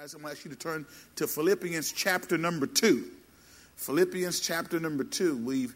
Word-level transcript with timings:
guys, 0.00 0.14
I'm 0.14 0.22
going 0.22 0.32
to 0.32 0.38
ask 0.38 0.46
you 0.46 0.50
to 0.50 0.56
turn 0.56 0.86
to 1.16 1.26
Philippians 1.26 1.92
chapter 1.92 2.38
number 2.38 2.66
two. 2.66 3.10
Philippians 3.76 4.40
chapter 4.40 4.80
number 4.80 5.04
two. 5.04 5.36
We've 5.36 5.74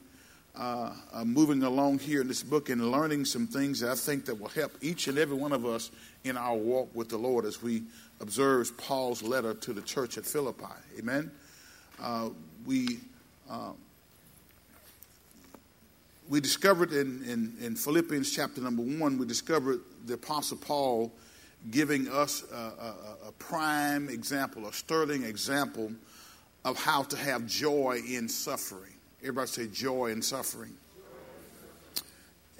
uh, 0.57 0.93
are 1.13 1.25
moving 1.27 1.63
along 1.63 1.99
here 1.99 2.23
in 2.23 2.29
this 2.29 2.43
book 2.43 2.71
and 2.71 2.91
learning 2.91 3.27
some 3.27 3.47
things 3.47 3.81
that 3.81 3.91
I 3.91 3.95
think 3.95 4.25
that 4.25 4.41
will 4.41 4.49
help 4.49 4.73
each 4.81 5.09
and 5.09 5.19
every 5.19 5.37
one 5.37 5.53
of 5.53 5.67
us 5.67 5.91
in 6.23 6.39
our 6.39 6.57
walk 6.57 6.89
with 6.95 7.11
the 7.11 7.19
Lord 7.19 7.45
as 7.45 7.63
we 7.63 7.83
observe 8.23 8.75
Paul's 8.79 9.23
letter 9.23 9.53
to 9.53 9.75
the 9.75 9.83
church 9.83 10.17
at 10.17 10.25
Philippi. 10.25 10.65
Amen. 10.99 11.31
Uh, 12.01 12.31
we 12.65 13.01
uh, 13.51 13.73
we 16.31 16.41
discovered 16.41 16.93
in, 16.93 17.23
in, 17.25 17.55
in 17.61 17.77
Philippians 17.77 18.35
chapter 18.35 18.63
number 18.63 18.83
one, 18.83 19.19
we 19.19 19.27
discovered 19.27 19.81
the 20.07 20.15
Apostle 20.15 20.57
Paul 20.57 21.13
giving 21.71 22.09
us 22.09 22.45
a, 22.53 22.57
a, 22.57 23.17
a, 23.29 23.33
prime 23.33 24.09
example, 24.09 24.67
a 24.67 24.73
sterling 24.73 25.23
example 25.23 25.93
of 26.65 26.79
how 26.79 27.03
to 27.05 27.17
have 27.17 27.47
joy 27.47 28.01
in 28.07 28.29
suffering. 28.29 28.93
Everybody 29.21 29.49
say 29.49 29.67
joy 29.69 30.09
in 30.09 30.23
suffering. 30.23 30.75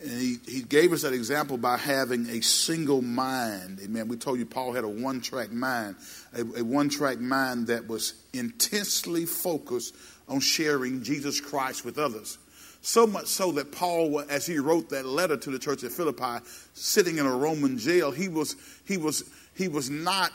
And 0.03 0.21
he, 0.21 0.37
he 0.47 0.63
gave 0.63 0.93
us 0.93 1.03
that 1.03 1.13
example 1.13 1.57
by 1.57 1.77
having 1.77 2.29
a 2.29 2.43
single 2.43 3.01
mind. 3.01 3.81
Amen. 3.83 4.09
We 4.09 4.17
told 4.17 4.39
you 4.39 4.47
Paul 4.47 4.73
had 4.73 4.85
a 4.85 4.89
one 4.89 5.21
track 5.21 5.53
mind, 5.53 5.97
a, 6.33 6.41
a 6.41 6.65
one 6.65 6.89
track 6.89 7.21
mind 7.21 7.69
that 7.69 7.87
was 7.87 8.15
intensely 8.33 9.25
focused 9.25 9.95
on 10.29 10.41
sharing 10.41 11.03
Jesus 11.03 11.41
Christ 11.41 11.85
with 11.85 11.99
others. 11.99 12.39
So 12.85 13.07
much 13.07 13.29
so 13.29 13.51
that 13.53 13.73
Paul, 13.73 14.23
as 14.29 14.45
he 14.45 14.59
wrote 14.59 14.91
that 14.91 15.07
letter 15.07 15.39
to 15.39 15.51
the 15.51 15.59
church 15.59 15.83
at 15.85 15.91
Philippi, 15.91 16.45
sitting 16.75 17.17
in 17.17 17.25
a 17.25 17.35
Roman 17.35 17.79
jail, 17.79 18.11
he 18.11 18.29
was, 18.29 18.57
he 18.85 18.99
was, 18.99 19.25
he 19.55 19.69
was 19.69 19.89
not 19.89 20.33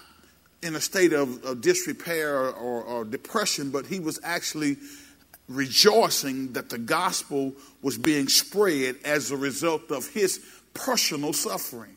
in 0.63 0.75
a 0.75 0.81
state 0.81 1.13
of, 1.13 1.43
of 1.43 1.61
disrepair 1.61 2.49
or, 2.49 2.81
or 2.81 3.05
depression, 3.05 3.69
but 3.69 3.85
he 3.85 3.99
was 3.99 4.19
actually 4.23 4.77
rejoicing 5.47 6.53
that 6.53 6.69
the 6.69 6.79
gospel 6.79 7.53
was 7.83 7.99
being 7.99 8.27
spread 8.27 8.95
as 9.05 9.29
a 9.29 9.37
result 9.37 9.91
of 9.91 10.07
his 10.07 10.43
personal 10.73 11.33
suffering. 11.33 11.95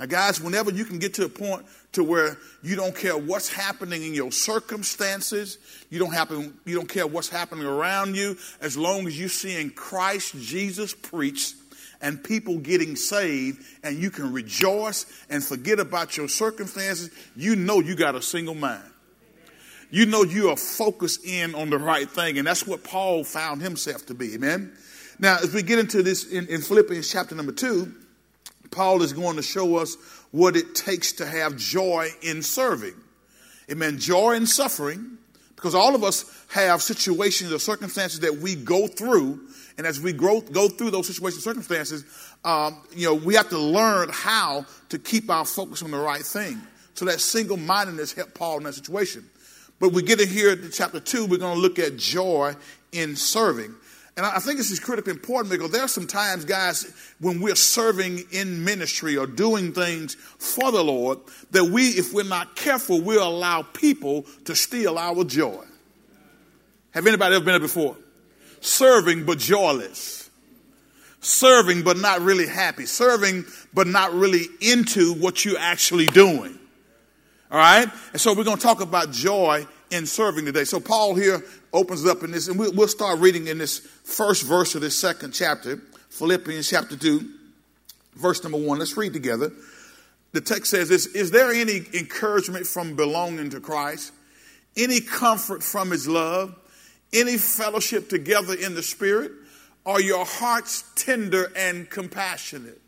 Now, 0.00 0.06
guys, 0.06 0.40
whenever 0.40 0.70
you 0.70 0.86
can 0.86 0.98
get 0.98 1.12
to 1.14 1.26
a 1.26 1.28
point 1.28 1.66
to 1.92 2.02
where 2.02 2.38
you 2.62 2.74
don't 2.74 2.96
care 2.96 3.18
what's 3.18 3.52
happening 3.52 4.02
in 4.02 4.14
your 4.14 4.32
circumstances, 4.32 5.58
you 5.90 5.98
don't 5.98 6.14
happen, 6.14 6.58
you 6.64 6.74
don't 6.74 6.88
care 6.88 7.06
what's 7.06 7.28
happening 7.28 7.66
around 7.66 8.16
you, 8.16 8.38
as 8.62 8.78
long 8.78 9.06
as 9.06 9.20
you're 9.20 9.28
seeing 9.28 9.68
Christ 9.68 10.34
Jesus 10.38 10.94
preached 10.94 11.54
and 12.00 12.24
people 12.24 12.56
getting 12.56 12.96
saved, 12.96 13.62
and 13.84 13.98
you 13.98 14.08
can 14.08 14.32
rejoice 14.32 15.04
and 15.28 15.44
forget 15.44 15.78
about 15.78 16.16
your 16.16 16.28
circumstances, 16.28 17.10
you 17.36 17.54
know 17.54 17.80
you 17.80 17.94
got 17.94 18.14
a 18.14 18.22
single 18.22 18.54
mind. 18.54 18.82
You 19.90 20.06
know 20.06 20.22
you 20.22 20.48
are 20.48 20.56
focused 20.56 21.26
in 21.26 21.54
on 21.54 21.68
the 21.68 21.76
right 21.76 22.08
thing, 22.08 22.38
and 22.38 22.46
that's 22.46 22.66
what 22.66 22.84
Paul 22.84 23.22
found 23.22 23.60
himself 23.60 24.06
to 24.06 24.14
be. 24.14 24.32
Amen. 24.32 24.72
Now, 25.18 25.36
as 25.42 25.52
we 25.52 25.62
get 25.62 25.78
into 25.78 26.02
this 26.02 26.24
in, 26.26 26.46
in 26.46 26.62
Philippians 26.62 27.12
chapter 27.12 27.34
number 27.34 27.52
two, 27.52 27.92
Paul 28.70 29.02
is 29.02 29.12
going 29.12 29.36
to 29.36 29.42
show 29.42 29.76
us 29.76 29.96
what 30.30 30.56
it 30.56 30.74
takes 30.74 31.12
to 31.14 31.26
have 31.26 31.56
joy 31.56 32.08
in 32.22 32.42
serving. 32.42 32.94
Amen. 33.70 33.98
Joy 33.98 34.32
in 34.32 34.46
suffering, 34.46 35.18
because 35.56 35.74
all 35.74 35.94
of 35.94 36.04
us 36.04 36.46
have 36.48 36.82
situations 36.82 37.52
or 37.52 37.58
circumstances 37.58 38.20
that 38.20 38.36
we 38.36 38.54
go 38.54 38.86
through. 38.86 39.40
And 39.78 39.86
as 39.86 40.00
we 40.00 40.12
grow, 40.12 40.40
go 40.40 40.68
through 40.68 40.90
those 40.90 41.06
situations, 41.06 41.44
circumstances, 41.44 42.04
um, 42.44 42.82
you 42.94 43.06
know, 43.06 43.14
we 43.14 43.34
have 43.34 43.48
to 43.50 43.58
learn 43.58 44.08
how 44.12 44.66
to 44.88 44.98
keep 44.98 45.30
our 45.30 45.44
focus 45.44 45.82
on 45.82 45.90
the 45.90 45.98
right 45.98 46.22
thing. 46.22 46.60
So 46.94 47.04
that 47.06 47.20
single 47.20 47.56
mindedness 47.56 48.12
helped 48.12 48.34
Paul 48.34 48.58
in 48.58 48.64
that 48.64 48.74
situation. 48.74 49.24
But 49.78 49.92
we 49.92 50.02
get 50.02 50.20
in 50.20 50.28
here 50.28 50.54
to 50.54 50.68
chapter 50.70 51.00
two, 51.00 51.24
we're 51.26 51.38
going 51.38 51.54
to 51.54 51.60
look 51.60 51.78
at 51.78 51.96
joy 51.96 52.54
in 52.92 53.16
serving. 53.16 53.74
And 54.20 54.26
I 54.26 54.38
think 54.38 54.58
this 54.58 54.70
is 54.70 54.78
critically 54.78 55.12
important 55.12 55.50
because 55.50 55.70
there 55.70 55.80
are 55.80 55.88
some 55.88 56.06
times, 56.06 56.44
guys, 56.44 56.92
when 57.20 57.40
we're 57.40 57.54
serving 57.54 58.22
in 58.30 58.62
ministry 58.62 59.16
or 59.16 59.26
doing 59.26 59.72
things 59.72 60.14
for 60.14 60.70
the 60.70 60.84
Lord, 60.84 61.20
that 61.52 61.64
we, 61.64 61.88
if 61.88 62.12
we're 62.12 62.24
not 62.24 62.54
careful, 62.54 63.00
we'll 63.00 63.26
allow 63.26 63.62
people 63.62 64.26
to 64.44 64.54
steal 64.54 64.98
our 64.98 65.24
joy. 65.24 65.64
Have 66.90 67.06
anybody 67.06 67.34
ever 67.34 67.42
been 67.46 67.52
there 67.52 67.60
before? 67.60 67.96
Serving 68.60 69.24
but 69.24 69.38
joyless. 69.38 70.28
Serving 71.20 71.82
but 71.82 71.96
not 71.96 72.20
really 72.20 72.46
happy. 72.46 72.84
Serving 72.84 73.46
but 73.72 73.86
not 73.86 74.12
really 74.12 74.44
into 74.60 75.14
what 75.14 75.46
you're 75.46 75.58
actually 75.58 76.04
doing. 76.04 76.58
All 77.50 77.56
right? 77.56 77.88
And 78.12 78.20
so 78.20 78.34
we're 78.34 78.44
going 78.44 78.58
to 78.58 78.62
talk 78.62 78.82
about 78.82 79.12
joy 79.12 79.66
in 79.90 80.06
serving 80.06 80.44
today. 80.44 80.64
So 80.64 80.80
Paul 80.80 81.14
here 81.14 81.42
opens 81.72 82.06
up 82.06 82.22
in 82.22 82.30
this, 82.30 82.48
and 82.48 82.58
we'll, 82.58 82.88
start 82.88 83.18
reading 83.18 83.46
in 83.46 83.58
this 83.58 83.78
first 83.78 84.44
verse 84.44 84.74
of 84.74 84.80
this 84.80 84.98
second 84.98 85.32
chapter, 85.32 85.80
Philippians 86.10 86.68
chapter 86.68 86.96
2, 86.96 87.28
verse 88.14 88.42
number 88.42 88.58
1. 88.58 88.78
Let's 88.78 88.96
read 88.96 89.12
together. 89.12 89.52
The 90.32 90.40
text 90.40 90.70
says 90.70 90.88
this 90.88 91.06
Is 91.06 91.30
there 91.30 91.50
any 91.52 91.82
encouragement 91.94 92.66
from 92.66 92.96
belonging 92.96 93.50
to 93.50 93.60
Christ? 93.60 94.12
Any 94.76 95.00
comfort 95.00 95.62
from 95.62 95.90
his 95.90 96.06
love? 96.06 96.54
Any 97.12 97.36
fellowship 97.36 98.08
together 98.08 98.54
in 98.54 98.74
the 98.74 98.82
Spirit? 98.82 99.32
Are 99.84 100.00
your 100.00 100.24
hearts 100.24 100.84
tender 100.94 101.50
and 101.56 101.90
compassionate? 101.90 102.80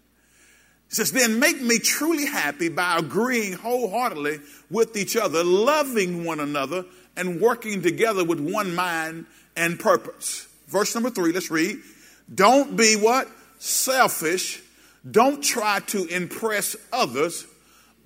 It 0.92 0.97
says, 0.97 1.10
then 1.10 1.38
make 1.38 1.58
me 1.58 1.78
truly 1.78 2.26
happy 2.26 2.69
by 2.69 2.98
agreeing 2.98 3.54
wholeheartedly 3.54 4.41
with 4.70 4.94
each 4.94 5.16
other, 5.16 5.42
loving 5.42 6.22
one 6.22 6.38
another, 6.38 6.84
and 7.16 7.41
working 7.41 7.80
together 7.80 8.22
with 8.22 8.38
one 8.38 8.75
mind 8.75 9.25
and 9.56 9.81
purpose. 9.81 10.47
Verse 10.69 10.94
number 10.94 11.08
three, 11.08 11.32
let's 11.32 11.50
read. 11.50 11.78
Don't 12.34 12.76
be 12.76 12.97
what? 12.97 13.26
Selfish. 13.58 14.62
Don't 15.10 15.42
try 15.42 15.81
to 15.86 16.04
impress 16.08 16.76
others. 16.92 17.47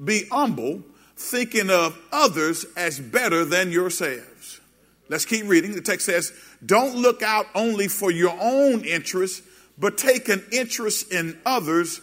Be 0.03 0.27
humble, 0.31 0.85
thinking 1.17 1.71
of 1.71 1.99
others 2.13 2.67
as 2.77 3.01
better 3.01 3.45
than 3.45 3.73
yourselves. 3.73 4.61
Let's 5.09 5.25
keep 5.25 5.49
reading. 5.49 5.75
The 5.75 5.81
text 5.81 6.07
says, 6.07 6.33
Don't 6.65 6.95
look 6.95 7.21
out 7.25 7.47
only 7.53 7.89
for 7.89 8.13
your 8.13 8.37
own 8.41 8.85
interests, 8.85 9.43
but 9.77 9.99
take 9.99 10.29
an 10.29 10.45
interest 10.53 11.13
in 11.13 11.37
others 11.45 12.01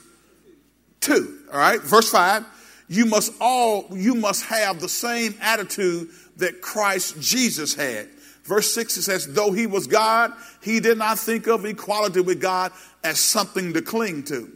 Two, 1.03 1.39
all 1.51 1.59
right? 1.59 1.81
Verse 1.81 2.09
5, 2.09 2.45
you 2.87 3.05
must 3.05 3.33
all 3.41 3.87
you 3.91 4.15
must 4.15 4.45
have 4.45 4.79
the 4.79 4.87
same 4.87 5.35
attitude 5.41 6.09
that 6.37 6.61
Christ 6.61 7.19
Jesus 7.19 7.75
had. 7.75 8.07
Verse 8.45 8.73
6 8.73 8.95
it 8.97 9.01
says, 9.01 9.33
though 9.33 9.51
he 9.51 9.67
was 9.67 9.85
God, 9.85 10.31
he 10.61 10.79
did 10.79 10.97
not 10.97 11.19
think 11.19 11.47
of 11.47 11.65
equality 11.65 12.21
with 12.21 12.39
God 12.39 12.71
as 13.03 13.19
something 13.19 13.73
to 13.73 13.81
cling 13.81 14.23
to. 14.23 14.49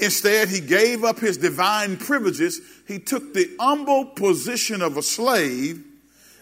Instead, 0.00 0.48
he 0.48 0.58
gave 0.58 1.04
up 1.04 1.20
his 1.20 1.36
divine 1.36 1.96
privileges. 1.96 2.60
He 2.88 2.98
took 2.98 3.32
the 3.32 3.48
humble 3.60 4.06
position 4.06 4.82
of 4.82 4.96
a 4.96 5.02
slave 5.02 5.84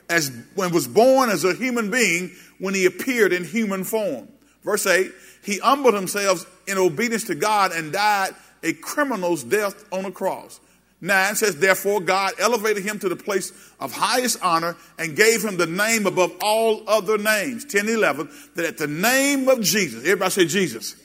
as 0.09 0.33
when 0.55 0.73
was 0.73 0.89
born 0.89 1.29
as 1.29 1.45
a 1.45 1.53
human 1.53 1.91
being 1.91 2.31
when 2.59 2.73
he 2.73 2.87
appeared 2.87 3.35
in 3.35 3.45
human 3.45 3.85
form. 3.85 4.29
Verse 4.65 4.87
8, 4.87 5.13
he 5.45 5.59
humbled 5.59 5.95
himself 5.95 6.47
in 6.67 6.79
obedience 6.79 7.25
to 7.25 7.35
God 7.35 7.73
and 7.73 7.93
died 7.93 8.35
a 8.63 8.73
criminal's 8.73 9.45
death 9.45 9.85
on 9.93 10.05
a 10.05 10.11
cross. 10.11 10.61
9 11.01 11.35
says, 11.35 11.57
Therefore, 11.57 12.01
God 12.01 12.35
elevated 12.39 12.85
him 12.85 12.99
to 12.99 13.09
the 13.09 13.17
place 13.17 13.53
of 13.81 13.93
highest 13.93 14.43
honor 14.43 14.77
and 14.99 15.17
gave 15.17 15.43
him 15.43 15.57
the 15.57 15.67
name 15.67 16.07
above 16.07 16.33
all 16.43 16.83
other 16.89 17.17
names. 17.17 17.65
10 17.65 17.89
11, 17.89 18.31
that 18.57 18.67
at 18.67 18.79
the 18.79 18.87
name 18.87 19.49
of 19.49 19.63
Jesus, 19.63 20.05
everybody 20.05 20.31
say 20.31 20.47
Jesus. 20.47 20.97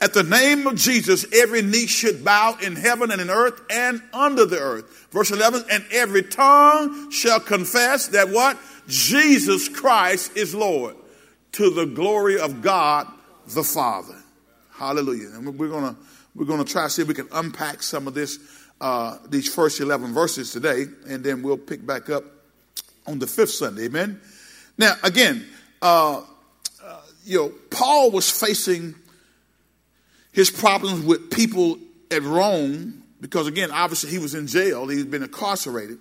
At 0.00 0.12
the 0.12 0.22
name 0.22 0.66
of 0.66 0.76
Jesus, 0.76 1.24
every 1.32 1.62
knee 1.62 1.86
should 1.86 2.22
bow 2.22 2.58
in 2.62 2.76
heaven 2.76 3.10
and 3.10 3.20
in 3.20 3.30
earth 3.30 3.60
and 3.70 4.02
under 4.12 4.44
the 4.44 4.58
earth. 4.58 5.08
Verse 5.10 5.30
11, 5.30 5.64
and 5.70 5.84
every 5.90 6.22
tongue 6.22 7.10
shall 7.10 7.40
confess 7.40 8.08
that 8.08 8.28
what? 8.28 8.58
Jesus 8.88 9.68
Christ 9.68 10.36
is 10.36 10.54
Lord 10.54 10.96
to 11.52 11.70
the 11.70 11.86
glory 11.86 12.38
of 12.38 12.60
God 12.60 13.06
the 13.48 13.64
Father. 13.64 14.16
Hallelujah. 14.72 15.28
And 15.28 15.58
we're 15.58 15.68
going 15.68 15.94
to 15.94 16.00
we're 16.36 16.44
going 16.44 16.62
to 16.62 16.70
try 16.70 16.84
to 16.84 16.90
see 16.90 17.02
if 17.02 17.08
we 17.08 17.14
can 17.14 17.28
unpack 17.32 17.82
some 17.82 18.06
of 18.06 18.14
this, 18.14 18.38
uh, 18.80 19.16
these 19.28 19.52
first 19.52 19.80
11 19.80 20.12
verses 20.12 20.52
today, 20.52 20.84
and 21.08 21.24
then 21.24 21.42
we'll 21.42 21.56
pick 21.56 21.84
back 21.84 22.10
up 22.10 22.24
on 23.06 23.18
the 23.18 23.26
fifth 23.26 23.50
Sunday. 23.50 23.86
Amen. 23.86 24.20
Now, 24.76 24.94
again, 25.02 25.46
uh, 25.80 26.22
uh, 26.84 27.00
you 27.24 27.38
know, 27.38 27.48
Paul 27.70 28.10
was 28.10 28.30
facing 28.30 28.94
his 30.32 30.50
problems 30.50 31.04
with 31.04 31.30
people 31.30 31.78
at 32.10 32.22
Rome 32.22 33.02
because, 33.20 33.46
again, 33.46 33.70
obviously 33.70 34.10
he 34.10 34.18
was 34.18 34.34
in 34.34 34.46
jail, 34.46 34.86
he'd 34.88 35.10
been 35.10 35.22
incarcerated, 35.22 35.98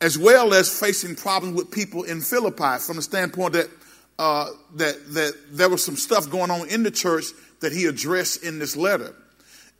as 0.00 0.18
well 0.18 0.52
as 0.52 0.68
facing 0.68 1.14
problems 1.14 1.54
with 1.54 1.70
people 1.70 2.02
in 2.02 2.20
Philippi 2.20 2.78
from 2.80 2.96
the 2.96 3.02
standpoint 3.02 3.52
that 3.52 3.70
uh, 4.18 4.50
that 4.74 5.14
that 5.14 5.32
there 5.52 5.68
was 5.68 5.84
some 5.84 5.94
stuff 5.94 6.28
going 6.28 6.50
on 6.50 6.68
in 6.68 6.82
the 6.82 6.90
church 6.90 7.26
that 7.60 7.72
he 7.72 7.84
addressed 7.84 8.42
in 8.42 8.58
this 8.58 8.76
letter 8.76 9.14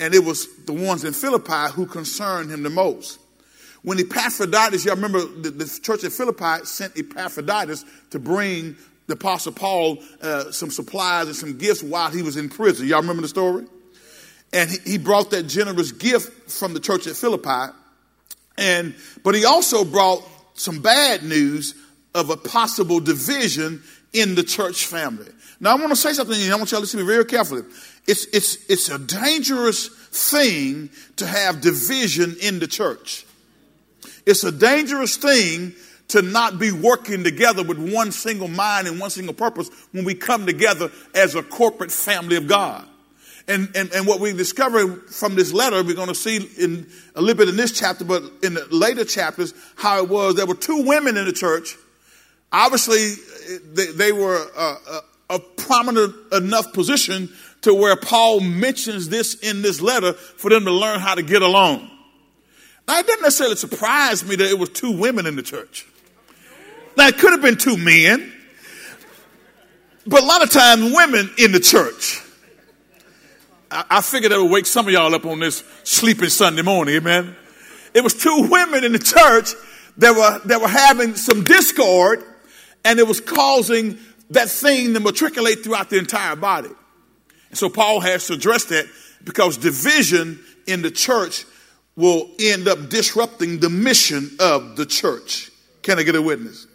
and 0.00 0.14
it 0.14 0.24
was 0.24 0.48
the 0.64 0.72
ones 0.72 1.04
in 1.04 1.12
Philippi 1.12 1.72
who 1.72 1.86
concerned 1.86 2.50
him 2.50 2.62
the 2.62 2.70
most. 2.70 3.18
when 3.82 3.98
Epaphroditus, 3.98 4.84
y'all 4.84 4.96
remember 4.96 5.24
the, 5.24 5.50
the 5.50 5.80
church 5.82 6.04
at 6.04 6.12
Philippi 6.12 6.64
sent 6.64 6.98
Epaphroditus 6.98 7.84
to 8.10 8.18
bring 8.18 8.76
the 9.06 9.14
Apostle 9.14 9.52
Paul 9.52 9.98
uh, 10.20 10.50
some 10.50 10.70
supplies 10.70 11.26
and 11.26 11.36
some 11.36 11.56
gifts 11.58 11.82
while 11.82 12.10
he 12.10 12.22
was 12.22 12.36
in 12.36 12.48
prison. 12.48 12.86
Y'all 12.86 13.00
remember 13.00 13.22
the 13.22 13.28
story? 13.28 13.66
And 14.52 14.70
he, 14.70 14.92
he 14.92 14.98
brought 14.98 15.30
that 15.30 15.44
generous 15.44 15.92
gift 15.92 16.50
from 16.50 16.74
the 16.74 16.80
church 16.80 17.06
at 17.06 17.16
Philippi. 17.16 17.72
And, 18.56 18.94
but 19.24 19.34
he 19.34 19.44
also 19.44 19.84
brought 19.84 20.22
some 20.54 20.80
bad 20.80 21.22
news 21.22 21.74
of 22.14 22.30
a 22.30 22.36
possible 22.36 23.00
division 23.00 23.82
in 24.12 24.34
the 24.34 24.42
church 24.42 24.86
family. 24.86 25.30
Now, 25.60 25.72
I 25.72 25.74
want 25.74 25.90
to 25.90 25.96
say 25.96 26.12
something, 26.12 26.40
and 26.40 26.52
I 26.52 26.56
want 26.56 26.70
y'all 26.70 26.78
to 26.78 26.82
listen 26.82 27.00
to 27.00 27.04
me 27.04 27.12
very 27.12 27.24
carefully. 27.24 27.62
It's, 28.06 28.26
it's, 28.26 28.70
it's 28.70 28.88
a 28.88 28.98
dangerous 28.98 29.88
thing 29.88 30.90
to 31.16 31.26
have 31.26 31.60
division 31.60 32.36
in 32.40 32.58
the 32.58 32.66
church. 32.66 33.26
It's 34.24 34.44
a 34.44 34.52
dangerous 34.52 35.16
thing 35.16 35.74
to 36.08 36.22
not 36.22 36.58
be 36.58 36.72
working 36.72 37.22
together 37.22 37.62
with 37.62 37.78
one 37.78 38.12
single 38.12 38.48
mind 38.48 38.86
and 38.86 38.98
one 38.98 39.10
single 39.10 39.34
purpose 39.34 39.68
when 39.92 40.04
we 40.04 40.14
come 40.14 40.46
together 40.46 40.90
as 41.14 41.34
a 41.34 41.42
corporate 41.42 41.92
family 41.92 42.36
of 42.36 42.46
God. 42.46 42.86
And, 43.46 43.70
and, 43.74 43.90
and 43.92 44.06
what 44.06 44.20
we 44.20 44.32
discover 44.32 44.86
from 44.96 45.34
this 45.34 45.52
letter, 45.52 45.82
we're 45.82 45.94
going 45.94 46.08
to 46.08 46.14
see 46.14 46.36
in 46.36 46.86
a 47.14 47.20
little 47.20 47.36
bit 47.36 47.48
in 47.48 47.56
this 47.56 47.72
chapter, 47.72 48.04
but 48.04 48.22
in 48.42 48.54
the 48.54 48.66
later 48.70 49.04
chapters, 49.04 49.54
how 49.76 50.02
it 50.02 50.08
was 50.08 50.34
there 50.34 50.46
were 50.46 50.54
two 50.54 50.82
women 50.82 51.16
in 51.16 51.24
the 51.24 51.32
church. 51.32 51.76
Obviously, 52.52 53.14
they, 53.72 53.86
they 53.92 54.12
were 54.12 54.46
a, 54.56 54.76
a, 55.30 55.38
prominent 55.56 56.14
enough 56.32 56.72
position 56.72 57.30
to 57.62 57.74
where 57.74 57.96
Paul 57.96 58.40
mentions 58.40 59.08
this 59.08 59.34
in 59.34 59.62
this 59.62 59.80
letter 59.80 60.12
for 60.12 60.50
them 60.50 60.64
to 60.64 60.72
learn 60.72 61.00
how 61.00 61.14
to 61.14 61.22
get 61.22 61.42
along. 61.42 61.90
Now, 62.86 62.98
it 62.98 63.06
doesn't 63.06 63.22
necessarily 63.22 63.56
surprise 63.56 64.24
me 64.24 64.36
that 64.36 64.48
it 64.48 64.58
was 64.58 64.70
two 64.70 64.98
women 64.98 65.26
in 65.26 65.36
the 65.36 65.42
church. 65.42 65.86
Now, 66.96 67.08
it 67.08 67.18
could 67.18 67.32
have 67.32 67.42
been 67.42 67.56
two 67.56 67.76
men, 67.76 68.32
but 70.06 70.22
a 70.22 70.26
lot 70.26 70.42
of 70.42 70.50
times 70.50 70.94
women 70.94 71.30
in 71.38 71.52
the 71.52 71.60
church 71.60 72.22
I, 73.70 73.84
I 73.90 74.00
figured 74.00 74.32
that 74.32 74.40
would 74.40 74.50
wake 74.50 74.66
some 74.66 74.86
of 74.86 74.92
y'all 74.92 75.14
up 75.14 75.26
on 75.26 75.40
this 75.40 75.62
sleeping 75.84 76.28
Sunday 76.28 76.62
morning, 76.62 76.96
amen. 76.96 77.36
It 77.94 78.02
was 78.02 78.14
two 78.14 78.48
women 78.50 78.84
in 78.84 78.92
the 78.92 78.98
church 78.98 79.52
that 79.98 80.14
were, 80.14 80.46
that 80.46 80.60
were 80.60 80.68
having 80.68 81.14
some 81.16 81.44
discord 81.44 82.24
and 82.88 82.98
it 82.98 83.06
was 83.06 83.20
causing 83.20 83.98
that 84.30 84.48
thing 84.48 84.94
to 84.94 85.00
matriculate 85.00 85.62
throughout 85.62 85.90
the 85.90 85.98
entire 85.98 86.36
body. 86.36 86.70
And 87.50 87.58
so 87.58 87.68
Paul 87.68 88.00
has 88.00 88.26
to 88.28 88.32
address 88.32 88.64
that 88.66 88.86
because 89.22 89.58
division 89.58 90.40
in 90.66 90.80
the 90.80 90.90
church 90.90 91.44
will 91.96 92.30
end 92.40 92.66
up 92.66 92.88
disrupting 92.88 93.60
the 93.60 93.68
mission 93.68 94.30
of 94.40 94.76
the 94.76 94.86
church. 94.86 95.50
Can 95.82 95.98
I 95.98 96.02
get 96.02 96.14
a 96.14 96.22
witness? 96.22 96.66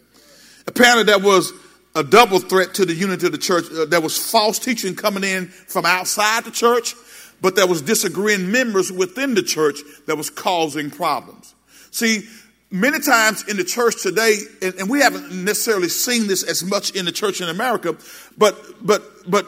Apparently, 0.68 1.02
that 1.04 1.20
was 1.20 1.52
a 1.96 2.04
double 2.04 2.38
threat 2.38 2.74
to 2.74 2.84
the 2.84 2.94
unity 2.94 3.26
of 3.26 3.32
the 3.32 3.38
church. 3.38 3.64
Uh, 3.72 3.84
there 3.84 4.00
was 4.00 4.16
false 4.16 4.60
teaching 4.60 4.94
coming 4.94 5.24
in 5.24 5.48
from 5.48 5.84
outside 5.84 6.44
the 6.44 6.50
church, 6.52 6.94
but 7.40 7.56
there 7.56 7.66
was 7.66 7.82
disagreeing 7.82 8.52
members 8.52 8.92
within 8.92 9.34
the 9.34 9.42
church 9.42 9.80
that 10.06 10.16
was 10.16 10.30
causing 10.30 10.90
problems. 10.90 11.56
See, 11.90 12.28
many 12.70 12.98
times 13.00 13.46
in 13.48 13.56
the 13.56 13.64
church 13.64 14.02
today, 14.02 14.38
and, 14.62 14.74
and 14.74 14.90
we 14.90 15.00
haven't 15.00 15.44
necessarily 15.44 15.88
seen 15.88 16.26
this 16.26 16.42
as 16.42 16.64
much 16.64 16.90
in 16.90 17.04
the 17.04 17.12
church 17.12 17.40
in 17.40 17.48
America, 17.48 17.96
but 18.36 18.56
but 18.84 19.02
but 19.30 19.46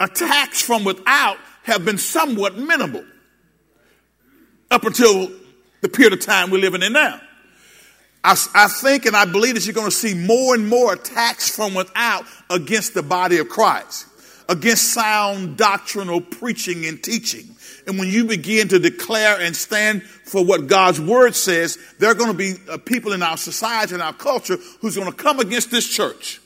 attacks 0.00 0.62
from 0.62 0.84
without 0.84 1.36
have 1.64 1.84
been 1.84 1.98
somewhat 1.98 2.56
minimal 2.56 3.04
up 4.70 4.84
until 4.84 5.30
the 5.80 5.88
period 5.88 6.12
of 6.12 6.20
time 6.20 6.50
we're 6.50 6.60
living 6.60 6.82
in 6.82 6.92
now. 6.92 7.20
I, 8.24 8.36
I, 8.54 8.68
think 8.68 9.06
and 9.06 9.16
I 9.16 9.24
believe 9.24 9.54
that 9.54 9.66
you're 9.66 9.74
going 9.74 9.90
to 9.90 9.96
see 9.96 10.14
more 10.14 10.54
and 10.54 10.68
more 10.68 10.92
attacks 10.92 11.54
from 11.54 11.74
without 11.74 12.24
against 12.50 12.94
the 12.94 13.02
body 13.02 13.38
of 13.38 13.48
Christ, 13.48 14.06
against 14.52 14.92
sound 14.92 15.56
doctrinal 15.56 16.20
preaching 16.20 16.84
and 16.84 17.02
teaching. 17.02 17.56
And 17.86 17.98
when 17.98 18.08
you 18.08 18.26
begin 18.26 18.68
to 18.68 18.78
declare 18.78 19.40
and 19.40 19.56
stand 19.56 20.02
for 20.02 20.44
what 20.44 20.66
God's 20.66 21.00
word 21.00 21.34
says, 21.34 21.78
there 21.98 22.10
are 22.10 22.14
going 22.14 22.30
to 22.30 22.36
be 22.36 22.54
uh, 22.68 22.76
people 22.76 23.12
in 23.12 23.22
our 23.22 23.38
society 23.38 23.94
and 23.94 24.02
our 24.02 24.12
culture 24.12 24.58
who's 24.80 24.94
going 24.94 25.10
to 25.10 25.16
come 25.16 25.40
against 25.40 25.70
this 25.70 25.88
church. 25.88 26.40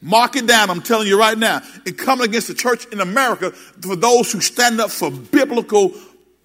Mark 0.00 0.34
it 0.36 0.46
down, 0.46 0.70
I'm 0.70 0.80
telling 0.80 1.06
you 1.06 1.18
right 1.18 1.36
now. 1.36 1.60
And 1.84 1.96
come 1.96 2.22
against 2.22 2.48
the 2.48 2.54
church 2.54 2.86
in 2.86 3.00
America 3.00 3.50
for 3.50 3.96
those 3.96 4.32
who 4.32 4.40
stand 4.40 4.80
up 4.80 4.90
for 4.90 5.10
biblical 5.10 5.92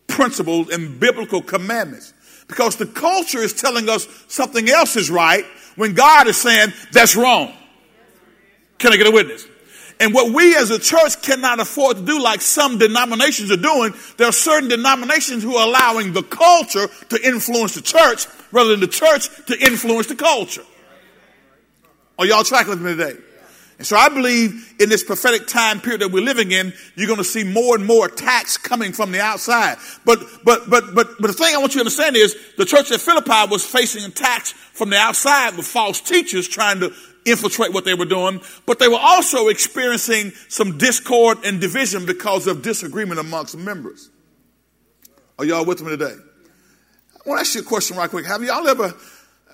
principles 0.07 0.69
and 0.69 0.99
biblical 0.99 1.41
commandments. 1.41 2.13
Because 2.47 2.75
the 2.75 2.85
culture 2.85 3.39
is 3.39 3.53
telling 3.53 3.87
us 3.87 4.07
something 4.27 4.69
else 4.69 4.97
is 4.97 5.09
right 5.09 5.45
when 5.77 5.93
God 5.93 6.27
is 6.27 6.37
saying 6.37 6.73
that's 6.91 7.15
wrong. 7.15 7.53
Can 8.77 8.91
I 8.91 8.97
get 8.97 9.07
a 9.07 9.11
witness? 9.11 9.47
And 9.99 10.13
what 10.13 10.33
we 10.33 10.55
as 10.57 10.71
a 10.71 10.79
church 10.79 11.21
cannot 11.21 11.59
afford 11.59 11.97
to 11.97 12.03
do, 12.03 12.21
like 12.21 12.41
some 12.41 12.77
denominations 12.77 13.49
are 13.51 13.57
doing, 13.57 13.93
there 14.17 14.27
are 14.27 14.33
certain 14.33 14.67
denominations 14.67 15.41
who 15.41 15.55
are 15.55 15.67
allowing 15.67 16.11
the 16.11 16.23
culture 16.23 16.87
to 17.09 17.27
influence 17.27 17.75
the 17.75 17.81
church 17.81 18.27
rather 18.51 18.71
than 18.71 18.81
the 18.81 18.87
church 18.87 19.29
to 19.45 19.57
influence 19.59 20.07
the 20.07 20.15
culture. 20.15 20.63
Are 22.19 22.25
y'all 22.25 22.43
tracking 22.43 22.71
with 22.71 22.81
me 22.81 22.95
today? 22.95 23.17
And 23.77 23.85
so 23.85 23.97
I 23.97 24.07
believe 24.07 24.73
in 24.79 24.87
this 24.87 25.03
prophetic 25.03 25.47
time 25.47 25.81
period 25.81 26.01
that 26.01 26.11
we're 26.11 26.23
living 26.23 26.51
in, 26.51 26.73
you're 26.95 27.07
going 27.07 27.17
to 27.17 27.25
see 27.25 27.43
more 27.43 27.75
and 27.75 27.85
more 27.85 28.05
attacks 28.05 28.57
coming 28.57 28.93
from 28.93 29.11
the 29.11 29.19
outside. 29.19 29.77
But, 30.05 30.19
but, 30.45 30.69
but, 30.69 30.95
but, 30.95 31.07
but 31.19 31.27
the 31.27 31.33
thing 31.33 31.53
I 31.53 31.57
want 31.57 31.73
you 31.73 31.79
to 31.79 31.81
understand 31.81 32.15
is 32.15 32.37
the 32.57 32.63
church 32.63 32.91
at 32.91 33.01
Philippi 33.01 33.51
was 33.51 33.65
facing 33.65 34.05
attacks 34.05 34.51
from 34.51 34.91
the 34.91 34.97
outside 34.97 35.57
with 35.57 35.67
false 35.67 35.99
teachers 35.99 36.47
trying 36.47 36.79
to 36.79 36.93
infiltrate 37.25 37.73
what 37.73 37.85
they 37.85 37.93
were 37.93 38.05
doing, 38.05 38.39
but 38.65 38.79
they 38.79 38.87
were 38.87 38.99
also 38.99 39.47
experiencing 39.47 40.31
some 40.47 40.77
discord 40.77 41.39
and 41.43 41.59
division 41.59 42.05
because 42.05 42.47
of 42.47 42.61
disagreement 42.61 43.19
amongst 43.19 43.57
members. 43.57 44.09
Are 45.37 45.45
y'all 45.45 45.65
with 45.65 45.81
me 45.81 45.89
today? 45.89 46.15
I 46.15 47.29
want 47.29 47.39
to 47.39 47.41
ask 47.41 47.55
you 47.55 47.61
a 47.61 47.63
question 47.63 47.97
right 47.97 48.09
quick. 48.09 48.25
Have 48.25 48.43
y'all 48.43 48.67
ever 48.67 48.93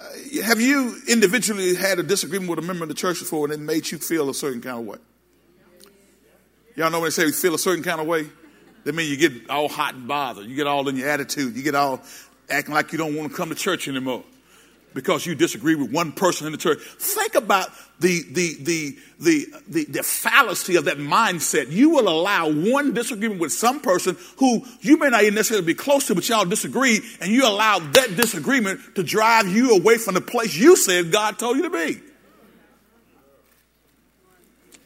uh, 0.01 0.44
have 0.44 0.59
you 0.59 0.97
individually 1.07 1.75
had 1.75 2.00
a 2.00 2.03
disagreement 2.03 2.50
with 2.50 2.59
a 2.59 2.62
member 2.62 2.83
of 2.83 2.89
the 2.89 2.95
church 2.95 3.19
before 3.19 3.45
and 3.45 3.53
it 3.53 3.59
made 3.59 3.89
you 3.89 3.97
feel 3.97 4.29
a 4.29 4.33
certain 4.33 4.62
kind 4.62 4.77
of 4.77 4.85
way? 4.85 4.97
Y'all 6.75 6.89
know 6.89 7.00
when 7.00 7.07
they 7.07 7.12
say 7.12 7.25
you 7.25 7.31
feel 7.31 7.56
a 7.56 7.59
certain 7.59 7.83
kind 7.83 8.01
of 8.01 8.07
way? 8.07 8.27
That 8.83 8.95
means 8.95 9.09
you 9.09 9.17
get 9.17 9.50
all 9.50 9.69
hot 9.69 9.94
and 9.94 10.07
bothered. 10.07 10.45
You 10.47 10.56
get 10.56 10.67
all 10.67 10.88
in 10.88 10.95
your 10.95 11.09
attitude. 11.09 11.56
You 11.56 11.63
get 11.63 11.75
all 11.75 12.01
acting 12.50 12.74
like 12.74 12.91
you 12.91 12.97
don't 12.97 13.15
want 13.15 13.31
to 13.31 13.38
come 13.38 13.50
to 13.50 13.56
church 13.56 13.88
anymore 13.88 14.24
because 14.93 15.25
you 15.25 15.35
disagree 15.35 15.75
with 15.75 15.91
one 15.91 16.11
person 16.11 16.45
in 16.45 16.51
the 16.51 16.57
church. 16.57 16.79
Think 16.98 17.36
about 17.36 17.69
the, 18.00 18.24
the, 18.31 18.55
the, 18.60 18.98
the, 19.19 19.45
the, 19.67 19.86
the, 19.86 20.03
fallacy 20.03 20.75
of 20.75 20.86
that 20.86 20.98
mindset. 20.98 21.71
You 21.71 21.91
will 21.91 22.10
allow 22.10 22.51
one 22.51 22.93
disagreement 22.93 23.39
with 23.39 23.51
some 23.51 23.79
person 23.79 24.17
who 24.38 24.65
you 24.81 24.98
may 24.98 25.10
not 25.10 25.21
even 25.21 25.36
necessarily 25.36 25.65
be 25.65 25.75
close 25.75 26.07
to, 26.07 26.15
but 26.15 26.27
y'all 26.27 26.45
disagree, 26.45 27.01
and 27.21 27.31
you 27.31 27.48
allow 27.48 27.79
that 27.79 28.15
disagreement 28.15 28.79
to 28.95 29.03
drive 29.03 29.48
you 29.48 29.75
away 29.77 29.98
from 29.98 30.15
the 30.15 30.21
place 30.21 30.55
you 30.55 30.75
said 30.75 31.12
God 31.12 31.38
told 31.38 31.57
you 31.57 31.63
to 31.63 31.69
be. 31.69 32.01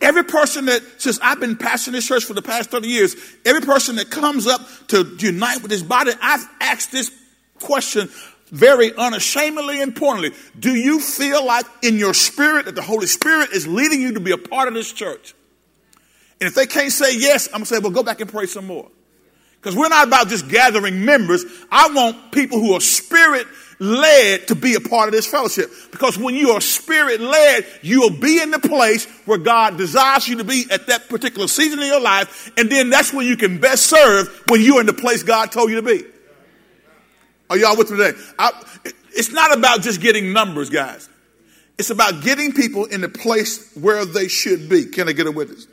Every 0.01 0.23
person 0.23 0.65
that 0.65 0.83
says, 1.01 1.19
I've 1.23 1.39
been 1.39 1.55
pastoring 1.55 1.93
this 1.93 2.05
church 2.05 2.25
for 2.25 2.33
the 2.33 2.41
past 2.41 2.69
30 2.69 2.87
years, 2.87 3.15
every 3.45 3.61
person 3.61 3.95
that 3.95 4.09
comes 4.09 4.45
up 4.45 4.61
to 4.89 5.15
unite 5.19 5.61
with 5.61 5.71
this 5.71 5.81
body, 5.81 6.11
I've 6.21 6.45
asked 6.59 6.91
this 6.91 7.11
question 7.59 8.09
very 8.55 8.95
unashamedly 8.95 9.81
importantly, 9.81 10.31
do 10.57 10.73
you 10.73 10.99
feel 10.99 11.45
like 11.45 11.65
in 11.83 11.97
your 11.97 12.13
spirit 12.13 12.65
that 12.65 12.75
the 12.75 12.81
Holy 12.81 13.05
Spirit 13.05 13.51
is 13.51 13.67
leading 13.67 14.01
you 14.01 14.13
to 14.13 14.21
be 14.21 14.31
a 14.31 14.37
part 14.37 14.69
of 14.69 14.73
this 14.73 14.91
church? 14.91 15.35
And 16.39 16.47
if 16.47 16.55
they 16.55 16.65
can't 16.65 16.91
say 16.91 17.17
yes, 17.17 17.47
I'm 17.47 17.59
going 17.59 17.63
to 17.63 17.75
say, 17.75 17.79
well, 17.79 17.91
go 17.91 18.03
back 18.03 18.21
and 18.21 18.29
pray 18.29 18.45
some 18.45 18.65
more. 18.65 18.89
Because 19.55 19.75
we're 19.75 19.89
not 19.89 20.07
about 20.07 20.29
just 20.29 20.47
gathering 20.47 21.03
members. 21.03 21.43
I 21.71 21.89
want 21.93 22.31
people 22.31 22.59
who 22.59 22.73
are 22.73 22.81
spirit 22.81 23.47
led 23.79 24.47
to 24.47 24.55
be 24.55 24.75
a 24.75 24.79
part 24.79 25.09
of 25.09 25.13
this 25.13 25.27
fellowship. 25.27 25.69
Because 25.91 26.17
when 26.17 26.35
you 26.35 26.51
are 26.51 26.61
spirit 26.61 27.19
led, 27.19 27.65
you'll 27.81 28.11
be 28.11 28.41
in 28.41 28.51
the 28.51 28.59
place 28.59 29.05
where 29.25 29.37
God 29.37 29.77
desires 29.77 30.27
you 30.27 30.37
to 30.37 30.43
be 30.45 30.65
at 30.71 30.87
that 30.87 31.09
particular 31.09 31.47
season 31.47 31.79
in 31.79 31.87
your 31.87 31.99
life. 31.99 32.51
And 32.57 32.69
then 32.69 32.89
that's 32.89 33.11
when 33.11 33.25
you 33.25 33.35
can 33.35 33.59
best 33.59 33.87
serve 33.87 34.43
when 34.47 34.61
you're 34.61 34.79
in 34.79 34.85
the 34.85 34.93
place 34.93 35.23
God 35.23 35.51
told 35.51 35.71
you 35.71 35.77
to 35.77 35.81
be. 35.81 36.03
Are 37.49 37.57
y'all 37.57 37.77
with 37.77 37.91
me 37.91 37.97
today? 37.97 38.17
I, 38.39 38.51
it's 39.11 39.31
not 39.31 39.55
about 39.57 39.81
just 39.81 40.01
getting 40.01 40.33
numbers, 40.33 40.69
guys. 40.69 41.09
It's 41.77 41.89
about 41.89 42.23
getting 42.23 42.53
people 42.53 42.85
in 42.85 43.01
the 43.01 43.09
place 43.09 43.75
where 43.75 44.05
they 44.05 44.27
should 44.27 44.69
be. 44.69 44.85
Can 44.85 45.09
I 45.09 45.11
get 45.11 45.27
a 45.27 45.31
witness? 45.31 45.67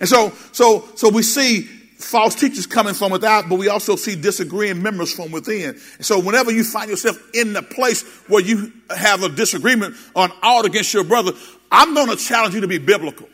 And 0.00 0.08
so, 0.08 0.30
so, 0.52 0.88
so 0.94 1.08
we 1.08 1.22
see 1.22 1.62
false 1.62 2.34
teachers 2.34 2.66
coming 2.66 2.94
from 2.94 3.10
without, 3.10 3.48
but 3.48 3.58
we 3.58 3.68
also 3.68 3.96
see 3.96 4.14
disagreeing 4.14 4.82
members 4.82 5.12
from 5.12 5.32
within. 5.32 5.70
And 5.96 6.06
so 6.06 6.20
whenever 6.20 6.50
you 6.52 6.64
find 6.64 6.90
yourself 6.90 7.18
in 7.34 7.52
the 7.52 7.62
place 7.62 8.02
where 8.28 8.42
you 8.42 8.72
have 8.96 9.22
a 9.22 9.28
disagreement 9.28 9.96
on 10.14 10.30
out 10.42 10.64
against 10.64 10.92
your 10.94 11.04
brother, 11.04 11.32
I'm 11.72 11.94
going 11.94 12.08
to 12.08 12.16
challenge 12.16 12.54
you 12.54 12.60
to 12.60 12.68
be 12.68 12.78
biblical. 12.78 13.28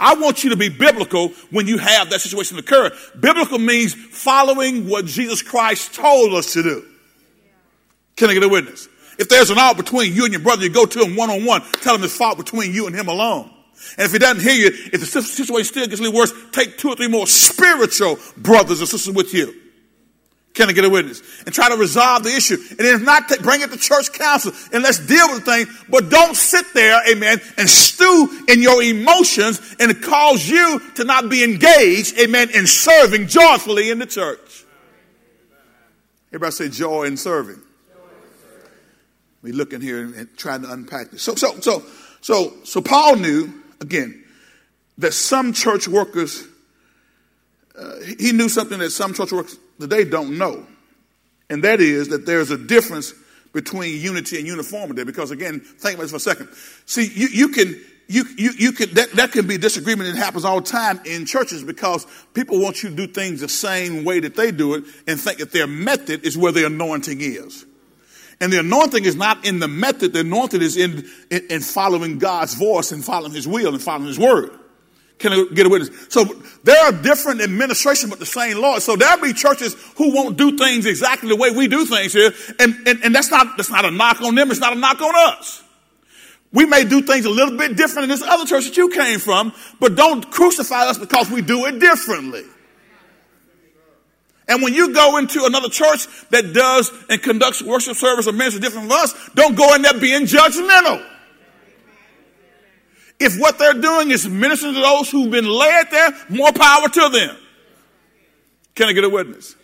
I 0.00 0.14
want 0.14 0.42
you 0.42 0.50
to 0.50 0.56
be 0.56 0.70
biblical 0.70 1.28
when 1.50 1.66
you 1.66 1.76
have 1.76 2.08
that 2.10 2.22
situation 2.22 2.58
occur. 2.58 2.90
Biblical 3.20 3.58
means 3.58 3.94
following 3.94 4.88
what 4.88 5.04
Jesus 5.04 5.42
Christ 5.42 5.94
told 5.94 6.32
us 6.32 6.54
to 6.54 6.62
do. 6.62 6.84
Can 8.16 8.30
I 8.30 8.34
get 8.34 8.42
a 8.42 8.48
witness? 8.48 8.88
If 9.18 9.28
there's 9.28 9.50
an 9.50 9.58
ought 9.58 9.76
between 9.76 10.14
you 10.14 10.24
and 10.24 10.32
your 10.32 10.42
brother, 10.42 10.62
you 10.62 10.70
go 10.70 10.86
to 10.86 11.04
him 11.04 11.14
one 11.14 11.28
on 11.28 11.44
one, 11.44 11.62
tell 11.82 11.94
him 11.94 12.02
it's 12.02 12.16
fault 12.16 12.38
between 12.38 12.72
you 12.72 12.86
and 12.86 12.96
him 12.96 13.08
alone. 13.08 13.50
And 13.98 14.06
if 14.06 14.12
he 14.12 14.18
doesn't 14.18 14.42
hear 14.42 14.54
you, 14.54 14.70
if 14.92 15.00
the 15.00 15.06
situation 15.06 15.64
still 15.64 15.86
gets 15.86 16.00
a 16.00 16.02
little 16.02 16.18
worse, 16.18 16.32
take 16.52 16.78
two 16.78 16.88
or 16.88 16.96
three 16.96 17.08
more 17.08 17.26
spiritual 17.26 18.18
brothers 18.38 18.80
or 18.80 18.86
sisters 18.86 19.14
with 19.14 19.34
you. 19.34 19.54
Can 20.52 20.68
I 20.68 20.72
get 20.72 20.84
a 20.84 20.90
witness? 20.90 21.22
And 21.46 21.54
try 21.54 21.68
to 21.68 21.76
resolve 21.76 22.24
the 22.24 22.34
issue. 22.34 22.56
And 22.70 22.80
if 22.80 23.02
not, 23.02 23.28
bring 23.42 23.60
it 23.60 23.70
to 23.70 23.76
church 23.76 24.12
council 24.12 24.52
and 24.72 24.82
let's 24.82 24.98
deal 24.98 25.28
with 25.28 25.44
the 25.44 25.64
thing. 25.64 25.66
But 25.88 26.10
don't 26.10 26.34
sit 26.36 26.66
there, 26.74 27.00
amen, 27.08 27.40
and 27.56 27.70
stew 27.70 28.44
in 28.48 28.60
your 28.60 28.82
emotions 28.82 29.76
and 29.78 30.02
cause 30.02 30.48
you 30.48 30.80
to 30.96 31.04
not 31.04 31.28
be 31.30 31.44
engaged, 31.44 32.18
amen, 32.18 32.50
in 32.50 32.66
serving 32.66 33.28
joyfully 33.28 33.90
in 33.90 34.00
the 34.00 34.06
church. 34.06 34.64
Everybody 36.28 36.52
say 36.52 36.68
joy 36.68 37.04
in 37.04 37.16
serving. 37.16 37.60
We 39.42 39.52
looking 39.52 39.80
here 39.80 40.02
and 40.02 40.28
trying 40.36 40.62
to 40.62 40.72
unpack 40.72 41.12
this. 41.12 41.22
So, 41.22 41.34
so, 41.34 41.58
so, 41.60 41.84
so, 42.20 42.52
so 42.64 42.82
Paul 42.82 43.16
knew 43.16 43.52
again 43.80 44.24
that 44.98 45.14
some 45.14 45.52
church 45.52 45.88
workers, 45.88 46.44
uh, 47.78 48.00
he 48.18 48.32
knew 48.32 48.48
something 48.48 48.78
that 48.80 48.90
some 48.90 49.14
church 49.14 49.32
workers 49.32 49.58
today 49.80 50.04
don't 50.04 50.38
know, 50.38 50.66
and 51.48 51.64
that 51.64 51.80
is 51.80 52.08
that 52.08 52.26
there's 52.26 52.50
a 52.50 52.58
difference 52.58 53.12
between 53.52 54.00
unity 54.00 54.38
and 54.38 54.46
uniformity. 54.46 55.04
Because 55.04 55.30
again, 55.30 55.60
think 55.60 55.94
about 55.94 56.02
this 56.02 56.10
for 56.10 56.16
a 56.18 56.20
second. 56.20 56.48
See, 56.86 57.10
you, 57.12 57.28
you 57.28 57.48
can. 57.48 57.80
You, 58.12 58.24
you, 58.36 58.50
you 58.58 58.72
can, 58.72 58.92
that, 58.94 59.12
that 59.12 59.30
can 59.30 59.46
be 59.46 59.56
disagreement. 59.56 60.12
that 60.12 60.18
happens 60.18 60.44
all 60.44 60.60
the 60.60 60.66
time 60.66 61.00
in 61.04 61.26
churches 61.26 61.62
because 61.62 62.08
people 62.34 62.60
want 62.60 62.82
you 62.82 62.90
to 62.90 62.96
do 62.96 63.06
things 63.06 63.40
the 63.40 63.48
same 63.48 64.02
way 64.02 64.18
that 64.18 64.34
they 64.34 64.50
do 64.50 64.74
it 64.74 64.82
and 65.06 65.20
think 65.20 65.38
that 65.38 65.52
their 65.52 65.68
method 65.68 66.26
is 66.26 66.36
where 66.36 66.50
the 66.50 66.66
anointing 66.66 67.20
is. 67.20 67.64
And 68.40 68.52
the 68.52 68.58
anointing 68.58 69.04
is 69.04 69.14
not 69.14 69.44
in 69.44 69.60
the 69.60 69.68
method, 69.68 70.12
the 70.12 70.20
anointing 70.20 70.60
is 70.60 70.76
in, 70.76 71.08
in, 71.30 71.46
in 71.50 71.60
following 71.60 72.18
God's 72.18 72.54
voice 72.54 72.90
and 72.90 73.04
following 73.04 73.32
his 73.32 73.46
will 73.46 73.74
and 73.74 73.80
following 73.80 74.08
his 74.08 74.18
word. 74.18 74.58
Can 75.20 75.34
I 75.34 75.44
get 75.52 75.66
a 75.66 75.68
witness? 75.68 75.90
So 76.08 76.24
there 76.64 76.82
are 76.82 76.92
different 76.92 77.42
administrations, 77.42 78.08
but 78.08 78.18
the 78.18 78.26
same 78.26 78.58
Lord. 78.58 78.80
So 78.80 78.96
there'll 78.96 79.20
be 79.20 79.34
churches 79.34 79.76
who 79.96 80.14
won't 80.14 80.38
do 80.38 80.56
things 80.56 80.86
exactly 80.86 81.28
the 81.28 81.36
way 81.36 81.50
we 81.50 81.68
do 81.68 81.84
things 81.84 82.14
here. 82.14 82.32
And, 82.58 82.74
and, 82.88 83.04
and 83.04 83.14
that's 83.14 83.30
not, 83.30 83.58
that's 83.58 83.70
not 83.70 83.84
a 83.84 83.90
knock 83.90 84.22
on 84.22 84.34
them. 84.34 84.50
It's 84.50 84.60
not 84.60 84.72
a 84.72 84.80
knock 84.80 85.00
on 85.00 85.14
us. 85.14 85.62
We 86.52 86.64
may 86.64 86.84
do 86.84 87.02
things 87.02 87.26
a 87.26 87.30
little 87.30 87.56
bit 87.56 87.76
different 87.76 88.04
in 88.04 88.08
this 88.08 88.22
other 88.22 88.46
church 88.46 88.64
that 88.64 88.76
you 88.78 88.88
came 88.88 89.20
from, 89.20 89.52
but 89.78 89.94
don't 89.94 90.30
crucify 90.30 90.86
us 90.86 90.98
because 90.98 91.30
we 91.30 91.42
do 91.42 91.66
it 91.66 91.78
differently. 91.78 92.44
And 94.48 94.62
when 94.62 94.72
you 94.72 94.92
go 94.94 95.18
into 95.18 95.44
another 95.44 95.68
church 95.68 96.08
that 96.30 96.54
does 96.54 96.90
and 97.10 97.22
conducts 97.22 97.62
worship 97.62 97.94
service 97.94 98.26
or 98.26 98.32
ministry 98.32 98.60
different 98.60 98.88
from 98.88 98.98
us, 98.98 99.14
don't 99.34 99.54
go 99.54 99.74
in 99.74 99.82
there 99.82 100.00
being 100.00 100.22
judgmental. 100.22 101.06
If 103.20 103.38
what 103.38 103.58
they're 103.58 103.74
doing 103.74 104.10
is 104.10 104.26
ministering 104.26 104.74
to 104.74 104.80
those 104.80 105.10
who've 105.10 105.30
been 105.30 105.48
led 105.48 105.90
there, 105.90 106.10
more 106.30 106.52
power 106.52 106.88
to 106.88 107.08
them. 107.10 107.36
Can 108.74 108.88
I 108.88 108.92
get 108.92 109.04
a 109.04 109.10
witness? 109.10 109.56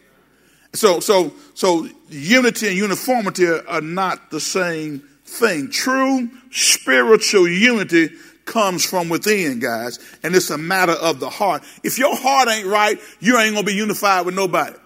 So, 0.75 1.01
so, 1.01 1.33
so 1.55 1.89
unity 2.11 2.69
and 2.69 2.77
uniformity 2.77 3.47
are 3.47 3.81
not 3.81 4.31
the 4.31 4.41
same 4.41 5.03
thing. 5.25 5.71
True 5.71 6.29
spiritual 6.51 7.49
unity 7.49 8.11
comes 8.45 8.85
from 8.85 9.09
within, 9.09 9.59
guys, 9.59 9.99
and 10.23 10.37
it's 10.37 10.51
a 10.51 10.59
matter 10.59 10.93
of 10.93 11.19
the 11.19 11.31
heart. 11.31 11.63
If 11.83 11.99
your 11.99 12.15
heart 12.15 12.49
ain't 12.49 12.67
right, 12.67 12.99
you 13.21 13.39
ain't 13.39 13.55
gonna 13.55 13.67
be 13.67 13.75
unified 13.75 14.27
with 14.27 14.35
nobody. 14.35 14.77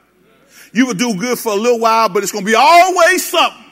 You 0.73 0.87
will 0.87 0.95
do 0.95 1.15
good 1.15 1.39
for 1.39 1.53
a 1.53 1.57
little 1.57 1.81
while, 1.81 2.09
but 2.09 2.23
it's 2.23 2.33
gonna 2.33 2.47
be 2.47 2.55
always 2.55 3.29
something. 3.29 3.70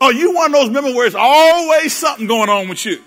Oh, 0.00 0.10
you 0.10 0.34
one 0.34 0.46
of 0.46 0.52
those 0.52 0.70
members 0.70 0.94
where 0.94 1.06
it's 1.06 1.16
always 1.18 1.92
something 1.92 2.26
going 2.26 2.48
on 2.48 2.68
with 2.68 2.84
you. 2.86 3.02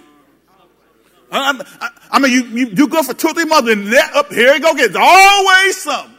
I, 1.32 1.60
I, 1.82 1.90
I 2.12 2.20
mean, 2.20 2.32
you, 2.32 2.44
you 2.44 2.70
do 2.70 2.88
for 2.88 3.14
two 3.16 3.30
or 3.30 3.34
three 3.34 3.46
months, 3.46 3.70
and 3.70 3.88
that, 3.88 4.16
up 4.16 4.32
here 4.32 4.54
you 4.54 4.60
go 4.60 4.76
get 4.76 4.96
always 4.96 5.78
something. 5.82 6.14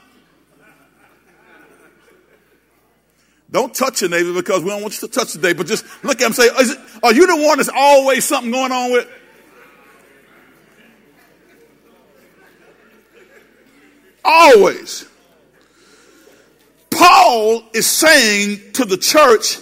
Don't 3.53 3.73
touch 3.73 4.01
your 4.01 4.11
neighbor 4.11 4.33
because 4.35 4.65
we 4.65 4.71
don't 4.71 4.83
want 4.83 5.01
you 5.01 5.07
to 5.07 5.15
touch 5.15 5.31
today, 5.31 5.53
but 5.53 5.69
just 5.69 5.85
look 6.03 6.21
at 6.21 6.27
him 6.27 6.33
say, 6.33 6.47
it, 6.47 6.79
Are 7.05 7.15
you 7.15 7.25
the 7.29 7.37
one 7.47 7.59
that's 7.59 7.71
always 7.73 8.25
something 8.25 8.51
going 8.51 8.73
on 8.73 8.91
with? 8.91 9.09
Always. 14.25 15.07
Paul 16.91 17.63
is 17.73 17.87
saying 17.87 18.73
to 18.73 18.85
the 18.85 18.97
church, 18.97 19.59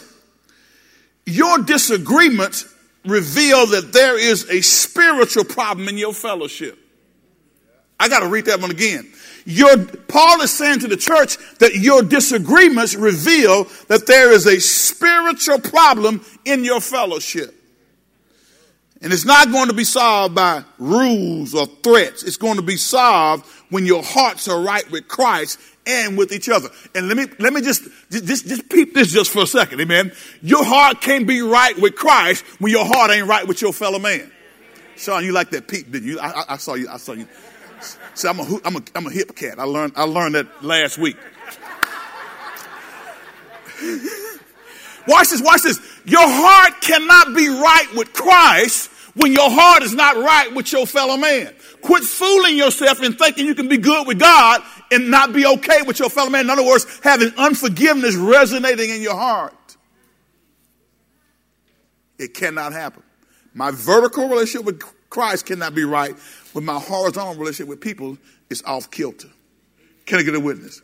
Your 1.27 1.59
disagreements 1.59 2.73
reveal 3.05 3.67
that 3.69 3.93
there 3.93 4.19
is 4.19 4.49
a 4.49 4.61
spiritual 4.61 5.45
problem 5.45 5.89
in 5.89 5.99
your 5.99 6.13
fellowship. 6.13 6.79
I 7.99 8.09
got 8.09 8.21
to 8.21 8.29
read 8.29 8.47
that 8.47 8.61
one 8.61 8.71
again. 8.71 9.13
Your, 9.45 9.85
Paul 9.87 10.41
is 10.41 10.51
saying 10.51 10.81
to 10.81 10.89
the 10.89 10.97
church 10.97 11.37
that 11.59 11.75
your 11.75 12.03
disagreements 12.03 12.95
reveal 12.95 13.65
that 13.89 14.07
there 14.07 14.33
is 14.33 14.47
a 14.47 14.61
spiritual 14.61 15.61
problem 15.61 16.25
in 16.45 16.65
your 16.65 16.81
fellowship. 16.81 17.55
And 19.01 19.13
it's 19.13 19.25
not 19.25 19.51
going 19.51 19.69
to 19.69 19.75
be 19.75 19.85
solved 19.85 20.35
by 20.35 20.65
rules 20.79 21.55
or 21.55 21.67
threats. 21.67 22.23
It's 22.23 22.37
going 22.37 22.57
to 22.57 22.63
be 22.63 22.77
solved 22.77 23.45
when 23.69 23.85
your 23.85 24.03
hearts 24.03 24.47
are 24.47 24.61
right 24.61 24.89
with 24.93 25.09
Christ 25.09 25.59
and 25.87 26.17
with 26.17 26.33
each 26.33 26.49
other. 26.49 26.69
And 26.95 27.09
let 27.09 27.17
me, 27.17 27.27
let 27.39 27.53
me 27.53 27.61
just, 27.61 27.83
just, 28.11 28.47
just 28.47 28.69
peep 28.69 28.95
this 28.95 29.13
just 29.13 29.31
for 29.31 29.43
a 29.43 29.47
second. 29.47 29.81
Amen. 29.81 30.13
Your 30.41 30.65
heart 30.65 31.01
can't 31.01 31.27
be 31.27 31.41
right 31.43 31.77
with 31.79 31.97
Christ 31.97 32.45
when 32.61 32.73
your 32.73 32.85
heart 32.85 33.11
ain't 33.11 33.27
right 33.27 33.47
with 33.47 33.61
your 33.61 33.73
fellow 33.73 33.99
man. 33.99 34.31
Sean, 34.97 35.25
you 35.25 35.33
like 35.33 35.51
that 35.51 35.67
peep, 35.67 35.91
didn't 35.91 36.09
you? 36.09 36.21
I, 36.21 36.29
I, 36.29 36.45
I 36.51 36.57
saw 36.57 36.75
you. 36.75 36.89
I 36.89 36.97
saw 36.99 37.13
you. 37.13 37.27
See, 38.15 38.29
I'm 38.29 38.39
a, 38.39 38.61
I'm 38.65 38.77
a, 38.77 38.83
I'm 38.95 39.07
a 39.07 39.11
hip 39.11 39.35
cat. 39.35 39.59
I 39.59 39.65
learned, 39.65 39.95
I 39.97 40.05
learned 40.05 40.37
that 40.37 40.63
last 40.63 40.99
week. 40.99 41.17
watch 45.09 45.31
this, 45.31 45.43
watch 45.43 45.63
this. 45.63 45.81
Your 46.05 46.21
heart 46.23 46.81
cannot 46.81 47.35
be 47.35 47.49
right 47.49 47.89
with 47.97 48.13
Christ 48.13 48.92
when 49.15 49.33
your 49.33 49.51
heart 49.51 49.83
is 49.83 49.95
not 49.95 50.17
right 50.17 50.55
with 50.55 50.73
your 50.73 50.87
fellow 50.87 51.17
man. 51.17 51.55
Quit 51.83 52.03
fooling 52.03 52.57
yourself 52.57 53.01
and 53.01 53.19
thinking 53.19 53.47
you 53.47 53.55
can 53.55 53.69
be 53.69 53.77
good 53.77 54.07
with 54.07 54.19
God 54.19 54.63
and 54.91 55.11
not 55.11 55.33
be 55.33 55.47
okay 55.47 55.83
with 55.83 55.99
your 55.99 56.09
fellow 56.09 56.31
man. 56.31 56.47
In 56.47 56.51
other 56.51 56.65
words, 56.65 57.01
having 57.03 57.33
unforgiveness 57.37 58.17
resonating 58.17 58.91
in 58.91 59.03
your 59.03 59.17
heart. 59.17 59.55
It 62.19 62.35
cannot 62.35 62.73
happen. 62.73 63.03
My 63.55 63.71
vertical 63.71 64.29
relationship 64.29 64.65
with 64.65 64.83
Christ 65.11 65.47
cannot 65.47 65.75
be 65.75 65.85
right 65.85 66.15
when 66.53 66.65
my 66.65 66.79
horizontal 66.79 67.35
relationship 67.35 67.69
with 67.69 67.81
people 67.81 68.17
is 68.49 68.63
off 68.65 68.91
kilter. 68.91 69.29
Can 70.07 70.19
I 70.19 70.23
get 70.23 70.35
a 70.35 70.41
witness? 70.41 70.81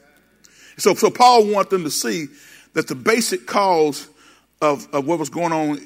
So, 0.76 0.94
so 0.94 1.10
Paul 1.10 1.46
wants 1.46 1.70
them 1.70 1.84
to 1.84 1.90
see 1.90 2.26
that 2.74 2.88
the 2.88 2.94
basic 2.94 3.46
cause 3.46 4.08
of, 4.60 4.86
of 4.92 5.06
what 5.06 5.18
was 5.18 5.30
going 5.30 5.52
on 5.52 5.80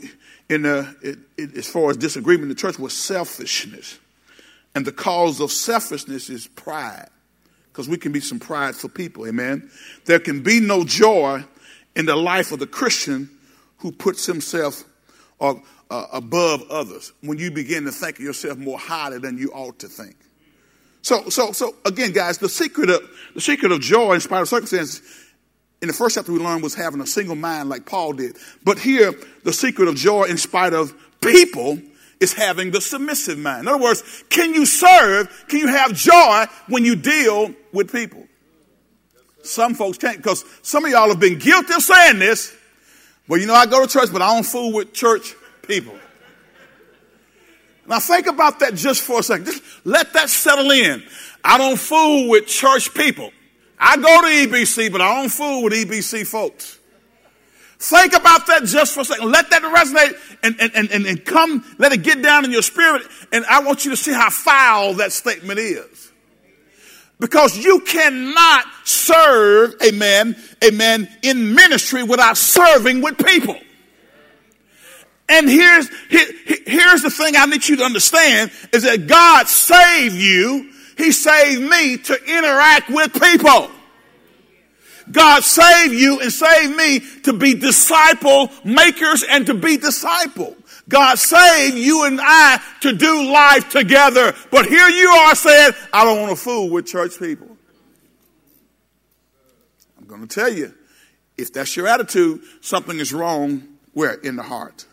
in 0.52 0.62
the, 0.62 0.94
it, 1.00 1.18
it, 1.38 1.56
as 1.56 1.66
far 1.66 1.90
as 1.90 1.96
disagreement 1.96 2.44
in 2.44 2.48
the 2.50 2.54
church 2.54 2.78
was 2.78 2.92
selfishness. 2.92 3.98
And 4.74 4.84
the 4.84 4.92
cause 4.92 5.40
of 5.40 5.50
selfishness 5.50 6.28
is 6.28 6.46
pride. 6.46 7.08
Because 7.72 7.88
we 7.88 7.96
can 7.96 8.12
be 8.12 8.20
some 8.20 8.38
prideful 8.38 8.90
people, 8.90 9.26
amen? 9.26 9.70
There 10.04 10.18
can 10.18 10.42
be 10.42 10.60
no 10.60 10.84
joy 10.84 11.44
in 11.96 12.04
the 12.04 12.16
life 12.16 12.52
of 12.52 12.58
the 12.58 12.66
Christian 12.66 13.30
who 13.78 13.92
puts 13.92 14.26
himself 14.26 14.84
or 15.38 15.62
uh, 15.90 16.06
above 16.12 16.62
others 16.70 17.12
when 17.22 17.38
you 17.38 17.50
begin 17.50 17.84
to 17.84 17.92
think 17.92 18.18
of 18.18 18.24
yourself 18.24 18.58
more 18.58 18.78
highly 18.78 19.18
than 19.18 19.38
you 19.38 19.50
ought 19.52 19.78
to 19.78 19.88
think. 19.88 20.16
So, 21.00 21.30
so, 21.30 21.52
so 21.52 21.74
again, 21.86 22.12
guys, 22.12 22.38
the 22.38 22.48
secret 22.48 22.90
of 22.90 23.00
the 23.34 23.40
secret 23.40 23.72
of 23.72 23.80
joy 23.80 24.12
in 24.12 24.20
spite 24.20 24.42
of 24.42 24.48
circumstances. 24.48 25.02
In 25.82 25.88
the 25.88 25.94
first 25.94 26.14
chapter, 26.14 26.32
we 26.32 26.38
learned 26.38 26.62
was 26.62 26.76
having 26.76 27.00
a 27.00 27.06
single 27.06 27.34
mind 27.34 27.68
like 27.68 27.84
Paul 27.84 28.12
did. 28.12 28.36
But 28.64 28.78
here, 28.78 29.12
the 29.42 29.52
secret 29.52 29.88
of 29.88 29.96
joy 29.96 30.24
in 30.24 30.38
spite 30.38 30.72
of 30.72 30.94
people 31.20 31.80
is 32.20 32.32
having 32.32 32.70
the 32.70 32.80
submissive 32.80 33.36
mind. 33.36 33.62
In 33.62 33.68
other 33.68 33.82
words, 33.82 34.24
can 34.30 34.54
you 34.54 34.64
serve? 34.64 35.44
Can 35.48 35.58
you 35.58 35.66
have 35.66 35.92
joy 35.92 36.44
when 36.68 36.84
you 36.84 36.94
deal 36.94 37.52
with 37.72 37.90
people? 37.90 38.24
Some 39.42 39.74
folks 39.74 39.98
can't 39.98 40.18
because 40.18 40.44
some 40.62 40.84
of 40.84 40.92
y'all 40.92 41.08
have 41.08 41.18
been 41.18 41.40
guilty 41.40 41.74
of 41.74 41.82
saying 41.82 42.20
this. 42.20 42.54
Well, 43.26 43.40
you 43.40 43.48
know, 43.48 43.54
I 43.54 43.66
go 43.66 43.84
to 43.84 43.92
church, 43.92 44.12
but 44.12 44.22
I 44.22 44.32
don't 44.32 44.46
fool 44.46 44.72
with 44.72 44.92
church 44.92 45.34
people. 45.66 45.98
Now 47.88 47.98
think 47.98 48.28
about 48.28 48.60
that 48.60 48.76
just 48.76 49.02
for 49.02 49.18
a 49.18 49.22
second. 49.24 49.46
Just 49.46 49.64
let 49.84 50.12
that 50.12 50.30
settle 50.30 50.70
in. 50.70 51.02
I 51.42 51.58
don't 51.58 51.76
fool 51.76 52.28
with 52.28 52.46
church 52.46 52.94
people. 52.94 53.32
I 53.84 53.96
go 53.96 54.02
to 54.22 54.28
EBC, 54.28 54.92
but 54.92 55.00
I 55.00 55.20
don't 55.20 55.28
fool 55.28 55.64
with 55.64 55.72
EBC 55.72 56.24
folks. 56.24 56.78
Think 57.80 58.12
about 58.12 58.46
that 58.46 58.62
just 58.62 58.94
for 58.94 59.00
a 59.00 59.04
second. 59.04 59.32
Let 59.32 59.50
that 59.50 59.62
resonate 59.62 60.16
and, 60.44 60.54
and, 60.60 60.88
and, 60.92 61.04
and 61.04 61.24
come, 61.24 61.64
let 61.78 61.92
it 61.92 62.04
get 62.04 62.22
down 62.22 62.44
in 62.44 62.52
your 62.52 62.62
spirit. 62.62 63.02
And 63.32 63.44
I 63.46 63.60
want 63.62 63.84
you 63.84 63.90
to 63.90 63.96
see 63.96 64.12
how 64.12 64.30
foul 64.30 64.94
that 64.94 65.10
statement 65.10 65.58
is. 65.58 66.12
Because 67.18 67.58
you 67.58 67.80
cannot 67.80 68.66
serve, 68.84 69.74
a 69.82 69.90
man, 69.90 70.36
a 70.62 70.70
man 70.70 71.08
in 71.22 71.52
ministry 71.56 72.04
without 72.04 72.36
serving 72.36 73.02
with 73.02 73.18
people. 73.18 73.58
And 75.28 75.48
here's, 75.48 75.88
here, 76.08 76.26
here's 76.66 77.02
the 77.02 77.10
thing 77.10 77.34
I 77.36 77.46
need 77.46 77.66
you 77.66 77.76
to 77.78 77.84
understand 77.84 78.52
is 78.72 78.84
that 78.84 79.08
God 79.08 79.48
saved 79.48 80.14
you. 80.14 80.71
He 80.96 81.12
saved 81.12 81.62
me 81.62 81.98
to 81.98 82.14
interact 82.24 82.90
with 82.90 83.12
people. 83.20 83.70
God 85.10 85.42
saved 85.42 85.94
you 85.94 86.20
and 86.20 86.32
saved 86.32 86.76
me 86.76 87.00
to 87.22 87.32
be 87.32 87.54
disciple 87.54 88.50
makers 88.64 89.24
and 89.28 89.46
to 89.46 89.54
be 89.54 89.76
disciple. 89.76 90.56
God 90.88 91.18
saved 91.18 91.76
you 91.76 92.04
and 92.04 92.20
I 92.22 92.62
to 92.82 92.92
do 92.92 93.30
life 93.30 93.68
together. 93.70 94.34
But 94.50 94.66
here 94.66 94.88
you 94.88 95.08
are 95.08 95.34
saying, 95.34 95.72
I 95.92 96.04
don't 96.04 96.20
want 96.20 96.30
to 96.30 96.42
fool 96.42 96.70
with 96.70 96.86
church 96.86 97.18
people. 97.18 97.56
I'm 99.98 100.06
going 100.06 100.26
to 100.26 100.34
tell 100.34 100.52
you, 100.52 100.72
if 101.36 101.52
that's 101.52 101.76
your 101.76 101.88
attitude, 101.88 102.42
something 102.60 102.98
is 102.98 103.12
wrong 103.12 103.72
where? 103.92 104.14
In 104.14 104.36
the 104.36 104.42
heart. 104.42 104.86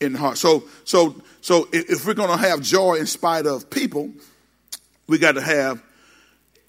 In 0.00 0.14
the 0.14 0.18
heart. 0.18 0.38
So, 0.38 0.64
so, 0.84 1.20
so 1.40 1.68
if 1.72 2.06
we're 2.06 2.14
going 2.14 2.30
to 2.30 2.36
have 2.36 2.60
joy 2.60 2.94
in 2.94 3.06
spite 3.06 3.46
of 3.46 3.70
people, 3.70 4.10
we 5.10 5.18
got 5.18 5.32
to 5.32 5.42
have 5.42 5.82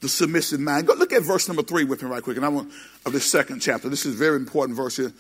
the 0.02 0.10
submissive 0.10 0.60
mind. 0.60 0.88
Go 0.88 0.96
look 0.96 1.14
at 1.14 1.22
verse 1.22 1.48
number 1.48 1.64
three 1.64 1.84
with 1.84 2.02
me 2.02 2.10
right 2.10 2.24
quick. 2.24 2.36
And 2.36 2.46
I 2.46 2.50
want 2.50 2.72
of 3.06 3.14
this 3.14 3.26
second 3.26 3.62
chapter. 3.62 3.88
This 3.88 4.06
is 4.06 4.16
a 4.16 4.18
very 4.18 4.36
important 4.36 4.76
verse 4.76 4.98
here. 4.98 5.14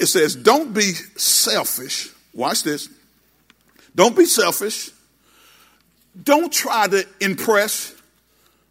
It 0.00 0.06
says, 0.06 0.36
Don't 0.36 0.72
be 0.72 0.92
selfish 1.16 2.14
Watch 2.38 2.62
this. 2.62 2.88
Don't 3.96 4.16
be 4.16 4.24
selfish. 4.24 4.90
Don't 6.22 6.52
try 6.52 6.86
to 6.86 7.04
impress 7.20 7.94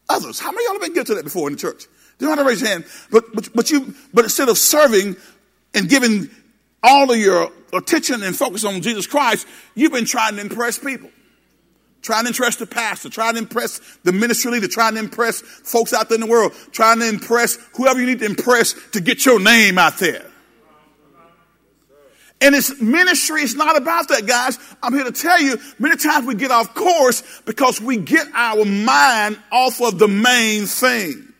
others. 0.08 0.40
How 0.40 0.52
many 0.52 0.64
of 0.64 0.68
y'all 0.68 0.74
have 0.76 0.82
been 0.84 0.94
guilty 0.94 1.12
of 1.12 1.18
that 1.18 1.24
before 1.26 1.50
in 1.50 1.56
the 1.56 1.60
church? 1.60 1.86
You 2.18 2.28
don't 2.28 2.38
have 2.38 2.46
to 2.46 2.50
raise 2.50 2.62
your 2.62 2.70
hand. 2.70 2.86
But, 3.12 3.26
but, 3.34 3.50
but, 3.54 3.70
you, 3.70 3.94
but 4.14 4.24
instead 4.24 4.48
of 4.48 4.58
serving 4.58 5.18
and 5.74 5.90
giving 5.90 6.30
all 6.82 7.12
of 7.12 7.18
your 7.18 7.52
attention 7.74 8.24
and 8.24 8.34
focus 8.36 8.64
on 8.64 8.82
Jesus 8.82 9.06
Christ, 9.06 9.46
you've 9.76 9.92
been 9.92 10.06
trying 10.06 10.36
to 10.36 10.42
impress 10.42 10.80
people. 10.80 11.10
Trying 12.02 12.24
to 12.24 12.30
impress 12.30 12.56
the 12.56 12.68
pastor, 12.68 13.10
trying 13.10 13.34
to 13.34 13.40
impress 13.40 13.80
the 14.04 14.12
ministry 14.12 14.52
leader, 14.52 14.68
trying 14.68 14.94
to 14.94 15.00
impress 15.00 15.42
folks 15.42 15.94
out 15.94 16.10
there 16.10 16.16
in 16.16 16.22
the 16.22 16.28
world, 16.28 16.54
trying 16.72 17.00
to 17.00 17.10
impress 17.10 17.58
whoever 17.76 18.00
you 18.00 18.06
need 18.06 18.20
to 18.20 18.26
impress 18.26 18.76
to 18.92 19.02
get 19.02 19.26
your 19.26 19.40
name 19.40 19.78
out 19.78 19.98
there. 19.98 20.26
And 22.40 22.54
it's 22.54 22.80
ministry 22.80 23.42
is 23.42 23.56
not 23.56 23.78
about 23.78 24.10
that, 24.10 24.28
guys. 24.28 24.60
I'm 24.84 24.94
here 24.94 25.06
to 25.06 25.12
tell 25.12 25.42
you, 25.42 25.58
many 25.80 25.98
times 25.98 26.28
we 26.28 26.36
get 26.36 26.52
off 26.52 26.76
course 26.76 27.42
because 27.46 27.82
we 27.82 27.98
get 27.98 28.28
our 28.34 28.64
mind 28.64 29.40
off 29.52 29.82
of 29.82 29.98
the 29.98 30.08
main 30.08 30.68
thing. 30.68 31.34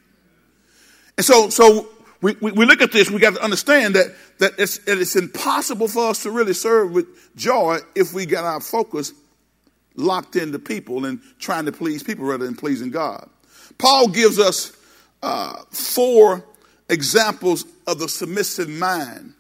And 1.18 1.26
so, 1.26 1.50
so 1.50 1.90
we, 2.22 2.36
we, 2.42 2.52
we 2.52 2.66
look 2.66 2.82
at 2.82 2.92
this, 2.92 3.12
we 3.12 3.20
got 3.20 3.36
to 3.36 3.44
understand 3.44 3.96
that, 3.96 4.08
that 4.40 4.54
it's, 4.58 4.80
it's 4.88 5.16
impossible 5.16 5.88
for 5.88 6.10
us 6.10 6.24
to 6.24 6.32
really 6.32 6.54
serve 6.54 6.92
with 6.92 7.36
joy 7.36 7.78
if 7.96 8.14
we 8.14 8.26
get 8.26 8.44
our 8.44 8.60
focus 8.60 9.14
locked 9.98 10.36
into 10.36 10.60
people 10.60 11.06
and 11.06 11.20
trying 11.40 11.66
to 11.66 11.72
please 11.72 12.04
people 12.04 12.26
rather 12.26 12.46
than 12.46 12.56
pleasing 12.56 12.92
God. 12.92 13.30
Paul 13.78 14.08
gives 14.08 14.40
us 14.40 14.72
uh, 15.22 15.64
four 15.72 16.46
examples 16.90 17.66
of 17.86 18.00
the 18.00 18.08
submissive 18.08 18.70
mind 18.70 19.34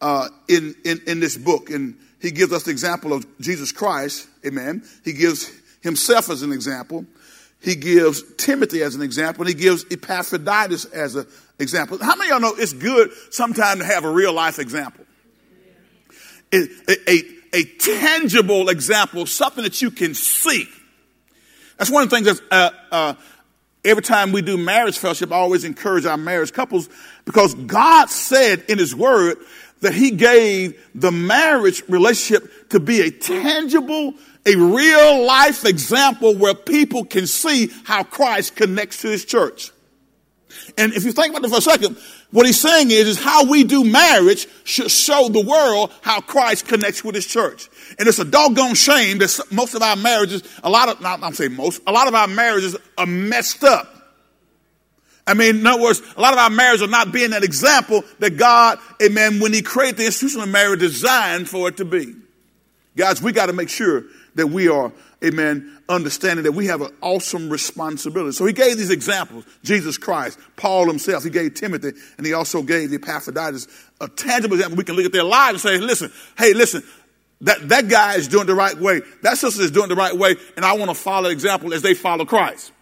uh, 0.00 0.28
in, 0.48 0.74
in, 0.84 1.00
in 1.06 1.20
this 1.20 1.36
book. 1.36 1.70
And 1.70 1.96
he 2.20 2.30
gives 2.30 2.52
us 2.52 2.64
the 2.64 2.70
example 2.70 3.12
of 3.12 3.26
Jesus 3.40 3.72
Christ, 3.72 4.28
amen. 4.44 4.82
He 5.04 5.12
gives 5.12 5.50
himself 5.80 6.28
as 6.30 6.42
an 6.42 6.52
example. 6.52 7.06
He 7.60 7.74
gives 7.74 8.22
Timothy 8.36 8.82
as 8.82 8.94
an 8.94 9.02
example. 9.02 9.42
And 9.42 9.48
he 9.48 9.54
gives 9.54 9.86
Epaphroditus 9.90 10.84
as 10.86 11.14
an 11.14 11.26
example. 11.58 11.98
How 12.00 12.16
many 12.16 12.30
of 12.30 12.42
y'all 12.42 12.52
know 12.52 12.56
it's 12.60 12.72
good 12.72 13.10
sometimes 13.30 13.80
to 13.80 13.86
have 13.86 14.04
a 14.04 14.10
real 14.10 14.32
life 14.32 14.58
example? 14.58 15.04
A, 16.52 16.68
a, 17.08 17.22
a, 17.54 17.64
tangible 17.64 18.68
example, 18.68 19.26
something 19.26 19.64
that 19.64 19.80
you 19.80 19.90
can 19.90 20.14
see. 20.14 20.66
That's 21.78 21.90
one 21.90 22.02
of 22.02 22.10
the 22.10 22.16
things 22.16 22.40
that 22.40 22.42
uh, 22.50 22.70
uh, 22.92 23.14
every 23.84 24.02
time 24.02 24.32
we 24.32 24.42
do 24.42 24.56
marriage 24.56 24.98
fellowship, 24.98 25.32
I 25.32 25.36
always 25.36 25.64
encourage 25.64 26.06
our 26.06 26.16
marriage 26.16 26.52
couples 26.52 26.88
because 27.24 27.54
God 27.54 28.10
said 28.10 28.64
in 28.68 28.78
His 28.78 28.94
Word 28.94 29.38
that 29.84 29.94
he 29.94 30.10
gave 30.10 30.82
the 30.94 31.12
marriage 31.12 31.82
relationship 31.88 32.70
to 32.70 32.80
be 32.80 33.02
a 33.02 33.10
tangible, 33.10 34.14
a 34.46 34.56
real 34.56 35.24
life 35.24 35.64
example 35.64 36.34
where 36.34 36.54
people 36.54 37.04
can 37.04 37.26
see 37.26 37.70
how 37.84 38.02
Christ 38.02 38.56
connects 38.56 39.02
to 39.02 39.08
his 39.08 39.24
church. 39.24 39.70
And 40.78 40.92
if 40.92 41.04
you 41.04 41.12
think 41.12 41.30
about 41.30 41.44
it 41.44 41.50
for 41.50 41.58
a 41.58 41.62
second, 41.62 41.96
what 42.30 42.46
he's 42.46 42.60
saying 42.60 42.90
is, 42.90 43.08
is 43.08 43.18
how 43.22 43.44
we 43.44 43.64
do 43.64 43.84
marriage 43.84 44.46
should 44.64 44.90
show 44.90 45.28
the 45.28 45.44
world 45.44 45.92
how 46.02 46.20
Christ 46.20 46.66
connects 46.66 47.04
with 47.04 47.14
his 47.14 47.26
church. 47.26 47.68
And 47.98 48.08
it's 48.08 48.18
a 48.18 48.24
doggone 48.24 48.74
shame 48.74 49.18
that 49.18 49.38
most 49.50 49.74
of 49.74 49.82
our 49.82 49.96
marriages, 49.96 50.42
a 50.62 50.70
lot 50.70 50.88
of, 50.88 51.00
not, 51.00 51.22
I'm 51.22 51.34
saying 51.34 51.54
most, 51.54 51.82
a 51.86 51.92
lot 51.92 52.08
of 52.08 52.14
our 52.14 52.28
marriages 52.28 52.76
are 52.98 53.06
messed 53.06 53.62
up 53.64 53.94
I 55.26 55.34
mean, 55.34 55.60
in 55.60 55.66
other 55.66 55.82
words, 55.82 56.02
a 56.16 56.20
lot 56.20 56.32
of 56.34 56.38
our 56.38 56.50
marriages 56.50 56.86
are 56.86 56.90
not 56.90 57.12
being 57.12 57.30
that 57.30 57.44
example 57.44 58.04
that 58.18 58.36
God, 58.36 58.78
amen, 59.02 59.40
when 59.40 59.52
He 59.52 59.62
created 59.62 59.96
the 59.98 60.06
institution 60.06 60.40
of 60.40 60.48
marriage, 60.48 60.80
designed 60.80 61.48
for 61.48 61.68
it 61.68 61.78
to 61.78 61.84
be. 61.84 62.14
Guys, 62.96 63.22
we 63.22 63.32
got 63.32 63.46
to 63.46 63.52
make 63.52 63.70
sure 63.70 64.04
that 64.34 64.48
we 64.48 64.68
are, 64.68 64.92
amen, 65.24 65.78
understanding 65.88 66.44
that 66.44 66.52
we 66.52 66.66
have 66.66 66.80
an 66.82 66.92
awesome 67.00 67.48
responsibility. 67.48 68.32
So 68.32 68.44
He 68.46 68.52
gave 68.52 68.76
these 68.76 68.90
examples 68.90 69.44
Jesus 69.62 69.98
Christ, 69.98 70.38
Paul 70.56 70.86
himself, 70.86 71.24
He 71.24 71.30
gave 71.30 71.54
Timothy, 71.54 71.92
and 72.16 72.26
He 72.26 72.32
also 72.32 72.62
gave 72.62 72.90
the 72.90 72.96
Epaphroditus 72.96 73.66
a 74.00 74.08
tangible 74.08 74.54
example. 74.54 74.76
We 74.76 74.84
can 74.84 74.96
look 74.96 75.06
at 75.06 75.12
their 75.12 75.24
lives 75.24 75.64
and 75.64 75.80
say, 75.80 75.84
listen, 75.84 76.12
hey, 76.36 76.54
listen, 76.54 76.82
that, 77.40 77.68
that 77.68 77.88
guy 77.88 78.14
is 78.14 78.28
doing 78.28 78.46
the 78.46 78.54
right 78.54 78.76
way. 78.76 79.02
That 79.22 79.38
sister 79.38 79.62
is 79.62 79.70
doing 79.70 79.88
the 79.88 79.96
right 79.96 80.14
way, 80.14 80.36
and 80.56 80.64
I 80.64 80.74
want 80.74 80.90
to 80.90 80.94
follow 80.94 81.28
example 81.28 81.74
as 81.74 81.82
they 81.82 81.94
follow 81.94 82.24
Christ. 82.24 82.72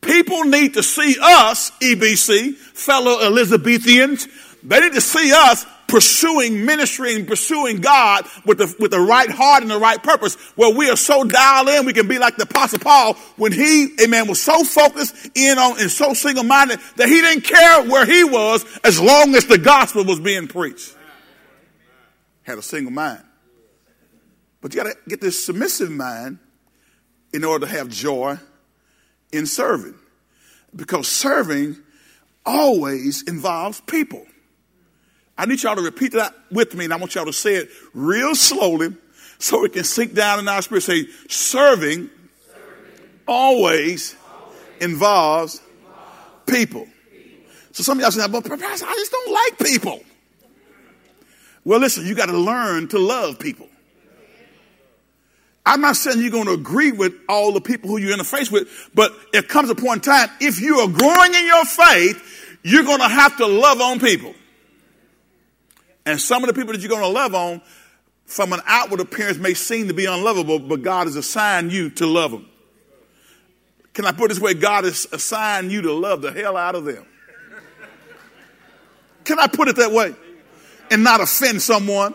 People 0.00 0.44
need 0.44 0.74
to 0.74 0.82
see 0.82 1.16
us, 1.20 1.70
EBC, 1.80 2.54
fellow 2.54 3.20
Elizabethans. 3.26 4.28
They 4.62 4.80
need 4.80 4.94
to 4.94 5.00
see 5.00 5.32
us 5.32 5.66
pursuing 5.90 6.64
ministry 6.64 7.14
and 7.14 7.26
pursuing 7.26 7.80
God 7.80 8.26
with 8.46 8.58
the, 8.58 8.74
with 8.78 8.92
the 8.92 9.00
right 9.00 9.28
heart 9.28 9.62
and 9.62 9.70
the 9.70 9.78
right 9.78 10.02
purpose, 10.02 10.36
where 10.56 10.74
we 10.74 10.88
are 10.88 10.96
so 10.96 11.24
dialed 11.24 11.68
in, 11.68 11.84
we 11.84 11.92
can 11.92 12.08
be 12.08 12.18
like 12.18 12.36
the 12.36 12.44
Apostle 12.44 12.78
Paul 12.78 13.14
when 13.36 13.52
he, 13.52 13.94
amen, 14.02 14.28
was 14.28 14.40
so 14.40 14.64
focused 14.64 15.30
in 15.34 15.58
on 15.58 15.80
and 15.80 15.90
so 15.90 16.14
single 16.14 16.44
minded 16.44 16.78
that 16.96 17.08
he 17.08 17.20
didn't 17.20 17.44
care 17.44 17.82
where 17.84 18.06
he 18.06 18.24
was 18.24 18.64
as 18.84 19.00
long 19.00 19.34
as 19.34 19.46
the 19.46 19.58
gospel 19.58 20.04
was 20.04 20.20
being 20.20 20.46
preached. 20.46 20.96
Had 22.42 22.58
a 22.58 22.62
single 22.62 22.92
mind. 22.92 23.22
But 24.60 24.74
you 24.74 24.82
got 24.82 24.92
to 24.92 24.96
get 25.08 25.20
this 25.20 25.44
submissive 25.44 25.90
mind 25.90 26.38
in 27.32 27.44
order 27.44 27.66
to 27.66 27.72
have 27.72 27.88
joy 27.88 28.38
in 29.32 29.46
serving 29.46 29.94
because 30.74 31.08
serving 31.08 31.76
always 32.44 33.22
involves 33.22 33.80
people. 33.82 34.26
I 35.40 35.46
need 35.46 35.62
y'all 35.62 35.74
to 35.74 35.80
repeat 35.80 36.12
that 36.12 36.34
with 36.50 36.74
me, 36.74 36.84
and 36.84 36.92
I 36.92 36.98
want 36.98 37.14
y'all 37.14 37.24
to 37.24 37.32
say 37.32 37.54
it 37.54 37.70
real 37.94 38.34
slowly 38.34 38.94
so 39.38 39.64
it 39.64 39.72
can 39.72 39.84
sink 39.84 40.12
down 40.12 40.38
in 40.38 40.46
our 40.46 40.60
spirit. 40.60 40.82
Say, 40.82 41.06
serving, 41.30 42.10
always, 43.26 44.16
involves, 44.82 45.62
people. 46.46 46.86
So 47.72 47.82
some 47.82 47.96
of 47.96 48.02
y'all 48.02 48.10
say, 48.10 48.28
but 48.28 48.44
Pastor, 48.44 48.84
I 48.86 48.92
just 48.96 49.10
don't 49.10 49.32
like 49.32 49.58
people. 49.66 50.02
Well, 51.64 51.80
listen, 51.80 52.06
you 52.06 52.14
got 52.14 52.26
to 52.26 52.36
learn 52.36 52.88
to 52.88 52.98
love 52.98 53.38
people. 53.38 53.68
I'm 55.64 55.80
not 55.80 55.96
saying 55.96 56.20
you're 56.20 56.30
going 56.30 56.48
to 56.48 56.52
agree 56.52 56.92
with 56.92 57.14
all 57.30 57.52
the 57.52 57.62
people 57.62 57.88
who 57.88 57.96
you're 57.96 58.14
interface 58.14 58.52
with, 58.52 58.90
but 58.94 59.16
it 59.32 59.48
comes 59.48 59.70
a 59.70 59.74
point 59.74 60.06
in 60.06 60.12
time, 60.12 60.28
if 60.38 60.60
you 60.60 60.80
are 60.80 60.88
growing 60.88 61.34
in 61.34 61.46
your 61.46 61.64
faith, 61.64 62.58
you're 62.62 62.84
going 62.84 63.00
to 63.00 63.08
have 63.08 63.38
to 63.38 63.46
love 63.46 63.80
on 63.80 64.00
people. 64.00 64.34
And 66.06 66.20
some 66.20 66.42
of 66.42 66.48
the 66.48 66.54
people 66.54 66.72
that 66.72 66.80
you're 66.80 66.88
going 66.88 67.02
to 67.02 67.08
love 67.08 67.34
on, 67.34 67.60
from 68.26 68.52
an 68.52 68.60
outward 68.66 69.00
appearance, 69.00 69.38
may 69.38 69.54
seem 69.54 69.88
to 69.88 69.94
be 69.94 70.06
unlovable, 70.06 70.58
but 70.58 70.82
God 70.82 71.06
has 71.06 71.16
assigned 71.16 71.72
you 71.72 71.90
to 71.90 72.06
love 72.06 72.30
them. 72.30 72.46
Can 73.92 74.06
I 74.06 74.12
put 74.12 74.26
it 74.26 74.34
this 74.34 74.40
way? 74.40 74.54
God 74.54 74.84
has 74.84 75.06
assigned 75.12 75.72
you 75.72 75.82
to 75.82 75.92
love 75.92 76.22
the 76.22 76.32
hell 76.32 76.56
out 76.56 76.74
of 76.74 76.84
them. 76.84 77.04
Can 79.24 79.38
I 79.38 79.46
put 79.46 79.68
it 79.68 79.76
that 79.76 79.92
way? 79.92 80.14
And 80.90 81.04
not 81.04 81.20
offend 81.20 81.60
someone? 81.60 82.14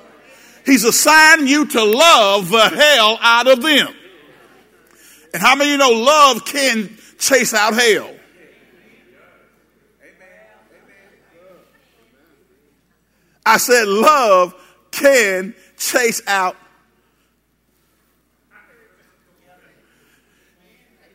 He's 0.65 0.83
assigned 0.83 1.47
you 1.47 1.67
to 1.67 1.83
love 1.83 2.49
the 2.49 2.69
hell 2.69 3.19
out 3.21 3.47
of 3.47 3.61
them. 3.61 3.93
And 5.33 5.41
how 5.41 5.55
many 5.55 5.73
of 5.73 5.73
you 5.73 5.77
know 5.77 5.91
love 5.91 6.45
can 6.45 6.97
chase 7.19 7.53
out 7.53 7.73
hell? 7.73 8.14
I 13.45 13.57
said 13.57 13.87
love 13.87 14.53
can 14.91 15.53
chase 15.77 16.21
out. 16.27 16.55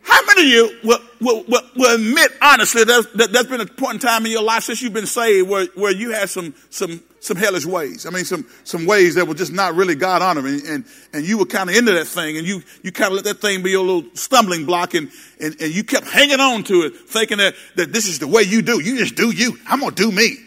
How 0.02 0.24
many 0.26 0.42
of 0.42 0.48
you 0.48 0.78
will, 0.82 0.98
will, 1.20 1.44
will, 1.76 1.94
admit 1.94 2.32
honestly 2.42 2.82
that 2.84 3.30
there's 3.32 3.46
been 3.46 3.60
a 3.60 3.66
point 3.66 3.94
in 3.94 4.00
time 4.00 4.26
in 4.26 4.32
your 4.32 4.42
life 4.42 4.64
since 4.64 4.82
you've 4.82 4.92
been 4.92 5.06
saved 5.06 5.48
where, 5.48 5.66
where 5.76 5.92
you 5.92 6.10
had 6.10 6.28
some, 6.28 6.52
some, 6.68 7.00
some 7.20 7.36
hellish 7.36 7.64
ways? 7.64 8.06
I 8.06 8.10
mean, 8.10 8.24
some, 8.24 8.44
some 8.64 8.86
ways 8.86 9.14
that 9.14 9.28
were 9.28 9.34
just 9.34 9.52
not 9.52 9.76
really 9.76 9.94
God 9.94 10.20
honoring 10.20 10.66
and, 10.66 10.84
and 11.12 11.24
you 11.24 11.38
were 11.38 11.46
kind 11.46 11.70
of 11.70 11.76
into 11.76 11.92
that 11.92 12.08
thing 12.08 12.38
and 12.38 12.46
you, 12.46 12.62
you 12.82 12.90
kind 12.90 13.12
of 13.12 13.16
let 13.16 13.24
that 13.24 13.40
thing 13.40 13.62
be 13.62 13.70
your 13.70 13.84
little 13.84 14.10
stumbling 14.14 14.66
block 14.66 14.94
and, 14.94 15.10
and, 15.40 15.54
and 15.60 15.72
you 15.72 15.84
kept 15.84 16.08
hanging 16.08 16.40
on 16.40 16.64
to 16.64 16.82
it 16.82 16.96
thinking 16.96 17.38
that, 17.38 17.54
that 17.76 17.92
this 17.92 18.08
is 18.08 18.18
the 18.18 18.26
way 18.26 18.42
you 18.42 18.62
do. 18.62 18.80
You 18.80 18.98
just 18.98 19.14
do 19.14 19.30
you. 19.30 19.58
I'm 19.68 19.78
going 19.78 19.94
to 19.94 20.02
do 20.02 20.10
me. 20.10 20.38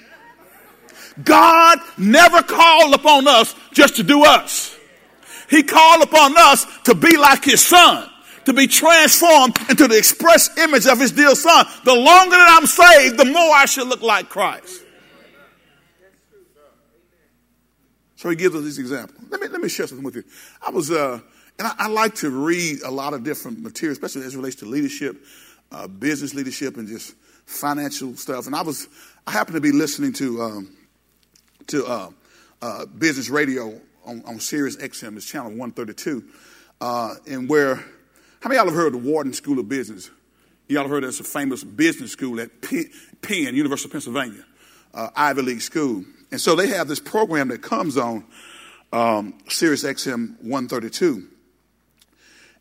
God 1.24 1.80
never 1.98 2.42
called 2.42 2.96
upon 2.96 3.28
us 3.28 3.56
just 3.72 3.98
to 3.98 4.04
do 4.04 4.24
us. 4.24 4.76
He 5.50 5.64
called 5.64 6.02
upon 6.02 6.34
us 6.38 6.66
to 6.84 6.96
be 6.96 7.18
like 7.18 7.44
his 7.44 7.66
son 7.66 8.10
to 8.46 8.54
be 8.54 8.68
transformed 8.68 9.58
into 9.70 9.88
the 9.88 9.98
express 9.98 10.58
image 10.58 10.86
of 10.86 11.00
his 11.00 11.12
dear 11.12 11.36
son. 11.36 11.66
The 11.84 11.96
longer 11.96 12.36
that 12.36 12.58
I'm 12.60 12.68
saved, 12.68 13.18
the 13.18 13.26
more 13.26 13.56
I 13.56 13.66
should 13.66 13.88
look 13.88 14.02
like 14.02 14.30
Christ. 14.30 14.82
So 18.16 18.30
he 18.30 18.36
gives 18.36 18.56
us 18.56 18.64
this 18.64 18.78
example. 18.78 19.16
Let 19.30 19.42
me, 19.42 19.48
let 19.48 19.60
me 19.60 19.68
share 19.68 19.86
something 19.86 20.06
with 20.06 20.16
you. 20.16 20.24
I 20.66 20.70
was, 20.70 20.92
uh, 20.92 21.20
and 21.60 21.68
I, 21.68 21.74
I, 21.78 21.88
like 21.90 22.16
to 22.16 22.30
read 22.30 22.82
a 22.84 22.90
lot 22.90 23.14
of 23.14 23.24
different 23.26 23.60
material, 23.60 23.92
especially 23.92 24.26
as 24.26 24.34
it 24.34 24.38
relates 24.38 24.56
to 24.58 24.66
leadership, 24.66 25.18
uh, 25.74 25.88
business 25.88 26.34
leadership, 26.34 26.78
and 26.78 26.88
just 26.88 27.16
financial 27.46 28.16
stuff. 28.16 28.46
And 28.46 28.56
I 28.56 28.62
was, 28.62 28.88
I 29.28 29.32
happened 29.32 29.56
to 29.56 29.62
be 29.62 29.74
listening 29.74 30.14
to, 30.14 30.42
um, 30.42 30.70
to 31.68 31.86
uh, 31.86 32.10
uh 32.62 32.86
business 32.86 33.30
radio 33.30 33.80
on, 34.06 34.24
on 34.26 34.40
Sirius 34.40 34.78
XM, 34.78 35.16
it's 35.16 35.26
channel 35.26 35.50
132, 35.50 36.24
uh, 36.82 37.16
and 37.28 37.50
where 37.50 37.76
how 38.44 38.50
many 38.50 38.60
of 38.60 38.66
y'all 38.66 38.74
have 38.74 38.84
heard 38.84 38.94
of 38.94 39.04
the 39.04 39.10
Wharton 39.10 39.32
School 39.32 39.58
of 39.58 39.70
Business? 39.70 40.12
Y'all 40.68 40.82
have 40.82 40.92
heard 40.92 41.04
that's 41.04 41.22
a 41.22 41.24
famous 41.24 41.64
business 41.64 42.12
school 42.12 42.42
at 42.42 42.50
Penn, 42.62 43.56
University 43.56 43.88
of 43.88 43.92
Pennsylvania, 43.94 44.44
uh, 44.94 45.10
Ivy 45.16 45.42
League 45.44 45.62
school. 45.62 46.04
And 46.30 46.42
so 46.42 46.56
they 46.56 46.68
have 46.68 46.90
this 46.90 47.00
program 47.00 47.50
that 47.50 47.62
comes 47.62 47.96
on 47.98 48.26
um, 48.92 49.38
Sirius 49.48 49.86
XM 49.86 50.42
132. 50.42 51.28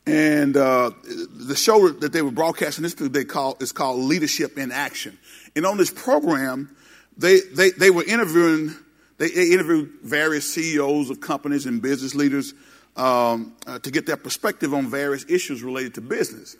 And 0.06 0.56
uh, 0.56 0.90
the 1.02 1.56
show 1.56 1.88
that 1.88 2.12
they 2.12 2.22
were 2.22 2.30
broadcasting 2.30 2.82
this 2.82 2.94
they 2.94 3.24
call 3.24 3.56
is 3.60 3.72
called 3.72 4.00
Leadership 4.00 4.58
in 4.58 4.72
Action. 4.72 5.18
And 5.56 5.64
on 5.64 5.78
this 5.78 5.90
program, 5.90 6.76
they 7.16 7.40
they, 7.40 7.70
they 7.70 7.90
were 7.90 8.04
interviewing 8.04 8.74
they, 9.22 9.28
they 9.28 9.52
interviewed 9.52 9.88
various 10.02 10.52
CEOs 10.52 11.08
of 11.08 11.20
companies 11.20 11.64
and 11.66 11.80
business 11.80 12.14
leaders 12.16 12.54
um, 12.96 13.54
uh, 13.68 13.78
to 13.78 13.90
get 13.92 14.04
their 14.04 14.16
perspective 14.16 14.74
on 14.74 14.88
various 14.88 15.24
issues 15.28 15.62
related 15.62 15.94
to 15.94 16.00
business. 16.00 16.56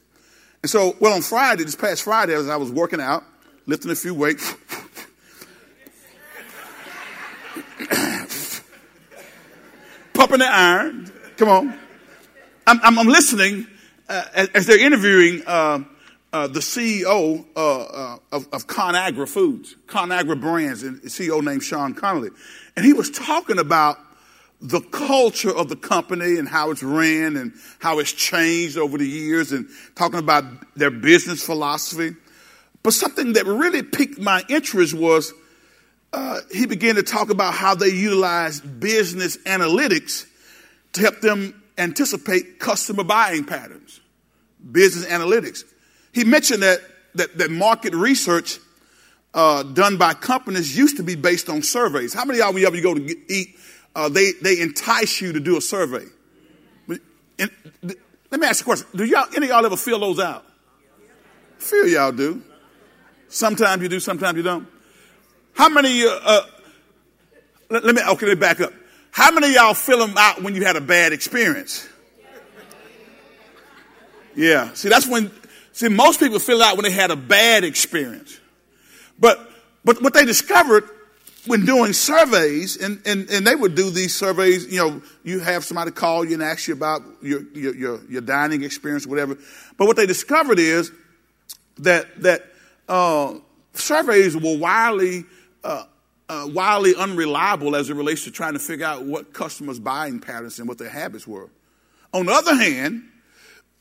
And 0.62 0.70
so, 0.70 0.94
well, 1.00 1.12
on 1.12 1.22
Friday, 1.22 1.64
this 1.64 1.74
past 1.74 2.04
Friday, 2.04 2.34
as 2.34 2.48
I 2.48 2.54
was 2.54 2.70
working 2.70 3.00
out, 3.00 3.24
lifting 3.66 3.90
a 3.90 3.96
few 3.96 4.14
weights, 4.14 4.48
pumping 10.14 10.38
the 10.38 10.46
iron. 10.48 11.10
Come 11.36 11.48
on. 11.48 11.76
I'm, 12.64 12.80
I'm, 12.84 12.96
I'm 13.00 13.08
listening 13.08 13.66
uh, 14.08 14.22
as, 14.34 14.48
as, 14.50 14.66
they're 14.66 14.78
interviewing 14.78 15.42
uh, 15.48 15.80
uh, 16.32 16.46
the 16.46 16.60
CEO 16.60 17.44
uh, 17.54 17.82
uh, 17.82 18.18
of, 18.32 18.48
of 18.52 18.66
ConAgra 18.66 19.28
Foods, 19.28 19.76
ConAgra 19.86 20.40
Brands, 20.40 20.82
and 20.82 21.00
CEO 21.02 21.42
named 21.42 21.62
Sean 21.62 21.94
Connolly. 21.94 22.30
And 22.76 22.84
he 22.84 22.92
was 22.92 23.10
talking 23.10 23.58
about 23.58 23.98
the 24.60 24.80
culture 24.80 25.54
of 25.54 25.68
the 25.68 25.76
company 25.76 26.38
and 26.38 26.48
how 26.48 26.70
it's 26.70 26.82
ran 26.82 27.36
and 27.36 27.52
how 27.80 27.98
it's 27.98 28.12
changed 28.12 28.78
over 28.78 28.96
the 28.96 29.06
years 29.06 29.52
and 29.52 29.68
talking 29.96 30.20
about 30.20 30.44
their 30.76 30.90
business 30.90 31.44
philosophy. 31.44 32.16
But 32.82 32.92
something 32.92 33.34
that 33.34 33.44
really 33.44 33.82
piqued 33.82 34.18
my 34.18 34.42
interest 34.48 34.94
was 34.94 35.34
uh, 36.12 36.40
he 36.52 36.66
began 36.66 36.94
to 36.94 37.02
talk 37.02 37.30
about 37.30 37.54
how 37.54 37.74
they 37.74 37.88
utilize 37.88 38.60
business 38.60 39.36
analytics 39.38 40.26
to 40.92 41.00
help 41.00 41.20
them 41.20 41.62
anticipate 41.76 42.58
customer 42.58 43.02
buying 43.02 43.44
patterns. 43.44 44.00
Business 44.70 45.06
analytics. 45.06 45.64
He 46.12 46.24
mentioned 46.24 46.62
that 46.62 46.80
that, 47.14 47.36
that 47.38 47.50
market 47.50 47.94
research 47.94 48.58
uh, 49.34 49.62
done 49.62 49.96
by 49.96 50.14
companies 50.14 50.76
used 50.76 50.96
to 50.98 51.02
be 51.02 51.14
based 51.14 51.48
on 51.48 51.62
surveys. 51.62 52.14
How 52.14 52.24
many 52.24 52.40
of 52.40 52.46
y'all, 52.46 52.54
whenever 52.54 52.76
you 52.76 52.82
go 52.82 52.94
to 52.94 53.00
get, 53.00 53.18
eat 53.28 53.56
uh, 53.94 54.08
they, 54.08 54.32
they 54.32 54.60
entice 54.60 55.20
you 55.20 55.32
to 55.32 55.40
do 55.40 55.56
a 55.56 55.60
survey. 55.60 56.04
And, 57.38 57.50
let 58.30 58.40
me 58.40 58.46
ask 58.46 58.60
you 58.60 58.64
a 58.64 58.74
question. 58.74 58.88
Do 58.94 59.04
y'all, 59.04 59.26
any 59.36 59.46
of 59.46 59.50
y'all 59.50 59.66
ever 59.66 59.76
fill 59.76 60.00
those 60.00 60.18
out? 60.18 60.44
Few 61.58 61.86
y'all 61.86 62.12
do. 62.12 62.42
Sometimes 63.28 63.82
you 63.82 63.88
do, 63.88 64.00
sometimes 64.00 64.36
you 64.36 64.42
don't. 64.42 64.66
How 65.54 65.68
many, 65.68 66.04
uh, 66.04 66.08
uh, 66.08 66.40
let, 67.68 67.84
let, 67.84 67.94
me, 67.94 68.02
okay, 68.02 68.26
let 68.26 68.34
me 68.36 68.40
back 68.40 68.60
up. 68.60 68.72
How 69.10 69.30
many 69.30 69.48
of 69.48 69.54
y'all 69.54 69.74
fill 69.74 69.98
them 69.98 70.16
out 70.16 70.42
when 70.42 70.54
you 70.54 70.64
had 70.64 70.76
a 70.76 70.80
bad 70.80 71.12
experience? 71.12 71.86
Yeah. 74.34 74.72
See, 74.72 74.88
that's 74.88 75.06
when, 75.06 75.30
see, 75.72 75.88
most 75.88 76.20
people 76.20 76.38
fill 76.38 76.62
out 76.62 76.76
when 76.76 76.84
they 76.84 76.90
had 76.90 77.10
a 77.10 77.16
bad 77.16 77.64
experience. 77.64 78.38
But, 79.18 79.50
but 79.84 80.02
what 80.02 80.14
they 80.14 80.24
discovered 80.24 80.88
when 81.46 81.64
doing 81.64 81.92
surveys, 81.92 82.76
and, 82.76 83.02
and, 83.04 83.28
and 83.28 83.46
they 83.46 83.56
would 83.56 83.74
do 83.74 83.90
these 83.90 84.14
surveys, 84.14 84.70
you 84.70 84.78
know, 84.78 85.02
you 85.24 85.40
have 85.40 85.64
somebody 85.64 85.90
call 85.90 86.24
you 86.24 86.34
and 86.34 86.42
ask 86.42 86.68
you 86.68 86.74
about 86.74 87.02
your, 87.20 87.42
your, 87.52 87.74
your, 87.74 88.00
your 88.08 88.20
dining 88.20 88.62
experience 88.62 89.06
whatever. 89.06 89.36
But 89.76 89.86
what 89.86 89.96
they 89.96 90.06
discovered 90.06 90.60
is 90.60 90.92
that, 91.78 92.22
that 92.22 92.46
uh, 92.88 93.34
surveys 93.74 94.36
were 94.36 94.56
wildly, 94.56 95.24
uh, 95.64 95.84
uh, 96.28 96.46
wildly 96.48 96.94
unreliable 96.94 97.74
as 97.74 97.90
it 97.90 97.94
relates 97.94 98.24
to 98.24 98.30
trying 98.30 98.52
to 98.52 98.60
figure 98.60 98.86
out 98.86 99.04
what 99.04 99.32
customers' 99.32 99.80
buying 99.80 100.20
patterns 100.20 100.60
and 100.60 100.68
what 100.68 100.78
their 100.78 100.90
habits 100.90 101.26
were. 101.26 101.50
On 102.14 102.26
the 102.26 102.32
other 102.32 102.54
hand, 102.54 103.02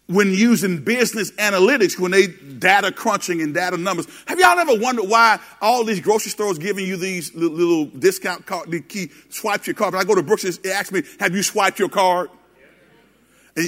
when 0.08 0.32
using 0.32 0.84
business 0.84 1.32
analytics, 1.32 1.98
when 1.98 2.12
they 2.12 2.28
data 2.28 2.92
crunching 2.92 3.42
and 3.42 3.54
data 3.54 3.78
numbers. 3.78 4.08
Have 4.28 4.40
y'all 4.40 4.60
ever 4.60 4.76
wondered 4.76 5.06
why 5.06 5.40
all 5.62 5.84
these 5.86 6.02
grocery 6.02 6.32
stores 6.32 6.58
giving 6.58 6.86
you 6.86 6.98
these 6.98 7.34
little, 7.34 7.86
discount 7.86 8.46
card, 8.46 8.70
the 8.70 8.82
key, 8.82 9.10
swipe 9.30 9.66
your 9.66 9.74
card. 9.74 9.94
When 9.94 10.02
I 10.02 10.06
go 10.06 10.16
to 10.16 10.24
Brooks, 10.24 10.58
they 10.58 10.72
ask 10.72 10.92
me, 10.92 11.04
have 11.20 11.34
you 11.34 11.44
swiped 11.44 11.80
your 11.80 11.90
card? 11.90 12.30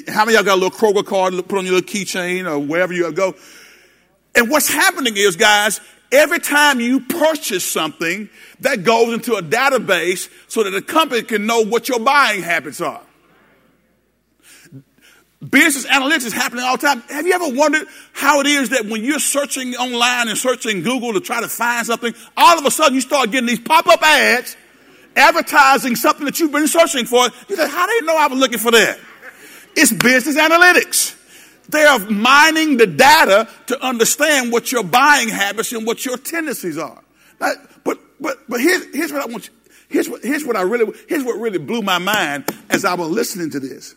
How 0.08 0.26
many 0.26 0.36
y'all 0.36 0.44
got 0.44 0.56
a 0.58 0.62
little 0.62 0.78
Kroger 0.78 1.06
card, 1.06 1.34
put 1.48 1.58
on 1.58 1.66
your 1.66 1.76
little 1.76 1.90
keychain 1.90 2.50
or 2.50 2.60
wherever 2.60 2.94
you 2.94 3.12
go? 3.12 3.36
And 4.36 4.50
what's 4.50 4.70
happening 4.70 5.16
is, 5.16 5.36
guys, 5.36 5.80
every 6.12 6.40
time 6.40 6.80
you 6.80 7.02
purchase 7.02 7.70
something, 7.70 8.30
that 8.62 8.84
goes 8.84 9.14
into 9.14 9.36
a 9.36 9.42
database 9.42 10.30
so 10.48 10.64
that 10.64 10.72
the 10.72 10.82
company 10.82 11.22
can 11.22 11.46
know 11.46 11.62
what 11.62 11.90
your 11.90 12.00
buying 12.00 12.42
habits 12.42 12.82
are. 12.82 13.02
Business 15.50 15.86
analytics 15.88 16.26
is 16.26 16.34
happening 16.34 16.64
all 16.64 16.78
the 16.78 16.88
time. 16.88 17.02
Have 17.10 17.28
you 17.28 17.34
ever 17.34 17.50
wondered 17.50 17.88
how 18.14 18.40
it 18.40 18.48
is 18.48 18.70
that 18.70 18.86
when 18.86 19.04
you're 19.04 19.20
searching 19.20 19.76
online 19.76 20.30
and 20.30 20.38
searching 20.38 20.84
Google 20.84 21.14
to 21.14 21.20
try 21.20 21.42
to 21.42 21.50
find 21.50 21.86
something, 21.86 22.14
all 22.38 22.58
of 22.58 22.66
a 22.66 22.72
sudden 22.72 22.96
you 22.96 23.02
start 23.02 23.32
getting 23.32 23.48
these 23.48 23.60
pop-up 23.60 24.02
ads 24.02 24.56
advertising 25.16 25.96
something 25.96 26.26
that 26.26 26.40
you've 26.40 26.52
been 26.52 26.68
searching 26.68 27.06
for. 27.06 27.28
You 27.50 27.56
say, 27.56 27.70
how 27.70 27.86
do 27.86 27.92
you 27.94 28.04
know 28.04 28.16
I 28.18 28.28
was 28.28 28.40
looking 28.40 28.60
for 28.60 28.72
that? 28.72 29.00
It's 29.76 29.92
business 29.92 30.38
analytics. 30.38 31.20
They 31.70 31.84
are 31.84 32.00
mining 32.00 32.78
the 32.78 32.88
data 32.88 33.50
to 33.68 33.84
understand 33.84 34.52
what 34.52 34.72
your 34.72 34.84
buying 34.84 35.30
habits 35.30 35.72
and 35.72 35.86
what 35.86 36.06
your 36.06 36.18
tendencies 36.18 36.78
are. 36.78 37.02
Now, 37.40 37.54
but 37.84 38.00
but 38.20 38.38
but 38.48 38.60
here's, 38.60 38.94
here's 38.94 39.12
what 39.12 39.22
I 39.22 39.26
want 39.26 39.48
you. 39.48 39.54
Here's 39.90 40.10
what 40.10 40.24
here's 40.24 40.46
what 40.46 40.56
I 40.56 40.62
really 40.62 40.94
here's 41.08 41.24
what 41.24 41.40
really 41.40 41.58
blew 41.58 41.82
my 41.82 41.98
mind 41.98 42.46
as 42.70 42.86
I 42.86 42.94
was 42.94 43.10
listening 43.10 43.50
to 43.52 43.60
this. 43.60 43.96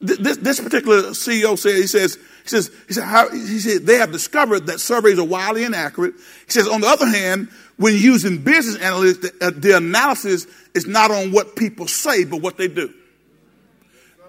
This, 0.00 0.36
this 0.36 0.60
particular 0.60 1.02
CEO 1.10 1.58
said, 1.58 1.76
he 1.76 1.86
says, 1.86 2.18
he 2.42 2.48
says, 2.48 2.70
he 2.86 2.94
said, 2.94 3.04
how, 3.04 3.30
he 3.30 3.58
said, 3.58 3.86
they 3.86 3.96
have 3.96 4.12
discovered 4.12 4.66
that 4.66 4.78
surveys 4.78 5.18
are 5.18 5.24
wildly 5.24 5.64
inaccurate. 5.64 6.14
He 6.44 6.50
says, 6.50 6.68
on 6.68 6.82
the 6.82 6.86
other 6.86 7.06
hand, 7.06 7.48
when 7.76 7.94
using 7.94 8.42
business 8.42 8.76
analytics, 8.78 9.20
the, 9.22 9.46
uh, 9.46 9.50
the 9.54 9.76
analysis 9.76 10.46
is 10.74 10.86
not 10.86 11.10
on 11.10 11.32
what 11.32 11.56
people 11.56 11.88
say, 11.88 12.24
but 12.24 12.42
what 12.42 12.58
they 12.58 12.68
do. 12.68 12.92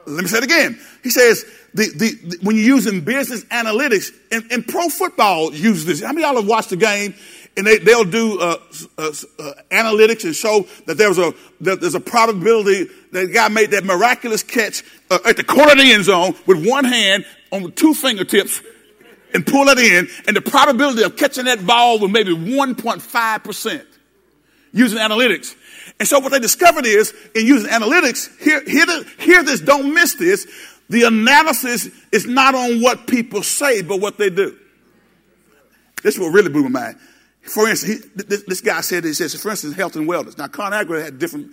Let 0.06 0.24
me 0.24 0.30
say 0.30 0.38
it 0.38 0.46
again. 0.46 0.80
He 1.04 1.10
says, 1.10 1.46
the, 1.74 1.90
the, 1.96 2.28
the, 2.30 2.38
when 2.42 2.56
you're 2.56 2.66
using 2.66 3.02
business 3.02 3.44
analytics, 3.46 4.12
and, 4.32 4.50
and 4.52 4.66
pro 4.66 4.88
football 4.88 5.54
uses 5.54 5.86
this. 5.86 6.02
How 6.02 6.14
many 6.14 6.24
of 6.24 6.32
y'all 6.32 6.42
have 6.42 6.50
watched 6.50 6.70
the 6.70 6.78
game 6.78 7.14
and 7.58 7.66
they, 7.66 7.80
they'll 7.80 8.06
do 8.06 8.40
uh, 8.40 8.58
uh, 8.98 9.12
uh, 9.40 9.52
analytics 9.72 10.24
and 10.24 10.36
show 10.36 10.66
that 10.86 10.98
there's 10.98 11.18
a 11.18 11.34
that 11.62 11.82
there's 11.82 11.96
a 11.96 12.00
probability 12.00 12.88
that 13.12 13.34
guy 13.34 13.50
made 13.50 13.72
that 13.72 13.84
miraculous 13.84 14.44
catch 14.44 14.84
uh, 15.10 15.18
at 15.26 15.36
the 15.36 15.44
corner 15.44 15.72
of 15.72 15.78
the 15.78 15.92
end 15.92 16.06
zone 16.06 16.36
with 16.46 16.66
one 16.66 16.86
hand 16.86 17.26
on 17.52 17.72
two 17.72 17.94
fingertips 17.94 18.62
and 19.34 19.46
pull 19.46 19.68
it 19.68 19.78
in, 19.78 20.08
and 20.28 20.38
the 20.38 20.42
probability 20.42 21.04
of 21.04 21.18
catching 21.18 21.46
that 21.46 21.66
ball 21.66 22.00
was 22.00 22.12
maybe 22.12 22.34
1.5 22.34 23.44
percent 23.44 23.86
using 24.72 25.00
analytics. 25.00 25.56
And 26.00 26.08
so 26.08 26.20
what 26.20 26.32
they 26.32 26.40
discovered 26.40 26.86
is 26.86 27.14
in 27.34 27.48
using 27.48 27.70
analytics, 27.70 28.38
hear, 28.40 28.64
hear, 28.66 28.86
the, 28.86 29.08
hear 29.20 29.44
this, 29.44 29.62
don't 29.62 29.94
miss 29.94 30.14
this. 30.16 30.46
the 30.90 31.04
analysis 31.04 31.90
is 32.12 32.28
not 32.28 32.54
on 32.54 32.82
what 32.82 33.08
people 33.08 33.42
say, 33.42 33.82
but 33.82 34.00
what 34.00 34.18
they 34.18 34.30
do. 34.30 34.56
This 36.04 36.16
is 36.16 36.22
what 36.22 36.34
really 36.34 36.50
blew 36.50 36.64
my 36.70 36.82
mind. 36.82 37.00
For 37.48 37.68
instance, 37.68 38.04
he, 38.04 38.10
this, 38.24 38.44
this, 38.44 38.62
guy 38.62 38.82
said, 38.82 39.04
he 39.04 39.14
says, 39.14 39.34
for 39.42 39.50
instance, 39.50 39.76
health 39.76 39.96
and 39.96 40.08
wellness. 40.08 40.38
Now, 40.38 40.48
ConAgra 40.48 41.04
had 41.04 41.18
different 41.18 41.52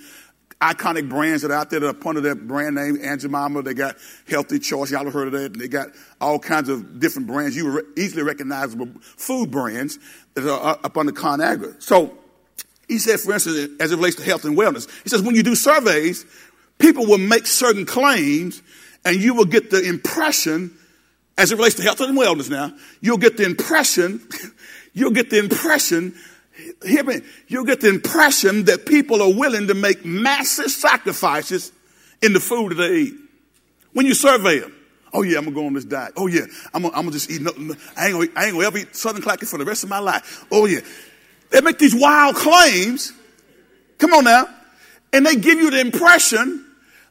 iconic 0.61 1.09
brands 1.09 1.43
that 1.43 1.51
are 1.51 1.55
out 1.55 1.71
there 1.71 1.81
that 1.81 2.05
are 2.05 2.09
under 2.09 2.21
their 2.21 2.35
brand 2.35 2.75
name, 2.75 2.99
Aunt 3.03 3.21
Jemima. 3.21 3.63
They 3.63 3.75
got 3.75 3.97
Healthy 4.29 4.61
Choice. 4.61 4.91
Y'all 4.91 5.05
have 5.05 5.13
heard 5.13 5.33
of 5.33 5.41
that. 5.41 5.59
They 5.59 5.69
got 5.69 5.89
all 6.21 6.39
kinds 6.39 6.69
of 6.69 7.01
different 7.01 7.29
brands. 7.29 7.57
You 7.57 7.67
were 7.67 7.85
easily 7.97 8.23
recognizable 8.23 8.89
food 9.03 9.51
brands 9.51 9.99
that 10.35 10.51
are 10.51 10.79
up 10.83 10.97
under 10.97 11.13
ConAgra. 11.13 11.83
So 11.83 12.17
he 12.89 12.99
said, 12.99 13.21
for 13.21 13.33
instance, 13.33 13.71
as 13.81 13.93
it 13.93 13.97
relates 13.97 14.17
to 14.17 14.25
health 14.25 14.45
and 14.45 14.57
wellness, 14.57 14.91
he 15.03 15.09
says, 15.09 15.23
when 15.23 15.35
you 15.35 15.43
do 15.43 15.55
surveys, 15.55 16.25
people 16.79 17.07
will 17.07 17.19
make 17.19 17.47
certain 17.47 17.87
claims 17.87 18.63
and 19.05 19.17
you 19.17 19.35
will 19.35 19.45
get 19.45 19.71
the 19.71 19.87
impression, 19.87 20.77
as 21.37 21.53
it 21.53 21.57
relates 21.57 21.77
to 21.77 21.83
health 21.83 22.01
and 22.01 22.17
wellness 22.17 22.51
now, 22.51 22.73
you'll 23.01 23.19
get 23.19 23.37
the 23.37 23.45
impression, 23.45 24.27
you'll 24.95 25.11
get 25.11 25.29
the 25.31 25.39
impression 25.39 26.15
hear 26.85 27.05
me, 27.05 27.21
you'll 27.49 27.65
get 27.65 27.81
the 27.81 27.89
impression 27.89 28.65
that 28.65 28.87
people 28.87 29.23
are 29.23 29.33
willing 29.33 29.67
to 29.69 29.75
make 29.75 30.05
massive 30.05 30.71
sacrifices 30.71 31.73
in 32.23 32.33
the 32.33 32.41
food 32.41 32.71
that 32.71 32.77
they 32.77 32.97
eat. 32.97 33.15
When 33.93 34.07
you 34.07 34.15
survey 34.15 34.61
them, 34.61 34.75
oh 35.13 35.23
yeah, 35.23 35.39
I'm 35.39 35.45
gonna 35.45 35.55
go 35.55 35.67
on 35.67 35.75
this 35.75 35.85
diet. 35.85 36.13
Oh 36.17 36.27
yeah, 36.27 36.47
I'm 36.73 36.83
gonna, 36.83 36.95
I'm 36.95 37.03
gonna 37.03 37.13
just 37.13 37.31
eat. 37.31 37.41
No, 37.41 37.53
no, 37.57 37.75
I, 37.97 38.07
ain't 38.07 38.15
gonna, 38.15 38.29
I 38.37 38.45
ain't 38.47 38.55
gonna 38.55 38.67
ever 38.67 38.79
eat 38.79 38.95
Southern 38.95 39.23
Classic 39.23 39.49
for 39.49 39.59
the 39.59 39.65
rest 39.65 39.85
of 39.85 39.91
my 39.91 39.99
life. 39.99 40.47
Oh 40.51 40.67
yeah, 40.67 40.81
they 41.51 41.61
make 41.61 41.79
these 41.79 41.95
wild 41.95 42.37
claims. 42.37 43.13
Come 43.99 44.13
on 44.13 44.25
now, 44.25 44.49
and 45.13 45.25
they 45.25 45.37
give 45.37 45.59
you 45.59 45.71
the 45.71 45.81
impression 45.81 46.65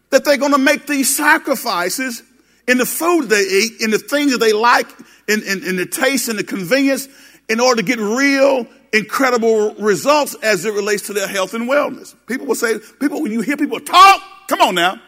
that 0.10 0.26
they're 0.26 0.38
gonna 0.38 0.58
make 0.58 0.86
these 0.88 1.16
sacrifices 1.16 2.24
in 2.68 2.78
the 2.78 2.86
food 2.86 3.30
they 3.30 3.42
eat, 3.42 3.82
in 3.82 3.92
the 3.92 4.00
things 4.00 4.32
that 4.32 4.38
they 4.38 4.54
like, 4.54 4.88
in, 5.28 5.42
in, 5.44 5.64
in 5.64 5.76
the 5.76 5.86
taste 5.86 6.30
and 6.30 6.40
the 6.40 6.44
convenience, 6.44 7.08
in 7.50 7.60
order 7.60 7.82
to 7.82 7.88
get 7.88 8.00
real 8.00 8.68
incredible 8.94 9.74
results 9.76 10.36
as 10.36 10.66
it 10.66 10.74
relates 10.74 11.08
to 11.08 11.14
their 11.14 11.28
health 11.28 11.54
and 11.54 11.68
wellness. 11.70 12.16
People 12.28 12.48
will 12.48 12.56
say, 12.56 12.78
people, 13.00 13.22
when 13.22 13.32
you 13.32 13.42
hear 13.42 13.58
people 13.58 13.80
talk, 13.80 14.22
come 14.48 14.62
on 14.62 14.76
now, 14.76 15.02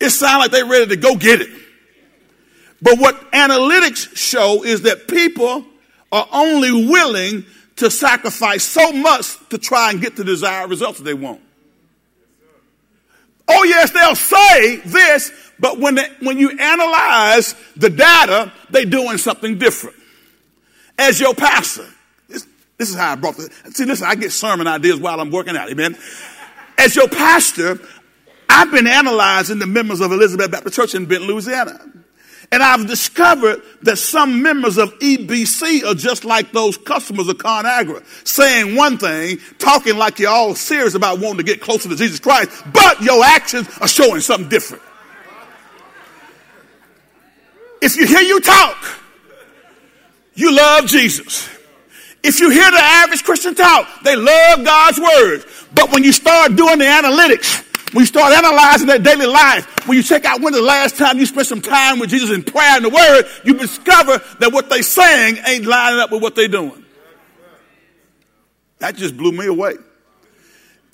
it 0.00 0.10
sounds 0.10 0.40
like 0.40 0.50
they're 0.52 0.66
ready 0.66 0.86
to 0.86 0.96
go 0.96 1.16
get 1.16 1.40
it. 1.40 1.50
But 2.80 2.98
what 2.98 3.32
analytics 3.32 4.16
show 4.16 4.64
is 4.64 4.82
that 4.82 5.08
people 5.08 5.64
are 6.12 6.28
only 6.32 6.88
willing 6.88 7.44
to 7.76 7.90
sacrifice 7.90 8.64
so 8.64 8.92
much 8.92 9.36
to 9.48 9.58
try 9.58 9.90
and 9.90 10.00
get 10.00 10.16
the 10.16 10.24
desired 10.24 10.70
results 10.70 11.00
they 11.00 11.14
want. 11.14 11.40
Oh 13.48 13.64
yes, 13.64 13.90
they'll 13.90 14.14
say 14.14 14.76
this, 14.76 15.32
but 15.58 15.78
when, 15.78 15.96
they, 15.96 16.08
when 16.20 16.38
you 16.38 16.50
analyze 16.58 17.54
the 17.76 17.88
data, 17.90 18.52
they're 18.70 18.84
doing 18.84 19.16
something 19.16 19.58
different. 19.58 19.96
As 20.98 21.20
your 21.20 21.34
pastor, 21.34 21.86
this 22.28 22.90
is 22.90 22.94
how 22.94 23.12
I 23.12 23.14
brought 23.16 23.36
this. 23.36 23.50
See, 23.72 23.84
listen, 23.84 24.06
I 24.06 24.14
get 24.14 24.32
sermon 24.32 24.66
ideas 24.66 24.98
while 25.00 25.20
I'm 25.20 25.30
working 25.30 25.56
out. 25.56 25.70
Amen. 25.70 25.96
As 26.76 26.94
your 26.94 27.08
pastor, 27.08 27.80
I've 28.48 28.70
been 28.70 28.86
analyzing 28.86 29.58
the 29.58 29.66
members 29.66 30.00
of 30.00 30.12
Elizabeth 30.12 30.50
Baptist 30.50 30.76
Church 30.76 30.94
in 30.94 31.06
Benton, 31.06 31.28
Louisiana. 31.28 31.78
And 32.50 32.62
I've 32.62 32.86
discovered 32.86 33.62
that 33.82 33.96
some 33.98 34.42
members 34.42 34.78
of 34.78 34.96
EBC 35.00 35.84
are 35.84 35.94
just 35.94 36.24
like 36.24 36.52
those 36.52 36.78
customers 36.78 37.28
of 37.28 37.36
ConAgra, 37.36 38.02
saying 38.26 38.74
one 38.74 38.96
thing, 38.96 39.38
talking 39.58 39.98
like 39.98 40.18
you're 40.18 40.30
all 40.30 40.54
serious 40.54 40.94
about 40.94 41.18
wanting 41.18 41.38
to 41.38 41.42
get 41.42 41.60
closer 41.60 41.88
to 41.90 41.96
Jesus 41.96 42.20
Christ, 42.20 42.50
but 42.72 43.02
your 43.02 43.22
actions 43.22 43.68
are 43.80 43.88
showing 43.88 44.20
something 44.20 44.48
different. 44.48 44.82
If 47.82 47.96
you 47.96 48.06
hear 48.06 48.20
you 48.20 48.40
talk, 48.40 48.76
you 50.38 50.54
love 50.54 50.86
Jesus. 50.86 51.48
If 52.22 52.38
you 52.38 52.48
hear 52.50 52.70
the 52.70 52.78
average 52.78 53.24
Christian 53.24 53.56
talk, 53.56 53.88
they 54.04 54.14
love 54.14 54.64
God's 54.64 55.00
word. 55.00 55.44
But 55.74 55.92
when 55.92 56.04
you 56.04 56.12
start 56.12 56.54
doing 56.54 56.78
the 56.78 56.84
analytics, 56.84 57.64
when 57.92 58.02
you 58.02 58.06
start 58.06 58.32
analyzing 58.32 58.86
their 58.86 59.00
daily 59.00 59.26
life, 59.26 59.88
when 59.88 59.96
you 59.96 60.02
check 60.02 60.24
out 60.24 60.40
when 60.40 60.52
the 60.52 60.62
last 60.62 60.96
time 60.96 61.18
you 61.18 61.26
spent 61.26 61.48
some 61.48 61.60
time 61.60 61.98
with 61.98 62.10
Jesus 62.10 62.30
in 62.30 62.44
prayer 62.44 62.76
and 62.76 62.84
the 62.84 62.88
word, 62.88 63.24
you 63.44 63.54
discover 63.54 64.22
that 64.38 64.52
what 64.52 64.70
they're 64.70 64.82
saying 64.82 65.38
ain't 65.44 65.66
lining 65.66 65.98
up 65.98 66.12
with 66.12 66.22
what 66.22 66.36
they're 66.36 66.46
doing. 66.46 66.84
That 68.78 68.94
just 68.94 69.16
blew 69.16 69.32
me 69.32 69.46
away. 69.46 69.74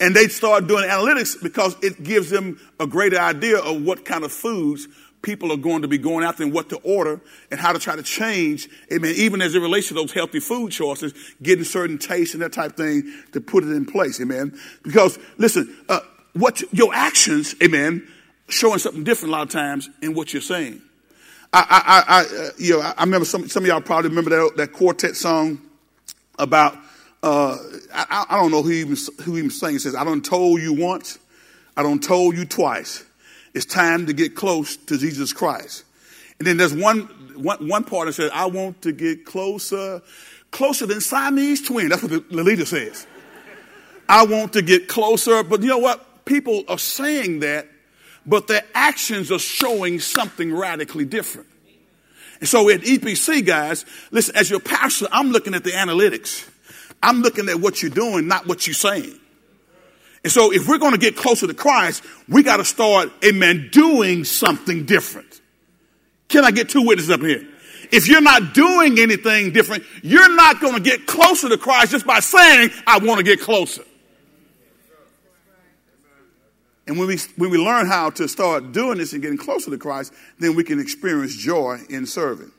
And 0.01 0.17
they 0.17 0.29
start 0.29 0.67
doing 0.67 0.89
analytics 0.89 1.41
because 1.43 1.77
it 1.83 2.03
gives 2.03 2.31
them 2.31 2.59
a 2.81 2.87
greater 2.87 3.19
idea 3.19 3.59
of 3.59 3.83
what 3.83 4.07
kind 4.07 4.25
of 4.25 4.33
foods 4.33 4.89
people 5.25 5.51
are 5.51 5.57
going 5.57 5.83
to 5.83 5.89
be 5.89 5.99
going 5.99 6.25
after 6.25 6.45
and 6.45 6.53
what 6.53 6.69
to 6.69 6.77
order 6.85 7.21
and 7.51 7.59
how 7.59 7.73
to 7.73 7.79
try 7.79 7.97
to 7.97 8.03
change, 8.03 8.69
amen, 8.93 9.15
even 9.17 9.43
as 9.43 9.55
it 9.55 9.59
relates 9.61 9.89
to 9.89 9.95
those 9.95 10.13
healthy 10.13 10.39
food 10.39 10.71
choices, 10.71 11.13
getting 11.43 11.65
certain 11.65 11.99
tastes 11.99 12.35
and 12.35 12.43
that 12.43 12.53
type 12.53 12.73
of 12.73 12.77
thing 12.77 13.13
to 13.33 13.41
put 13.41 13.65
it 13.65 13.71
in 13.71 13.87
place, 13.87 14.21
amen. 14.21 14.57
Because, 14.83 15.19
listen, 15.39 15.75
uh, 15.89 16.01
what 16.35 16.63
your 16.73 16.95
actions, 16.95 17.55
amen, 17.63 18.07
showing 18.49 18.79
something 18.79 19.03
different 19.03 19.35
a 19.35 19.37
lot 19.37 19.43
of 19.43 19.51
times 19.51 19.89
in 20.03 20.15
what 20.15 20.33
you're 20.33 20.43
saying. 20.43 20.81
I, 21.53 21.67
I, 21.69 22.03
I, 22.07 22.21
uh, 22.21 22.51
you 22.59 22.79
know, 22.79 22.93
I 22.97 23.03
remember 23.05 23.25
some, 23.25 23.49
some 23.49 23.63
of 23.65 23.69
y'all 23.69 23.81
probably 23.81 24.11
remember 24.11 24.31
that, 24.31 24.57
that 24.57 24.73
quartet 24.73 25.17
song 25.17 25.61
about, 26.39 26.77
uh, 27.23 27.57
I, 27.93 28.27
I 28.29 28.41
don't 28.41 28.51
know 28.51 28.63
who 28.63 28.71
even, 28.71 28.97
who 29.23 29.39
even 29.39 29.51
sang. 29.51 29.77
It 29.77 29.81
says, 29.81 29.95
I 29.95 30.05
don't 30.05 30.25
told 30.25 30.61
you 30.61 30.75
once, 30.75 31.19
I 31.77 31.83
don't 31.83 32.03
told 32.03 32.37
you 32.37 32.45
twice 32.45 33.05
it's 33.55 33.65
time 33.65 34.07
to 34.07 34.13
get 34.13 34.35
close 34.35 34.77
to 34.77 34.99
Jesus 34.99 35.33
Christ. 35.33 35.85
And 36.39 36.47
then 36.47 36.57
there's 36.57 36.75
one, 36.75 37.03
one, 37.37 37.69
one 37.69 37.85
part 37.85 38.07
that 38.07 38.15
says, 38.15 38.31
I 38.35 38.47
want 38.47 38.83
to 38.83 38.93
get 38.93 39.25
closer, 39.25 40.03
closer 40.51 40.87
than 40.87 41.01
Siamese 41.01 41.63
twin. 41.63 41.89
That's 41.89 42.03
what 42.03 42.11
the, 42.11 42.21
the 42.21 42.43
leader 42.43 42.67
says. 42.67 43.07
I 44.09 44.27
want 44.27 44.53
to 44.55 44.63
get 44.63 44.89
closer. 44.89 45.43
But 45.45 45.63
you 45.63 45.69
know 45.69 45.79
what? 45.79 46.25
People 46.25 46.65
are 46.69 46.79
saying 46.79 47.41
that, 47.41 47.69
but 48.27 48.49
their 48.49 48.65
actions 48.75 49.31
are 49.31 49.39
showing 49.39 50.01
something 50.01 50.53
radically 50.53 51.05
different. 51.05 51.49
And 52.41 52.49
so 52.49 52.69
at 52.71 52.81
EBC, 52.81 53.47
guys, 53.47 53.87
listen, 54.11 54.35
as 54.37 54.51
your 54.51 54.61
pastor, 54.61 55.07
I'm 55.13 55.31
looking 55.31 55.55
at 55.55 55.65
the 55.65 55.71
analytics. 55.71 56.49
I'm 57.03 57.23
looking 57.23 57.49
at 57.49 57.61
what 57.61 57.83
you're 57.83 57.91
doing, 57.91 58.27
not 58.27 58.47
what 58.47 58.67
you're 58.67 58.75
saying. 58.75 59.21
And 60.25 60.33
so 60.33 60.53
if 60.53 60.67
we're 60.67 60.79
going 60.79 60.93
to 60.93 60.99
get 60.99 61.17
closer 61.17 61.47
to 61.47 61.55
Christ, 61.55 62.03
we 62.29 62.43
got 62.43 62.57
to 62.57 62.65
start, 62.65 63.13
amen, 63.23 63.69
doing 63.71 64.25
something 64.25 64.87
different. 64.87 65.41
Can 66.29 66.45
I 66.45 66.51
get 66.51 66.71
two 66.71 66.83
witnesses 66.83 67.11
up 67.11 67.21
here? 67.21 67.47
If 67.93 68.09
you're 68.09 68.23
not 68.23 68.55
doing 68.55 68.99
anything 68.99 69.53
different, 69.53 69.85
you're 70.03 70.35
not 70.35 70.61
going 70.61 70.75
to 70.75 70.81
get 70.81 71.07
closer 71.07 71.51
to 71.51 71.59
Christ 71.59 71.93
just 71.93 72.07
by 72.07 72.21
saying, 72.21 72.71
I 72.87 72.99
want 72.99 73.19
to 73.19 73.23
get 73.23 73.41
closer. 73.41 73.85
And 76.87 76.99
when 76.99 77.09
we, 77.09 77.19
when 77.37 77.51
we 77.51 77.59
learn 77.59 77.87
how 77.87 78.11
to 78.11 78.27
start 78.27 78.73
doing 78.73 78.99
this 78.99 79.13
and 79.13 79.23
getting 79.23 79.39
closer 79.39 79.71
to 79.71 79.79
Christ, 79.79 80.13
then 80.39 80.55
we 80.55 80.65
can 80.65 80.81
experience 80.81 81.37
joy 81.37 81.81
in 81.89 82.07
serving. 82.07 82.51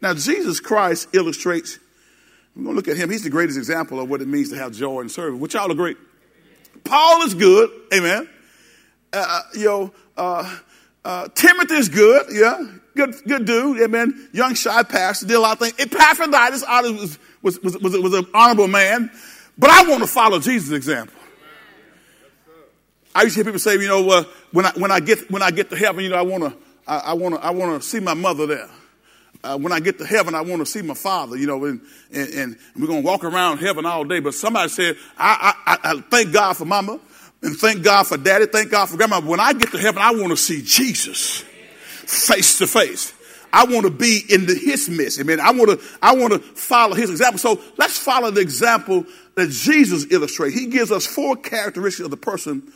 Now, 0.00 0.14
Jesus 0.14 0.60
Christ 0.60 1.08
illustrates, 1.12 1.78
we're 2.54 2.64
going 2.64 2.74
to 2.74 2.76
look 2.76 2.88
at 2.88 2.96
him. 2.96 3.10
He's 3.10 3.24
the 3.24 3.30
greatest 3.30 3.58
example 3.58 4.00
of 4.00 4.08
what 4.08 4.22
it 4.22 4.28
means 4.28 4.50
to 4.50 4.56
have 4.56 4.72
joy 4.72 5.00
in 5.00 5.08
serving. 5.08 5.40
Would 5.40 5.54
y'all 5.54 5.70
agree? 5.70 5.96
Paul 6.84 7.22
is 7.22 7.34
good. 7.34 7.70
Amen. 7.92 8.28
Uh, 9.12 9.16
uh, 9.28 9.42
you 9.54 9.64
know, 9.64 9.94
uh, 10.16 10.58
uh, 11.04 11.28
Timothy 11.34 11.74
is 11.74 11.88
good. 11.88 12.26
Yeah. 12.30 12.64
Good, 12.94 13.14
good 13.26 13.44
dude. 13.44 13.82
Amen. 13.82 14.28
Young, 14.32 14.54
shy 14.54 14.82
pastor, 14.84 15.26
did 15.26 15.34
a 15.34 15.40
lot 15.40 15.52
of 15.52 15.58
things. 15.58 15.74
Epaphroditus 15.78 16.62
was, 16.62 17.18
was, 17.42 17.60
was, 17.60 17.78
was, 17.78 17.98
was 17.98 18.14
an 18.14 18.26
honorable 18.32 18.68
man. 18.68 19.10
But 19.58 19.70
I 19.70 19.88
want 19.88 20.02
to 20.02 20.06
follow 20.06 20.38
Jesus' 20.38 20.70
example. 20.70 21.20
I 23.14 23.22
used 23.22 23.34
to 23.34 23.38
hear 23.38 23.44
people 23.44 23.60
say, 23.60 23.74
you 23.74 23.88
know, 23.88 24.08
uh, 24.10 24.24
when 24.50 24.66
I 24.66 24.72
when 24.72 24.90
I 24.90 24.98
get 24.98 25.30
when 25.30 25.42
I 25.42 25.52
get 25.52 25.70
to 25.70 25.76
heaven, 25.76 26.02
you 26.02 26.10
know, 26.10 26.16
I 26.16 26.22
want 26.22 26.42
to 26.44 26.56
I, 26.86 26.98
I 26.98 27.12
want 27.14 27.36
to 27.36 27.44
I 27.44 27.50
want 27.50 27.80
to 27.80 27.88
see 27.88 28.00
my 28.00 28.14
mother 28.14 28.46
there 28.46 28.68
uh, 29.44 29.58
when 29.58 29.72
I 29.72 29.80
get 29.80 29.98
to 29.98 30.06
heaven, 30.06 30.34
I 30.34 30.40
want 30.40 30.60
to 30.60 30.66
see 30.66 30.82
my 30.82 30.94
father, 30.94 31.36
you 31.36 31.46
know, 31.46 31.64
and, 31.64 31.80
and, 32.12 32.28
and 32.30 32.56
we're 32.76 32.86
going 32.86 33.02
to 33.02 33.06
walk 33.06 33.24
around 33.24 33.58
heaven 33.58 33.84
all 33.84 34.04
day. 34.04 34.20
But 34.20 34.34
somebody 34.34 34.70
said, 34.70 34.96
I, 35.18 35.54
I, 35.66 35.78
I 35.92 36.00
thank 36.00 36.32
God 36.32 36.54
for 36.54 36.64
mama 36.64 36.98
and 37.42 37.56
thank 37.56 37.82
God 37.82 38.04
for 38.04 38.16
daddy, 38.16 38.46
thank 38.46 38.70
God 38.70 38.86
for 38.86 38.96
grandma. 38.96 39.20
When 39.20 39.40
I 39.40 39.52
get 39.52 39.70
to 39.72 39.78
heaven, 39.78 40.00
I 40.02 40.12
want 40.12 40.30
to 40.30 40.36
see 40.36 40.62
Jesus 40.62 41.44
face 42.06 42.58
to 42.58 42.66
face. 42.66 43.12
I 43.52 43.66
want 43.66 43.84
to 43.84 43.90
be 43.90 44.22
in 44.28 44.46
the, 44.46 44.54
his 44.54 44.88
midst. 44.88 45.20
Amen. 45.20 45.38
I 45.38 45.52
want 45.52 45.78
to, 45.78 45.86
I 46.02 46.16
want 46.16 46.32
to 46.32 46.38
follow 46.40 46.94
his 46.94 47.10
example. 47.10 47.38
So 47.38 47.60
let's 47.76 47.96
follow 47.96 48.30
the 48.30 48.40
example 48.40 49.04
that 49.36 49.50
Jesus 49.50 50.10
illustrates. 50.10 50.58
He 50.58 50.66
gives 50.66 50.90
us 50.90 51.06
four 51.06 51.36
characteristics 51.36 52.04
of 52.04 52.10
the 52.10 52.16
person 52.16 52.72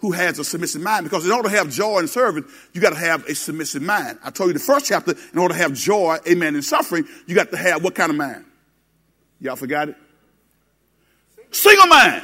who 0.00 0.12
has 0.12 0.38
a 0.38 0.44
submissive 0.44 0.82
mind. 0.82 1.04
Because 1.04 1.24
in 1.24 1.32
order 1.32 1.48
to 1.48 1.56
have 1.56 1.70
joy 1.70 1.98
in 1.98 2.08
serving, 2.08 2.44
you 2.72 2.80
got 2.80 2.90
to 2.90 2.98
have 2.98 3.26
a 3.26 3.34
submissive 3.34 3.82
mind. 3.82 4.18
I 4.24 4.30
told 4.30 4.48
you 4.48 4.54
the 4.54 4.58
first 4.58 4.86
chapter, 4.86 5.14
in 5.32 5.38
order 5.38 5.54
to 5.54 5.60
have 5.60 5.72
joy, 5.74 6.18
amen, 6.28 6.56
in 6.56 6.62
suffering, 6.62 7.06
you 7.26 7.34
got 7.34 7.50
to 7.50 7.56
have 7.56 7.84
what 7.84 7.94
kind 7.94 8.10
of 8.10 8.16
mind? 8.16 8.44
Y'all 9.40 9.56
forgot 9.56 9.88
it? 9.88 9.96
Single 11.50 11.86
mind. 11.86 12.22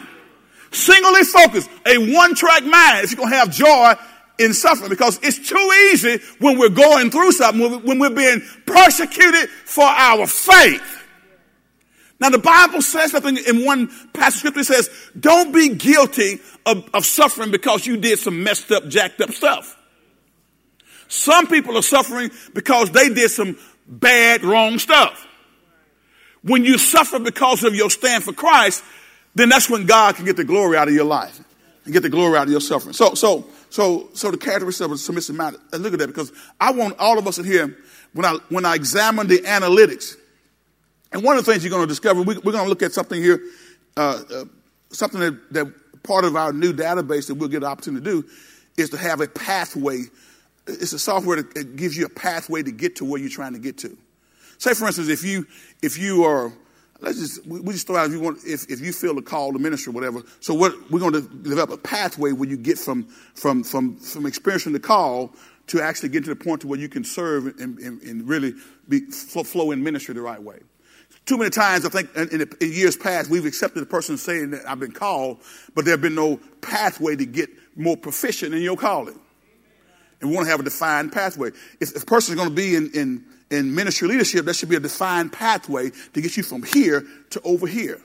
Singly 0.73 1.23
focused. 1.23 1.71
A 1.87 2.15
one 2.15 2.35
track 2.35 2.65
mind. 2.65 3.05
If 3.05 3.12
you're 3.12 3.19
going 3.19 3.31
to 3.31 3.37
have 3.37 3.51
joy 3.51 3.95
in 4.39 4.53
suffering 4.53 4.91
because 4.91 5.19
it's 5.23 5.49
too 5.49 5.91
easy 5.93 6.19
when 6.39 6.59
we're 6.59 6.69
going 6.69 7.11
through 7.11 7.33
something, 7.33 7.83
when 7.85 7.99
we're 7.99 8.11
being 8.11 8.43
persecuted 8.67 9.49
for 9.49 9.85
our 9.85 10.27
faith. 10.27 11.06
Now, 12.19 12.31
the 12.31 12.39
Bible 12.39 12.81
says 12.81 13.11
something 13.11 13.37
in 13.37 13.65
one 13.65 13.89
passage 14.15 14.39
scripture 14.39 14.65
says, 14.65 14.89
don't 15.19 15.53
be 15.53 15.75
guilty 15.75 16.41
of, 16.65 16.89
of 16.95 17.05
suffering 17.05 17.51
because 17.51 17.87
you 17.87 17.99
did 17.99 18.19
some 18.19 18.43
messed 18.43 18.73
up, 18.73 18.89
jacked 18.89 19.21
up 19.21 19.33
stuff. 19.33 19.77
Some 21.09 21.47
people 21.47 21.77
are 21.77 21.83
suffering 21.83 22.31
because 22.55 22.91
they 22.91 23.11
did 23.11 23.31
some 23.31 23.59
bad, 23.87 24.43
wrong 24.45 24.79
stuff. 24.79 25.27
When 26.43 26.65
you 26.65 26.79
suffer 26.79 27.19
because 27.19 27.65
of 27.65 27.75
your 27.75 27.91
stand 27.91 28.25
for 28.25 28.33
Christ, 28.33 28.83
then 29.35 29.49
that's 29.49 29.69
when 29.69 29.85
God 29.85 30.17
can 30.17 30.25
get 30.25 30.37
the 30.37 30.45
glory 30.45 30.79
out 30.79 30.89
of 30.89 30.95
your 30.95 31.05
life 31.05 31.39
and 31.85 31.93
get 31.93 32.03
the 32.03 32.09
glory 32.09 32.39
out 32.39 32.45
of 32.45 32.51
your 32.51 32.61
suffering. 32.61 32.95
So, 32.95 33.15
so, 33.15 33.47
so, 33.69 34.09
so 34.15 34.31
the 34.31 34.39
characteristic 34.39 34.87
of 34.87 34.93
a 34.93 34.99
submissive. 34.99 35.37
Look 35.37 35.93
at 35.93 35.99
that 35.99 36.07
because 36.07 36.33
I 36.59 36.73
want 36.73 36.99
all 36.99 37.19
of 37.19 37.27
us 37.27 37.39
in 37.39 37.45
here 37.45 37.77
when 38.13 38.25
I 38.25 38.39
when 38.49 38.65
I 38.65 38.75
examine 38.75 39.27
the 39.27 39.39
analytics 39.39 40.17
and 41.12 41.23
one 41.23 41.38
of 41.38 41.45
the 41.45 41.51
things 41.51 41.64
you're 41.64 41.71
going 41.71 41.83
to 41.83 41.88
discover, 41.88 42.23
we, 42.23 42.37
are 42.37 42.40
going 42.40 42.64
to 42.64 42.69
look 42.69 42.83
at 42.83 42.92
something 42.92 43.23
here, 43.23 43.40
uh, 43.97 44.23
uh, 44.35 44.45
something 44.90 45.21
that, 45.21 45.53
that 45.53 46.03
part 46.03 46.25
of 46.25 46.37
our 46.37 46.53
new 46.53 46.73
database 46.73 47.29
that 47.29 47.35
we'll 47.35 47.49
get 47.49 47.62
an 47.62 47.69
opportunity 47.69 48.05
to 48.05 48.23
do 48.23 48.29
is 48.77 48.90
to 48.90 48.97
have 48.97 49.21
a 49.21 49.29
pathway. 49.29 50.03
It's 50.66 50.92
a 50.92 50.99
software 50.99 51.42
that 51.42 51.77
gives 51.77 51.97
you 51.97 52.07
a 52.07 52.11
pathway 52.11 52.62
to 52.62 52.73
get 52.73 52.97
to 52.97 53.05
where 53.05 53.21
you're 53.21 53.31
trying 53.31 53.53
to 53.53 53.59
get 53.59 53.79
to. 53.79 53.97
Say, 54.59 54.75
for 54.75 54.87
instance, 54.87 55.09
if 55.09 55.23
you 55.23 55.47
if 55.83 55.99
you 55.99 56.25
are 56.25 56.53
let's 57.01 57.19
just 57.19 57.47
we 57.47 57.73
just 57.73 57.87
throw 57.87 57.97
out 57.97 58.07
if 58.07 58.12
you 58.12 58.21
want 58.21 58.38
if, 58.47 58.71
if 58.71 58.81
you 58.81 58.92
feel 58.92 59.14
the 59.14 59.23
call 59.23 59.53
to 59.53 59.59
ministry 59.59 59.90
or 59.90 59.95
whatever. 59.95 60.23
So 60.40 60.55
what 60.55 60.90
we're 60.90 61.01
going 61.01 61.12
to 61.12 61.21
develop 61.21 61.71
a 61.71 61.77
pathway 61.77 62.33
where 62.33 62.49
you 62.49 62.57
get 62.57 62.79
from 62.79 63.05
from 63.35 63.62
from 63.62 63.97
from 63.97 64.27
experiencing 64.27 64.73
the 64.73 64.81
call 64.81 65.35
to 65.69 65.81
actually 65.81 66.09
get 66.11 66.25
to 66.25 66.31
the 66.31 66.37
point 66.37 66.62
to 66.62 66.69
where 66.69 66.79
you 66.79 66.88
can 66.88 67.05
serve 67.05 67.47
and, 67.59 67.79
and, 67.81 68.01
and 68.03 68.29
really 68.29 68.55
be, 68.88 69.01
flow 69.01 69.73
in 69.73 69.83
ministry 69.83 70.14
the 70.14 70.21
right 70.21 70.40
way. 70.40 70.61
Too 71.27 71.37
many 71.37 71.51
times, 71.51 71.85
I 71.85 71.89
think, 71.89 72.15
in, 72.15 72.29
in, 72.29 72.49
in, 72.61 72.73
years 72.73 72.97
past, 72.97 73.29
we've 73.29 73.47
accepted 73.47 73.81
the 73.81 73.87
person 73.87 74.17
saying 74.17 74.51
that 74.51 74.69
I've 74.69 74.79
been 74.79 74.93
called, 74.93 75.41
but 75.75 75.85
there 75.85 75.93
have 75.93 76.01
been 76.01 76.15
no 76.15 76.41
pathway 76.61 77.17
to 77.17 77.27
get 77.27 77.51
more 77.75 77.97
proficient 77.97 78.55
in 78.55 78.62
your 78.62 78.77
calling. 78.77 79.19
And 80.21 80.31
we 80.31 80.37
want 80.37 80.47
to 80.47 80.51
have 80.53 80.61
a 80.61 80.62
defined 80.62 81.12
pathway. 81.12 81.51
If, 81.81 81.97
if 81.97 82.05
a 82.05 82.07
person 82.07 82.33
is 82.33 82.37
going 82.37 82.49
to 82.49 82.55
be 82.55 82.77
in, 82.77 82.91
in, 82.93 83.25
in 83.51 83.75
ministry 83.75 84.09
leadership, 84.09 84.45
there 84.45 84.55
should 84.55 84.69
be 84.69 84.77
a 84.77 84.81
defined 84.81 85.33
pathway 85.33 85.91
to 85.91 86.21
get 86.21 86.37
you 86.37 86.45
from 86.45 86.62
here 86.62 87.05
to 87.31 87.41
over 87.43 87.67
here 87.67 88.01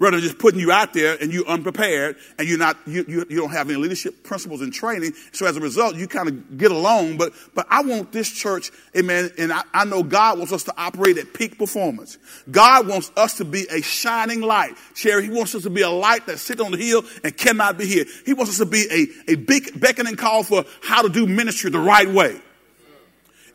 rather 0.00 0.16
than 0.16 0.24
just 0.24 0.38
putting 0.38 0.58
you 0.58 0.72
out 0.72 0.92
there 0.92 1.16
and 1.20 1.32
you're 1.32 1.46
unprepared 1.46 2.16
and 2.38 2.48
you're 2.48 2.58
not 2.58 2.76
you, 2.86 3.04
you, 3.06 3.26
you, 3.28 3.36
don't 3.36 3.50
have 3.50 3.68
any 3.68 3.78
leadership 3.78 4.24
principles 4.24 4.62
and 4.62 4.72
training. 4.72 5.12
So 5.30 5.46
as 5.46 5.56
a 5.56 5.60
result 5.60 5.94
you 5.94 6.08
kind 6.08 6.26
of 6.26 6.58
get 6.58 6.72
along. 6.72 7.18
But 7.18 7.32
but 7.54 7.66
i 7.70 7.82
want 7.82 8.10
this 8.10 8.28
church 8.28 8.70
amen 8.96 9.30
and 9.38 9.52
I, 9.52 9.62
I 9.72 9.84
know 9.84 10.02
god 10.02 10.38
wants 10.38 10.52
us 10.52 10.64
to 10.64 10.74
operate 10.76 11.18
at 11.18 11.32
peak 11.34 11.58
performance. 11.58 12.18
God 12.50 12.88
wants 12.88 13.12
us 13.16 13.36
to 13.36 13.44
be 13.44 13.66
a 13.70 13.82
shining 13.82 14.40
light. 14.40 14.74
Sherry, 14.94 15.24
he 15.24 15.30
wants 15.30 15.54
us 15.54 15.62
to 15.62 15.70
be 15.70 15.82
a 15.82 15.90
light 15.90 16.26
that 16.26 16.38
sits 16.38 16.60
on 16.60 16.72
the 16.72 16.78
hill 16.78 17.04
and 17.22 17.36
cannot 17.36 17.78
be 17.78 17.86
hid. 17.86 18.08
He 18.24 18.32
wants 18.32 18.52
us 18.52 18.58
to 18.58 18.66
be 18.66 18.86
a, 18.90 19.32
a 19.32 19.36
big 19.36 19.78
beckoning 19.78 20.16
call 20.16 20.42
for 20.42 20.64
how 20.82 21.02
to 21.02 21.08
do 21.10 21.26
ministry 21.26 21.70
the 21.70 21.78
right 21.78 22.08
way. 22.08 22.40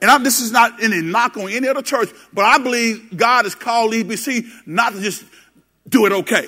And 0.01 0.11
I, 0.11 0.17
this 0.19 0.39
is 0.39 0.51
not 0.51 0.83
any 0.83 1.01
knock 1.01 1.37
on 1.37 1.49
any 1.49 1.67
other 1.67 1.81
church, 1.81 2.09
but 2.33 2.45
I 2.45 2.57
believe 2.59 3.17
God 3.17 3.45
has 3.45 3.55
called 3.55 3.93
EBC 3.93 4.45
not 4.65 4.93
to 4.93 5.01
just 5.01 5.23
do 5.87 6.05
it 6.05 6.11
okay. 6.11 6.47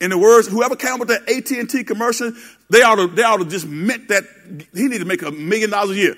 In 0.00 0.10
the 0.10 0.18
words, 0.18 0.46
whoever 0.46 0.76
came 0.76 0.94
up 0.94 1.00
with 1.00 1.08
that 1.08 1.28
AT&T 1.28 1.84
commercial, 1.84 2.32
they 2.68 2.82
ought 2.82 2.96
to, 2.96 3.06
they 3.06 3.22
ought 3.22 3.38
to 3.38 3.46
just 3.46 3.66
meant 3.66 4.08
that 4.08 4.24
he 4.74 4.88
need 4.88 4.98
to 4.98 5.06
make 5.06 5.22
a 5.22 5.30
million 5.30 5.70
dollars 5.70 5.96
a 5.96 6.00
year. 6.00 6.16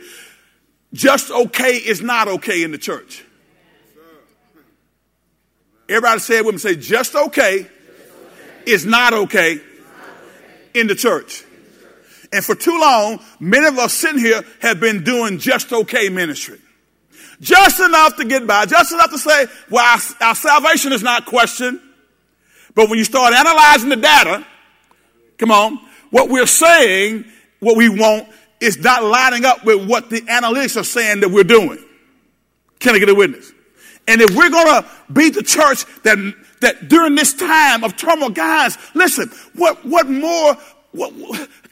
Just 0.93 1.31
okay 1.31 1.77
is 1.77 2.01
not 2.01 2.29
okay 2.29 2.63
in 2.63 2.73
the 2.73 2.79
church. 2.79 3.25
Everybody 5.89 6.21
say 6.21 6.39
it 6.39 6.45
with 6.45 6.55
me. 6.55 6.59
Say, 6.59 6.77
just 6.77 7.15
okay, 7.15 7.67
is 8.67 8.85
not 8.85 9.15
okay 9.15 9.61
in 10.75 10.87
the 10.87 10.95
church. 10.95 11.45
And 12.33 12.45
for 12.45 12.55
too 12.55 12.79
long, 12.79 13.21
many 13.41 13.67
of 13.67 13.79
us 13.79 13.95
sitting 13.95 14.21
here 14.21 14.43
have 14.61 14.81
been 14.81 15.03
doing 15.03 15.39
just 15.39 15.73
okay 15.73 16.09
ministry. 16.11 16.59
Just 17.41 17.81
enough 17.81 18.17
to 18.17 18.25
get 18.25 18.47
by, 18.47 18.67
just 18.67 18.93
enough 18.93 19.11
to 19.11 19.19
say, 19.19 19.47
well, 19.71 19.85
our, 19.85 20.29
our 20.29 20.35
salvation 20.35 20.93
is 20.93 21.03
not 21.03 21.25
questioned. 21.25 21.81
But 22.75 22.89
when 22.89 22.99
you 22.99 23.05
start 23.05 23.33
analyzing 23.35 23.91
the 23.91 23.97
data, 23.97 24.47
come 25.37 25.51
on, 25.51 25.79
what 26.11 26.29
we're 26.29 26.47
saying, 26.47 27.25
what 27.61 27.77
we 27.77 27.89
want, 27.89 28.29
is 28.61 28.79
not 28.79 29.05
lining 29.05 29.45
up 29.45 29.65
with 29.65 29.89
what 29.89 30.11
the 30.11 30.21
analytics 30.23 30.77
are 30.81 30.85
saying 30.85 31.21
that 31.21 31.31
we're 31.31 31.45
doing. 31.45 31.79
Can 32.81 32.95
I 32.95 32.99
get 32.99 33.09
a 33.09 33.15
witness? 33.15 33.53
And 34.07 34.21
if 34.21 34.35
we're 34.35 34.51
going 34.51 34.67
to 34.67 34.89
be 35.13 35.31
the 35.31 35.43
church 35.43 35.85
that, 36.03 36.35
that 36.61 36.89
during 36.89 37.15
this 37.15 37.35
time 37.35 37.85
of 37.85 37.97
turmoil, 37.97 38.31
guys, 38.31 38.79
listen, 38.95 39.31
what, 39.55 39.85
what 39.85 40.09
more, 40.09 40.57
what, 40.93 41.13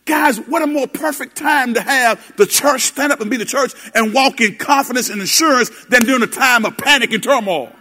Guys, 0.07 0.39
what 0.39 0.63
a 0.63 0.69
more 0.69 0.87
perfect 0.87 1.37
time 1.37 1.75
to 1.75 1.83
have 1.83 2.37
the 2.37 2.47
church 2.47 2.83
stand 2.83 3.13
up 3.13 3.21
and 3.21 3.29
be 3.29 3.37
the 3.37 3.45
church 3.45 3.73
and 3.93 4.15
walk 4.15 4.41
in 4.41 4.55
confidence 4.55 5.11
and 5.11 5.21
assurance 5.21 5.69
than 5.87 6.05
during 6.05 6.23
a 6.23 6.29
time 6.29 6.65
of 6.65 6.79
panic 6.79 7.13
and 7.13 7.23
turmoil. 7.23 7.73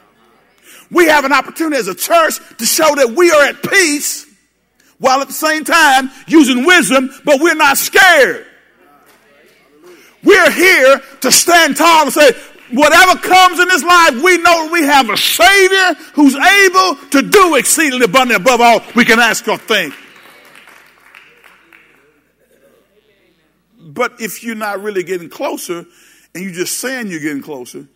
We 0.89 1.05
have 1.05 1.23
an 1.23 1.31
opportunity 1.31 1.77
as 1.77 1.88
a 1.88 1.93
church 1.93 2.39
to 2.57 2.65
show 2.65 2.95
that 2.95 3.11
we 3.15 3.29
are 3.29 3.43
at 3.43 3.61
peace 3.61 4.25
while 4.97 5.21
at 5.21 5.27
the 5.27 5.33
same 5.33 5.65
time 5.65 6.09
using 6.25 6.65
wisdom, 6.65 7.11
but 7.23 7.39
we're 7.39 7.53
not 7.53 7.77
scared. 7.77 8.47
We're 10.23 10.51
here 10.51 11.01
to 11.21 11.31
stand 11.31 11.77
tall 11.77 12.05
and 12.05 12.13
say, 12.13 12.31
whatever 12.71 13.19
comes 13.19 13.59
in 13.59 13.67
this 13.67 13.83
life, 13.83 14.23
we 14.23 14.39
know 14.39 14.69
we 14.71 14.81
have 14.81 15.11
a 15.11 15.17
Savior 15.17 15.93
who's 16.13 16.35
able 16.35 16.95
to 17.11 17.21
do 17.21 17.55
exceedingly 17.55 18.05
abundantly 18.05 18.41
above 18.41 18.61
all 18.61 18.81
we 18.95 19.05
can 19.05 19.19
ask 19.19 19.47
or 19.47 19.59
think. 19.59 19.93
But 23.95 24.19
if 24.19 24.43
you're 24.43 24.55
not 24.55 24.84
really 24.84 25.03
getting 25.03 25.29
closer 25.29 25.86
and 26.36 26.43
you're 26.43 26.51
just 26.51 26.77
saying 26.77 27.08
you're 27.08 27.21
getting 27.21 27.41
closer, 27.41 27.88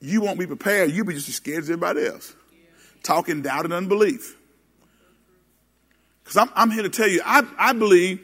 you 0.00 0.20
won't 0.20 0.38
be 0.38 0.46
prepared. 0.46 0.90
You'll 0.90 1.06
be 1.06 1.14
just 1.14 1.30
as 1.30 1.36
scared 1.36 1.64
as 1.64 1.70
everybody 1.70 2.06
else. 2.06 2.34
Talking 3.02 3.40
doubt 3.40 3.64
and 3.64 3.72
unbelief. 3.72 4.36
Because 6.22 6.36
I'm, 6.36 6.50
I'm, 6.54 6.70
here 6.70 6.82
to 6.82 6.90
tell 6.90 7.08
you, 7.08 7.22
I, 7.24 7.42
I 7.58 7.72
believe, 7.72 8.20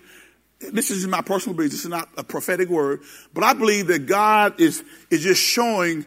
this 0.61 0.91
is 0.91 1.07
my 1.07 1.23
personal 1.23 1.57
belief, 1.57 1.71
this 1.71 1.85
is 1.85 1.91
not 1.91 2.09
a 2.19 2.25
prophetic 2.25 2.69
word, 2.69 3.01
but 3.33 3.45
I 3.45 3.55
believe 3.55 3.87
that 3.87 4.01
God 4.07 4.61
is, 4.61 4.85
is 5.11 5.23
just 5.23 5.43
showing 5.43 6.05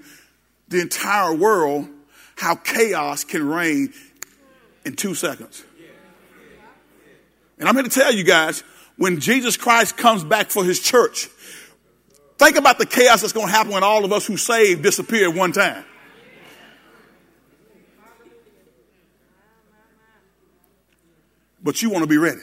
the 0.67 0.79
entire 0.79 1.33
world 1.33 1.87
how 2.35 2.55
chaos 2.55 3.23
can 3.23 3.47
reign 3.47 3.93
in 4.85 4.95
two 4.95 5.15
seconds. 5.15 5.63
And 7.57 7.67
I'm 7.67 7.75
here 7.75 7.83
to 7.83 7.89
tell 7.89 8.13
you 8.13 8.23
guys, 8.23 8.63
when 8.97 9.19
Jesus 9.19 9.57
Christ 9.57 9.97
comes 9.97 10.23
back 10.23 10.49
for 10.49 10.63
his 10.63 10.79
church. 10.79 11.27
Think 12.37 12.57
about 12.57 12.77
the 12.77 12.85
chaos 12.85 13.21
that's 13.21 13.33
going 13.33 13.47
to 13.47 13.51
happen 13.51 13.71
when 13.71 13.83
all 13.83 14.05
of 14.05 14.11
us 14.11 14.25
who 14.25 14.37
saved 14.37 14.83
disappear 14.83 15.29
at 15.29 15.35
one 15.35 15.51
time. 15.51 15.85
But 21.63 21.81
you 21.81 21.89
want 21.89 22.03
to 22.03 22.07
be 22.07 22.17
ready. 22.17 22.41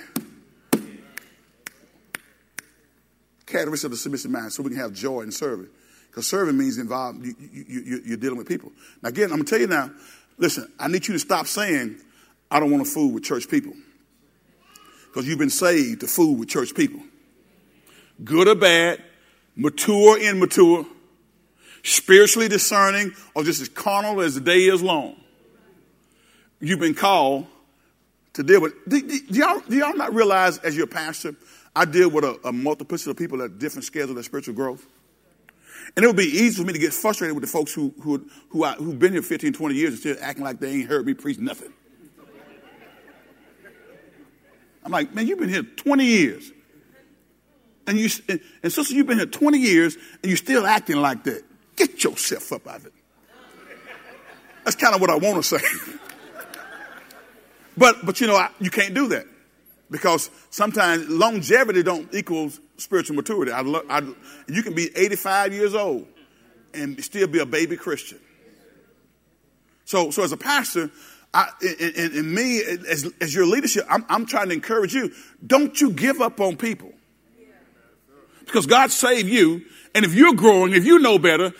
Characteristic 3.44 3.86
of 3.86 3.90
the 3.90 3.96
submissive 3.98 4.30
mind, 4.30 4.52
so 4.52 4.62
we 4.62 4.70
can 4.70 4.78
have 4.78 4.94
joy 4.94 5.20
in 5.20 5.32
serving. 5.32 5.68
Because 6.08 6.26
serving 6.26 6.56
means 6.56 6.78
involved, 6.78 7.24
you, 7.24 7.34
you, 7.38 8.00
you, 8.04 8.14
are 8.14 8.16
dealing 8.16 8.38
with 8.38 8.48
people. 8.48 8.72
Now, 9.02 9.10
again, 9.10 9.24
I'm 9.24 9.36
going 9.36 9.44
to 9.44 9.50
tell 9.50 9.60
you 9.60 9.66
now, 9.66 9.90
listen, 10.38 10.72
I 10.78 10.88
need 10.88 11.06
you 11.06 11.12
to 11.12 11.18
stop 11.18 11.46
saying, 11.46 12.00
I 12.50 12.58
don't 12.58 12.70
want 12.70 12.84
to 12.86 12.90
fool 12.90 13.12
with 13.12 13.22
church 13.22 13.48
people 13.48 13.74
because 15.10 15.26
you've 15.26 15.38
been 15.38 15.50
saved 15.50 16.00
to 16.00 16.06
fool 16.06 16.36
with 16.36 16.48
church 16.48 16.74
people. 16.74 17.00
Good 18.22 18.46
or 18.46 18.54
bad, 18.54 19.02
mature, 19.56 20.20
immature, 20.20 20.86
spiritually 21.82 22.48
discerning, 22.48 23.12
or 23.34 23.42
just 23.42 23.60
as 23.60 23.68
carnal 23.68 24.20
as 24.20 24.36
the 24.36 24.40
day 24.40 24.66
is 24.66 24.82
long. 24.82 25.16
You've 26.60 26.78
been 26.78 26.94
called 26.94 27.46
to 28.34 28.42
deal 28.42 28.60
with. 28.60 28.74
Do, 28.88 29.00
do, 29.00 29.20
do, 29.20 29.38
y'all, 29.38 29.60
do 29.68 29.76
y'all, 29.76 29.96
not 29.96 30.14
realize, 30.14 30.58
as 30.58 30.76
your 30.76 30.86
pastor, 30.86 31.34
I 31.74 31.86
deal 31.86 32.10
with 32.10 32.24
a, 32.24 32.38
a 32.44 32.52
multiplicity 32.52 33.10
of 33.10 33.16
people 33.16 33.42
at 33.42 33.58
different 33.58 33.84
scales 33.84 34.10
of 34.10 34.16
their 34.16 34.22
spiritual 34.22 34.54
growth? 34.54 34.86
And 35.96 36.04
it 36.04 36.06
would 36.06 36.16
be 36.16 36.24
easy 36.24 36.60
for 36.60 36.66
me 36.66 36.72
to 36.72 36.78
get 36.78 36.92
frustrated 36.92 37.34
with 37.34 37.42
the 37.42 37.50
folks 37.50 37.72
who, 37.72 37.92
who, 38.02 38.28
who 38.50 38.62
I, 38.62 38.74
who've 38.74 38.98
been 38.98 39.12
here 39.12 39.22
15, 39.22 39.54
20 39.54 39.74
years 39.74 39.90
and 39.90 39.98
still 39.98 40.16
acting 40.20 40.44
like 40.44 40.60
they 40.60 40.70
ain't 40.70 40.88
heard 40.88 41.04
me 41.04 41.14
preach 41.14 41.38
nothing. 41.38 41.72
I'm 44.84 44.92
like, 44.92 45.14
man, 45.14 45.26
you've 45.26 45.38
been 45.38 45.48
here 45.48 45.62
20 45.62 46.04
years. 46.04 46.50
And 47.86 47.98
you 47.98 48.08
and 48.62 48.72
sister, 48.72 48.94
you've 48.94 49.06
been 49.06 49.18
here 49.18 49.26
20 49.26 49.58
years 49.58 49.96
and 50.22 50.30
you're 50.30 50.36
still 50.36 50.66
acting 50.66 50.96
like 50.96 51.24
that. 51.24 51.42
Get 51.76 52.04
yourself 52.04 52.52
up 52.52 52.66
out 52.66 52.76
of 52.76 52.86
it. 52.86 52.92
That's 54.64 54.76
kind 54.76 54.94
of 54.94 55.00
what 55.00 55.10
I 55.10 55.16
want 55.16 55.42
to 55.42 55.42
say. 55.42 55.64
but 57.76 58.04
but 58.04 58.20
you 58.20 58.26
know, 58.26 58.36
I, 58.36 58.50
you 58.60 58.70
can't 58.70 58.94
do 58.94 59.08
that. 59.08 59.26
Because 59.90 60.30
sometimes 60.50 61.08
longevity 61.08 61.82
don't 61.82 62.14
equal 62.14 62.50
spiritual 62.76 63.16
maturity. 63.16 63.50
I, 63.50 63.60
I, 63.60 64.02
you 64.46 64.62
can 64.62 64.74
be 64.74 64.88
85 64.96 65.52
years 65.52 65.74
old 65.74 66.06
and 66.72 67.02
still 67.02 67.26
be 67.26 67.40
a 67.40 67.46
baby 67.46 67.76
Christian. 67.76 68.20
So, 69.84 70.12
so 70.12 70.22
as 70.22 70.30
a 70.30 70.36
pastor, 70.36 70.90
I, 71.32 71.48
and, 71.62 72.12
and, 72.14 72.34
me, 72.34 72.60
as, 72.62 73.08
as 73.20 73.34
your 73.34 73.46
leadership, 73.46 73.84
I'm, 73.88 74.04
I'm 74.08 74.26
trying 74.26 74.48
to 74.48 74.54
encourage 74.54 74.94
you. 74.94 75.12
Don't 75.46 75.80
you 75.80 75.92
give 75.92 76.20
up 76.20 76.40
on 76.40 76.56
people. 76.56 76.92
Because 78.44 78.66
God 78.66 78.90
saved 78.90 79.28
you, 79.28 79.62
and 79.94 80.04
if 80.04 80.12
you're 80.12 80.34
growing, 80.34 80.72
if 80.72 80.84
you 80.84 80.98
know 80.98 81.20
better, 81.20 81.52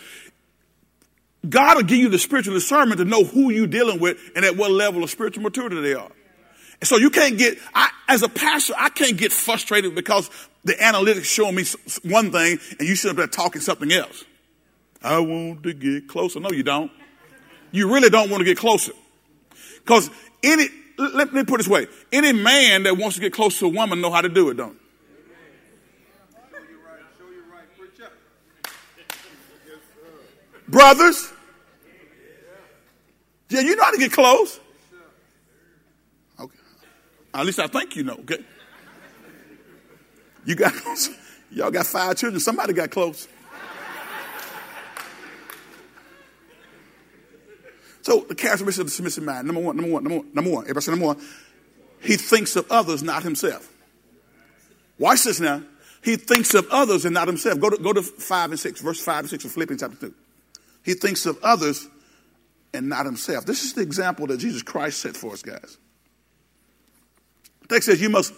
God 1.47 1.77
will 1.77 1.83
give 1.83 1.99
you 1.99 2.09
the 2.09 2.19
spiritual 2.19 2.53
discernment 2.53 2.99
to 2.99 3.05
know 3.05 3.23
who 3.23 3.49
you're 3.49 3.65
dealing 3.65 3.99
with 3.99 4.19
and 4.35 4.43
at 4.43 4.57
what 4.57 4.71
level 4.71 5.03
of 5.03 5.09
spiritual 5.09 5.43
maturity 5.43 5.79
they 5.79 5.93
are. 5.93 6.11
And 6.81 6.87
so 6.87 6.97
you 6.97 7.09
can't 7.09 7.37
get, 7.37 7.57
I, 7.73 7.89
as 8.09 8.23
a 8.23 8.29
pastor, 8.29 8.73
I 8.77 8.89
can't 8.89 9.17
get 9.17 9.31
frustrated 9.31 9.95
because 9.95 10.29
the 10.65 10.73
analytics 10.73 11.23
showing 11.23 11.55
me 11.55 11.63
one 12.03 12.31
thing 12.31 12.59
and 12.77 12.87
you 12.87 12.95
sit 12.95 13.11
up 13.11 13.17
there 13.17 13.27
talking 13.27 13.61
something 13.61 13.91
else. 13.91 14.25
I 15.01 15.19
want 15.19 15.63
to 15.63 15.73
get 15.73 16.07
closer. 16.07 16.39
No, 16.39 16.51
you 16.51 16.63
don't. 16.63 16.91
You 17.71 17.93
really 17.93 18.09
don't 18.09 18.29
want 18.29 18.41
to 18.41 18.45
get 18.45 18.57
closer. 18.57 18.91
Because 19.83 20.09
any, 20.43 20.67
let 20.97 21.33
me 21.33 21.43
put 21.43 21.55
it 21.55 21.63
this 21.63 21.67
way. 21.67 21.87
Any 22.11 22.33
man 22.33 22.83
that 22.83 22.97
wants 22.97 23.15
to 23.15 23.21
get 23.21 23.33
close 23.33 23.59
to 23.59 23.65
a 23.65 23.69
woman 23.69 24.01
know 24.01 24.11
how 24.11 24.21
to 24.21 24.29
do 24.29 24.49
it, 24.49 24.57
don't 24.57 24.77
Brothers, 30.71 31.33
yeah, 33.49 33.59
you 33.59 33.75
know 33.75 33.83
how 33.83 33.91
to 33.91 33.97
get 33.97 34.13
close. 34.13 34.57
Okay. 36.39 36.57
At 37.33 37.45
least 37.45 37.59
I 37.59 37.67
think 37.67 37.97
you 37.97 38.03
know, 38.03 38.13
okay? 38.13 38.39
You 40.45 40.55
got 40.55 40.73
y'all 41.51 41.71
got 41.71 41.85
five 41.85 42.15
children. 42.15 42.39
Somebody 42.39 42.71
got 42.71 42.89
close. 42.89 43.27
So 48.01 48.21
the 48.21 48.35
characteristic 48.35 48.81
of 48.81 48.87
the 48.87 48.91
submissive 48.91 49.23
mind, 49.23 49.45
number 49.45 49.61
one, 49.61 49.77
number 49.77 49.91
one, 49.91 50.03
number 50.03 50.17
one, 50.19 50.33
number 50.33 50.51
one. 50.51 50.63
Everybody 50.63 50.83
say 50.83 50.91
number 50.91 51.05
one. 51.07 51.21
He 52.01 52.17
thinks 52.17 52.55
of 52.55 52.71
others, 52.71 53.03
not 53.03 53.23
himself. 53.23 53.71
Watch 54.97 55.23
this 55.23 55.39
now. 55.39 55.63
He 56.03 56.15
thinks 56.15 56.53
of 56.55 56.67
others 56.71 57.05
and 57.05 57.13
not 57.13 57.27
himself. 57.27 57.59
Go 57.59 57.69
to, 57.69 57.77
go 57.77 57.93
to 57.93 58.01
5 58.01 58.51
and 58.51 58.59
6, 58.59 58.81
verse 58.81 59.03
5 59.03 59.19
and 59.19 59.29
6 59.29 59.45
of 59.45 59.51
Philippians 59.51 59.81
chapter 59.81 59.97
2. 59.97 60.13
He 60.83 60.93
thinks 60.95 61.27
of 61.27 61.37
others 61.43 61.87
and 62.73 62.89
not 62.89 63.05
himself. 63.05 63.45
This 63.45 63.63
is 63.63 63.73
the 63.73 63.81
example 63.81 64.25
that 64.27 64.37
Jesus 64.37 64.63
Christ 64.63 64.99
set 64.99 65.15
for 65.15 65.33
us, 65.33 65.43
guys. 65.43 65.77
The 67.61 67.67
text 67.67 67.87
says 67.87 68.01
you 68.01 68.09
must, 68.09 68.33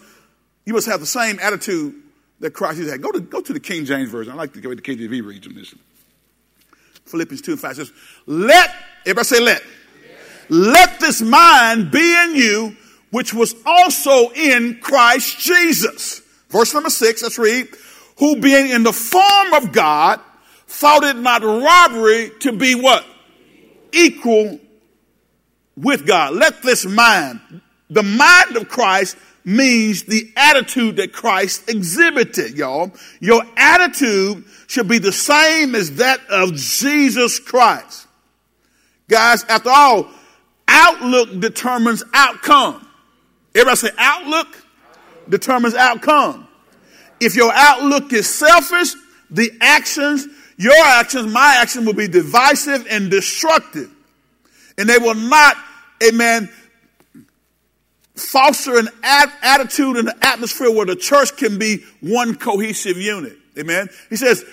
you 0.66 0.74
must 0.74 0.86
have 0.88 1.00
the 1.00 1.06
same 1.06 1.38
attitude 1.40 1.94
that 2.40 2.50
Christ 2.50 2.80
had. 2.80 3.00
Go 3.00 3.12
to, 3.12 3.20
go 3.20 3.40
to 3.40 3.52
the 3.52 3.60
King 3.60 3.86
James 3.86 4.10
Version. 4.10 4.32
I 4.32 4.36
like 4.36 4.52
to 4.54 4.60
go 4.60 4.70
to 4.70 4.76
the 4.76 4.82
KJV 4.82 5.24
reads 5.24 5.46
on 5.46 5.54
this. 5.54 5.74
Philippians 7.06 7.42
2 7.42 7.52
and 7.52 7.60
5 7.60 7.76
says, 7.76 7.92
Let, 8.26 8.74
everybody 9.04 9.24
say 9.24 9.40
let. 9.40 9.62
Let 10.48 11.00
this 11.00 11.22
mind 11.22 11.90
be 11.90 12.22
in 12.24 12.34
you, 12.34 12.76
which 13.10 13.32
was 13.32 13.54
also 13.64 14.30
in 14.30 14.78
Christ 14.80 15.38
Jesus. 15.38 16.20
Verse 16.48 16.74
number 16.74 16.90
6, 16.90 17.22
let's 17.22 17.38
read. 17.38 17.68
Who 18.18 18.40
being 18.40 18.70
in 18.70 18.82
the 18.82 18.92
form 18.92 19.54
of 19.54 19.72
God, 19.72 20.20
thought 20.66 21.02
it 21.04 21.16
not 21.16 21.42
robbery 21.42 22.30
to 22.40 22.52
be 22.52 22.74
what? 22.74 23.04
Equal 23.92 24.60
with 25.76 26.06
God. 26.06 26.34
Let 26.34 26.62
this 26.62 26.84
mind, 26.84 27.40
the 27.90 28.02
mind 28.02 28.56
of 28.56 28.68
Christ 28.68 29.16
means 29.44 30.04
the 30.04 30.32
attitude 30.36 30.96
that 30.96 31.12
Christ 31.12 31.68
exhibited, 31.68 32.56
y'all. 32.56 32.92
Your 33.20 33.42
attitude 33.56 34.44
should 34.66 34.88
be 34.88 34.98
the 34.98 35.12
same 35.12 35.74
as 35.74 35.96
that 35.96 36.20
of 36.28 36.54
Jesus 36.54 37.38
Christ. 37.38 38.06
Guys, 39.08 39.44
after 39.44 39.70
all, 39.70 40.08
outlook 40.66 41.40
determines 41.40 42.02
outcome. 42.12 42.86
Everybody 43.54 43.76
say 43.76 43.90
outlook 43.98 44.48
determines 45.28 45.74
outcome. 45.74 46.48
If 47.20 47.36
your 47.36 47.52
outlook 47.54 48.12
is 48.12 48.28
selfish, 48.28 48.94
the 49.30 49.50
actions, 49.60 50.26
your 50.56 50.84
actions, 50.84 51.32
my 51.32 51.58
actions 51.60 51.86
will 51.86 51.94
be 51.94 52.08
divisive 52.08 52.86
and 52.90 53.10
destructive. 53.10 53.90
And 54.76 54.88
they 54.88 54.98
will 54.98 55.14
not, 55.14 55.56
amen, 56.02 56.50
foster 58.16 58.78
an 58.78 58.88
attitude 59.02 59.96
and 59.96 60.08
an 60.08 60.18
atmosphere 60.22 60.70
where 60.70 60.86
the 60.86 60.96
church 60.96 61.36
can 61.36 61.58
be 61.58 61.84
one 62.00 62.34
cohesive 62.34 62.96
unit. 62.96 63.36
Amen. 63.58 63.88
He 64.10 64.16
says 64.16 64.44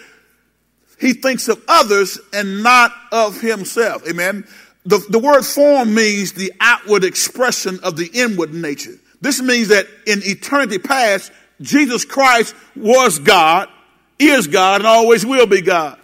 he 1.02 1.14
thinks 1.14 1.49
of 1.49 1.62
others 1.68 2.20
and 2.32 2.64
not 2.64 2.93
of 3.12 3.41
himself. 3.41 4.08
Amen. 4.08 4.47
The, 4.86 5.04
the 5.10 5.20
word 5.20 5.43
form 5.43 5.93
means 5.93 6.32
the 6.32 6.54
outward 6.62 7.04
expression 7.04 7.80
of 7.84 7.97
the 7.97 8.10
inward 8.14 8.54
nature. 8.54 8.95
This 9.20 9.41
means 9.41 9.68
that 9.68 9.88
in 10.08 10.22
eternity 10.24 10.78
past, 10.80 11.32
Jesus 11.60 12.06
Christ 12.06 12.56
was 12.76 13.20
God, 13.20 13.68
is 14.18 14.47
God, 14.47 14.82
and 14.82 14.88
always 14.88 15.26
will 15.26 15.45
be 15.45 15.62
God. 15.62 15.99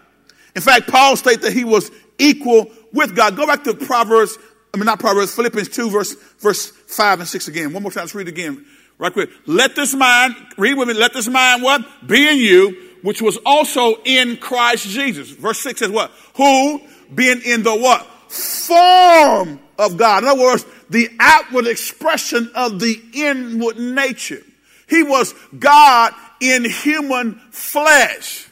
In 0.56 0.62
fact, 0.62 0.88
Paul 0.90 1.16
states 1.16 1.44
that 1.44 1.54
he 1.54 1.64
was 1.64 1.90
equal 2.20 2.70
with 2.92 3.16
God. 3.16 3.36
Go 3.36 3.48
back 3.48 3.64
to 3.64 3.74
Proverbs 3.74 4.38
I 4.78 4.80
mean, 4.80 4.86
not 4.86 5.00
Proverbs, 5.00 5.34
Philippians 5.34 5.70
2, 5.70 5.90
verse, 5.90 6.14
verse 6.40 6.68
5 6.68 7.22
and 7.22 7.28
6 7.28 7.48
again. 7.48 7.74
One 7.74 7.82
more 7.82 7.92
time, 7.92 8.04
let's 8.04 8.14
read 8.14 8.28
again, 8.28 8.64
right 9.00 9.12
quick. 9.12 9.32
Let 9.48 9.76
this 9.76 9.96
mind, 9.96 10.36
read 10.56 10.78
with 10.78 10.88
me, 10.88 10.94
let 10.94 11.14
this 11.14 11.28
mind 11.28 11.64
what? 11.64 11.82
Be 12.06 12.28
in 12.30 12.38
you, 12.38 12.87
which 13.02 13.22
was 13.22 13.38
also 13.46 13.96
in 14.04 14.38
Christ 14.38 14.88
Jesus. 14.88 15.30
Verse 15.30 15.60
6 15.60 15.80
says 15.80 15.90
what? 15.90 16.12
Who, 16.36 16.82
being 17.14 17.42
in 17.42 17.64
the 17.64 17.76
what? 17.76 18.06
Form 18.32 19.60
of 19.78 19.98
God. 19.98 20.24
In 20.24 20.30
other 20.30 20.42
words, 20.42 20.66
the 20.90 21.10
outward 21.20 21.68
expression 21.68 22.52
of 22.56 22.80
the 22.80 23.02
inward 23.14 23.78
nature. 23.78 24.42
He 24.88 25.04
was 25.04 25.34
God 25.58 26.14
in 26.40 26.70
human 26.70 27.36
flesh. 27.52 28.48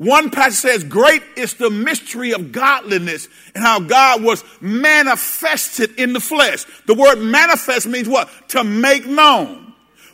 One 0.00 0.30
passage 0.30 0.54
says, 0.54 0.84
Great 0.84 1.22
is 1.36 1.54
the 1.54 1.68
mystery 1.68 2.32
of 2.32 2.52
godliness 2.52 3.28
and 3.54 3.62
how 3.62 3.80
God 3.80 4.22
was 4.22 4.42
manifested 4.60 5.98
in 5.98 6.14
the 6.14 6.20
flesh. 6.20 6.64
The 6.86 6.94
word 6.94 7.16
manifest 7.16 7.86
means 7.86 8.08
what? 8.08 8.30
To 8.48 8.64
make 8.64 9.06
known. 9.06 9.69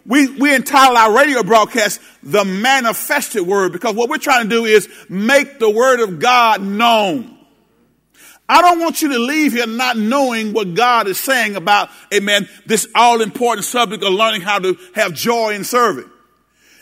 We, 0.07 0.29
we 0.29 0.55
entitle 0.55 0.97
our 0.97 1.17
radio 1.17 1.43
broadcast 1.43 2.01
the 2.23 2.45
manifested 2.45 3.43
word 3.43 3.73
because 3.73 3.95
what 3.95 4.09
we're 4.09 4.19
trying 4.19 4.45
to 4.45 4.49
do 4.49 4.65
is 4.65 4.89
make 5.09 5.59
the 5.59 5.71
word 5.71 6.01
of 6.01 6.21
God 6.21 6.63
known. 6.63 7.37
I 8.49 8.63
don't 8.63 8.79
want 8.79 9.03
you 9.03 9.09
to 9.09 9.19
leave 9.19 9.53
here 9.53 9.67
not 9.67 9.97
knowing 9.97 10.53
what 10.53 10.75
God 10.75 11.09
is 11.09 11.19
saying 11.19 11.57
about, 11.57 11.91
amen, 12.15 12.49
this 12.65 12.87
all 12.95 13.21
important 13.21 13.65
subject 13.65 14.05
of 14.05 14.13
learning 14.13 14.43
how 14.43 14.61
to 14.61 14.79
have 14.95 15.13
joy 15.13 15.55
in 15.55 15.65
serving. 15.65 16.09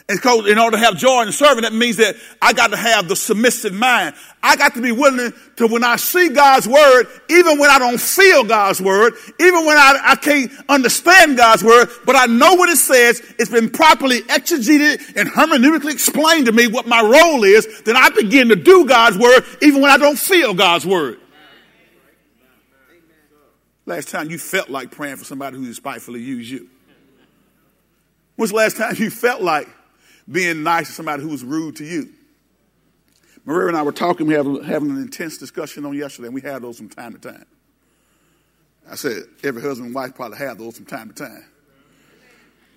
And 0.06 0.22
in 0.46 0.58
order 0.58 0.76
to 0.76 0.82
have 0.82 0.98
joy 0.98 1.22
in 1.22 1.32
serving, 1.32 1.62
that 1.62 1.72
means 1.72 1.96
that 1.96 2.16
I 2.42 2.52
got 2.52 2.72
to 2.72 2.76
have 2.76 3.08
the 3.08 3.16
submissive 3.16 3.72
mind. 3.72 4.14
I 4.42 4.54
got 4.54 4.74
to 4.74 4.82
be 4.82 4.92
willing 4.92 5.32
to, 5.56 5.66
when 5.66 5.82
I 5.82 5.96
see 5.96 6.28
God's 6.28 6.68
word, 6.68 7.06
even 7.30 7.58
when 7.58 7.70
I 7.70 7.78
don't 7.78 7.98
feel 7.98 8.44
God's 8.44 8.82
word, 8.82 9.14
even 9.40 9.64
when 9.64 9.78
I, 9.78 9.98
I 10.04 10.16
can't 10.16 10.52
understand 10.68 11.38
God's 11.38 11.64
word, 11.64 11.88
but 12.04 12.16
I 12.16 12.26
know 12.26 12.54
what 12.54 12.68
it 12.68 12.76
says, 12.76 13.22
it's 13.38 13.50
been 13.50 13.70
properly 13.70 14.20
exegeted 14.20 15.16
and 15.16 15.26
hermeneutically 15.30 15.92
explained 15.92 16.46
to 16.46 16.52
me 16.52 16.66
what 16.66 16.86
my 16.86 17.00
role 17.00 17.42
is, 17.42 17.82
then 17.84 17.96
I 17.96 18.10
begin 18.10 18.50
to 18.50 18.56
do 18.56 18.84
God's 18.84 19.16
word 19.16 19.42
even 19.62 19.80
when 19.80 19.90
I 19.90 19.96
don't 19.96 20.18
feel 20.18 20.52
God's 20.52 20.84
word. 20.84 21.18
Last 23.86 24.10
time 24.10 24.30
you 24.30 24.36
felt 24.36 24.68
like 24.68 24.90
praying 24.90 25.16
for 25.16 25.24
somebody 25.24 25.56
who 25.56 25.64
despitefully 25.64 26.20
used 26.20 26.50
you? 26.50 26.68
When's 28.36 28.50
the 28.50 28.56
last 28.56 28.76
time 28.76 28.96
you 28.98 29.08
felt 29.08 29.40
like 29.40 29.68
being 30.30 30.62
nice 30.62 30.88
to 30.88 30.92
somebody 30.92 31.22
who 31.22 31.28
was 31.28 31.44
rude 31.44 31.76
to 31.76 31.84
you. 31.84 32.10
Maria 33.44 33.68
and 33.68 33.76
I 33.76 33.82
were 33.82 33.92
talking, 33.92 34.26
we 34.26 34.36
were 34.38 34.62
having 34.62 34.90
an 34.90 34.96
intense 34.96 35.36
discussion 35.36 35.84
on 35.84 35.94
yesterday, 35.94 36.28
and 36.28 36.34
we 36.34 36.40
had 36.40 36.62
those 36.62 36.78
from 36.78 36.88
time 36.88 37.12
to 37.12 37.18
time. 37.18 37.44
I 38.90 38.96
said, 38.96 39.24
every 39.42 39.62
husband 39.62 39.86
and 39.86 39.94
wife 39.94 40.14
probably 40.14 40.38
have 40.38 40.58
those 40.58 40.76
from 40.76 40.86
time 40.86 41.08
to 41.10 41.14
time. 41.14 41.44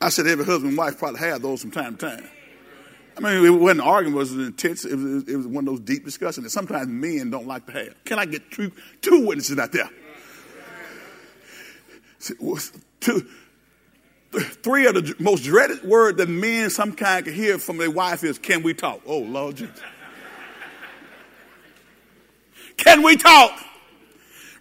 I 0.01 0.09
said, 0.09 0.27
every 0.27 0.45
husband 0.45 0.69
and 0.69 0.77
wife 0.77 0.97
probably 0.99 1.19
have 1.21 1.41
those 1.41 1.61
from 1.61 1.71
time 1.71 1.95
to 1.97 2.09
time. 2.09 2.29
I 3.17 3.19
mean, 3.19 3.45
it 3.45 3.49
wasn't 3.49 3.81
arguing, 3.81 4.15
it 4.15 4.19
was 4.19 4.31
an 4.33 4.41
intense, 4.41 4.85
it 4.85 4.95
was, 4.95 5.27
it 5.27 5.35
was 5.35 5.47
one 5.47 5.67
of 5.67 5.73
those 5.73 5.79
deep 5.79 6.05
discussions 6.05 6.43
that 6.43 6.51
sometimes 6.51 6.87
men 6.87 7.31
don't 7.31 7.47
like 7.47 7.65
to 7.65 7.71
have. 7.71 8.03
Can 8.03 8.19
I 8.19 8.25
get 8.25 8.51
two, 8.51 8.71
two 9.01 9.25
witnesses 9.25 9.57
out 9.57 9.71
there? 9.71 9.89
Two, 12.99 13.27
three 14.31 14.85
of 14.87 14.95
the 14.95 15.15
most 15.19 15.43
dreaded 15.43 15.83
word 15.83 16.17
that 16.17 16.29
men 16.29 16.69
some 16.69 16.93
kind 16.93 17.25
can 17.25 17.33
hear 17.33 17.57
from 17.57 17.77
their 17.77 17.91
wife 17.91 18.23
is, 18.23 18.37
can 18.37 18.63
we 18.63 18.73
talk? 18.73 19.01
Oh, 19.05 19.19
Lord 19.19 19.55
Jesus. 19.55 19.79
can 22.77 23.03
we 23.03 23.15
talk? 23.15 23.51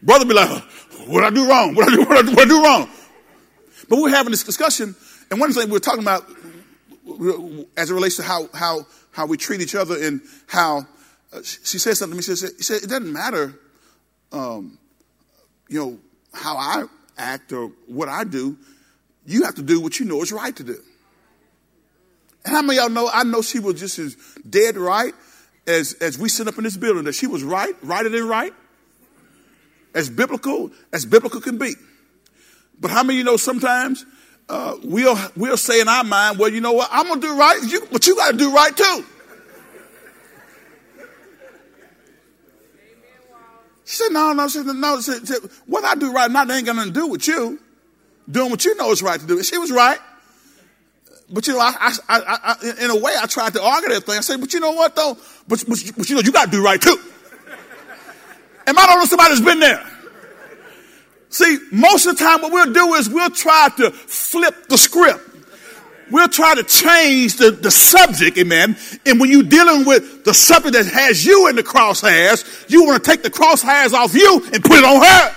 Brother 0.03 0.25
be 0.25 0.35
like, 0.35 0.63
what 1.07 1.25
I 1.25 1.31
do 1.31 1.49
wrong? 1.49 1.75
What 1.75 1.89
I 1.89 1.97
do, 1.97 2.03
what 2.03 2.19
I 2.19 2.23
do, 2.23 2.31
what 2.31 2.41
I 2.41 2.49
do 2.49 2.65
wrong? 2.65 2.91
But 3.89 3.99
we're 3.99 4.11
having 4.11 4.31
this 4.31 4.45
discussion, 4.45 4.95
and 5.31 5.41
one 5.41 5.53
thing 5.53 5.71
we're 5.71 5.79
talking 5.79 6.03
about, 6.03 6.25
as 7.77 7.91
it 7.91 7.95
relates 7.95 8.17
to 8.17 8.23
how, 8.23 8.49
how, 8.53 8.87
how 9.13 9.27
we 9.27 9.37
treat 9.37 9.61
each 9.61 9.75
other 9.75 10.03
and 10.03 10.21
how 10.47 10.87
uh, 11.33 11.43
she 11.43 11.79
said 11.79 11.97
something 11.97 12.13
to 12.13 12.17
me. 12.17 12.23
She 12.23 12.37
said, 12.37 12.51
she 12.57 12.63
said 12.63 12.83
it 12.83 12.89
doesn't 12.89 13.13
matter, 13.13 13.55
um, 14.33 14.79
you 15.69 15.79
know, 15.79 15.99
how 16.33 16.57
I 16.57 16.85
act 17.17 17.53
or 17.53 17.73
what 17.87 18.09
I 18.09 18.25
do. 18.25 18.57
You 19.27 19.45
have 19.45 19.57
to 19.57 19.63
do 19.63 19.81
what 19.81 19.99
you 19.99 20.07
know 20.07 20.23
is 20.23 20.33
right 20.33 20.55
to 20.57 20.65
do. 20.65 20.81
And 22.45 22.55
how 22.55 22.63
many 22.63 22.79
of 22.79 22.85
y'all 22.85 22.91
know? 22.91 23.11
I 23.13 23.25
know 23.25 23.43
she 23.43 23.59
was 23.59 23.79
just 23.79 23.99
as 23.99 24.17
dead 24.49 24.77
right 24.77 25.13
as, 25.67 25.95
as 25.95 26.17
we 26.19 26.29
sit 26.29 26.47
up 26.47 26.57
in 26.59 26.65
this 26.65 26.77
building, 26.77 27.05
that 27.05 27.15
she 27.15 27.27
was 27.27 27.43
right, 27.43 27.75
righter 27.83 28.09
than 28.09 28.29
right, 28.29 28.53
as 29.95 30.09
biblical 30.09 30.71
as 30.93 31.05
biblical 31.05 31.41
can 31.41 31.59
be. 31.59 31.75
But 32.81 32.91
how 32.91 33.03
many 33.03 33.19
you 33.19 33.25
know 33.25 33.37
sometimes 33.37 34.07
uh, 34.49 34.77
we'll, 34.85 35.19
we'll 35.37 35.57
say 35.57 35.81
in 35.81 35.89
our 35.89 36.05
mind, 36.05 36.39
well, 36.39 36.51
you 36.51 36.61
know 36.61 36.73
what, 36.73 36.89
I'm 36.93 37.09
going 37.09 37.21
to 37.21 37.27
do 37.27 37.37
right, 37.37 37.61
you, 37.65 37.87
but 37.91 38.07
you 38.07 38.15
got 38.15 38.33
to 38.33 38.37
do 38.37 38.55
right 38.55 38.77
too. 38.77 39.05
She 43.85 43.97
said, 43.97 44.09
no, 44.11 44.33
no, 44.33 44.49
she 44.49 44.59
said, 44.59 44.67
no, 44.67 45.01
she 45.01 45.13
said, 45.13 45.39
what 45.67 45.85
I 45.85 45.95
do 45.95 46.13
right 46.13 46.31
now, 46.31 46.45
they 46.45 46.57
ain't 46.57 46.67
got 46.67 46.77
nothing 46.77 46.93
to 46.93 47.01
do 47.01 47.07
with 47.07 47.27
you. 47.27 47.61
Doing 48.31 48.51
what 48.51 48.65
you 48.65 48.75
know 48.77 48.91
is 48.91 49.03
right 49.03 49.21
to 49.21 49.27
do. 49.27 49.43
She 49.43 49.59
was 49.59 49.71
right. 49.71 49.99
But 51.31 51.47
you 51.47 51.55
know, 51.55 51.61
I, 51.61 51.93
I, 52.09 52.21
I, 52.59 52.85
in 52.85 52.91
a 52.91 52.97
way, 52.97 53.13
I 53.21 53.27
tried 53.27 53.53
to 53.55 53.63
argue 53.63 53.89
that 53.89 54.05
thing. 54.05 54.17
I 54.17 54.21
said, 54.21 54.41
but 54.41 54.53
you 54.53 54.61
know 54.61 54.73
what 54.73 54.95
though? 54.95 55.17
But, 55.49 55.65
but, 55.69 55.79
but 55.97 56.09
you 56.09 56.17
know, 56.17 56.23
you 56.23 56.33
got 56.33 56.47
to 56.47 56.51
do 56.51 56.63
right 56.63 56.81
too. 56.81 56.97
Am 58.67 58.79
I 58.79 58.87
the 58.87 58.93
only 58.93 59.07
somebody 59.07 59.31
that's 59.31 59.45
been 59.45 59.61
there? 59.61 59.85
See, 61.29 61.59
most 61.73 62.07
of 62.07 62.17
the 62.17 62.25
time, 62.25 62.43
what 62.43 62.53
we'll 62.53 62.73
do 62.73 62.95
is 62.95 63.09
we'll 63.09 63.31
try 63.31 63.69
to 63.77 63.91
flip 63.91 64.69
the 64.69 64.79
script. 64.79 65.21
We'll 66.11 66.29
try 66.29 66.55
to 66.55 66.63
change 66.63 67.37
the, 67.37 67.51
the 67.51 67.71
subject, 67.71 68.39
amen. 68.39 68.77
And 69.05 69.19
when 69.19 69.31
you're 69.31 69.43
dealing 69.43 69.85
with 69.85 70.25
the 70.25 70.33
subject 70.33 70.75
that 70.75 70.87
has 70.87 71.27
you 71.27 71.49
in 71.49 71.57
the 71.57 71.65
crosshairs, 71.65 72.71
you 72.71 72.85
want 72.85 73.03
to 73.03 73.11
take 73.11 73.23
the 73.23 73.31
crosshairs 73.31 73.93
off 73.93 74.15
you 74.15 74.43
and 74.53 74.63
put 74.63 74.79
it 74.79 74.85
on 74.85 75.05
her. 75.05 75.37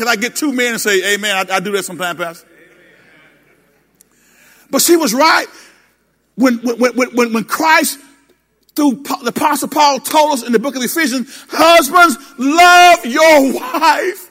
Can 0.00 0.08
I 0.08 0.16
get 0.16 0.34
two 0.34 0.50
men 0.50 0.72
and 0.72 0.80
say, 0.80 1.12
Amen? 1.12 1.36
I, 1.36 1.56
I 1.56 1.60
do 1.60 1.72
that 1.72 1.84
sometimes, 1.84 2.18
Pastor. 2.18 2.48
But 4.70 4.80
she 4.80 4.96
was 4.96 5.12
right. 5.12 5.44
When, 6.36 6.56
when, 6.60 6.96
when, 6.96 7.34
when 7.34 7.44
Christ, 7.44 7.98
through 8.74 9.02
the 9.22 9.28
Apostle 9.36 9.68
Paul, 9.68 10.00
told 10.00 10.32
us 10.32 10.42
in 10.42 10.52
the 10.52 10.58
book 10.58 10.74
of 10.74 10.82
Ephesians, 10.82 11.44
husbands, 11.50 12.16
love 12.38 13.04
your 13.04 13.52
wife 13.52 14.30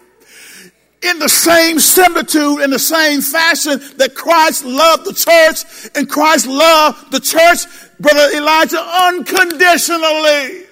in 1.03 1.19
the 1.19 1.29
same 1.29 1.77
similitude, 1.79 2.61
in 2.61 2.71
the 2.71 2.79
same 2.79 3.21
fashion 3.21 3.79
that 3.97 4.15
Christ 4.15 4.65
loved 4.65 5.05
the 5.05 5.13
church 5.13 5.91
and 5.93 6.09
Christ 6.09 6.47
loved 6.47 7.11
the 7.11 7.19
church, 7.19 7.59
Brother 7.99 8.35
Elijah, 8.35 8.81
unconditionally. 8.81 10.65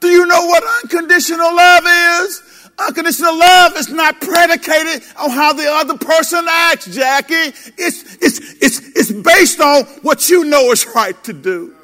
Do 0.00 0.08
you 0.08 0.24
know 0.24 0.46
what 0.46 0.64
unconditional 0.84 1.54
love 1.54 1.84
is? 1.86 2.53
Unconditional 2.76 3.38
love 3.38 3.76
is 3.76 3.88
not 3.90 4.20
predicated 4.20 5.02
on 5.16 5.30
how 5.30 5.52
the 5.52 5.66
other 5.66 5.96
person 5.96 6.44
acts, 6.48 6.86
Jackie. 6.86 7.34
It's, 7.34 8.16
it's, 8.16 8.54
it's, 8.60 8.80
it's 8.96 9.12
based 9.12 9.60
on 9.60 9.84
what 10.02 10.28
you 10.28 10.44
know 10.44 10.72
is 10.72 10.86
right 10.94 11.22
to 11.24 11.32
do. 11.32 11.74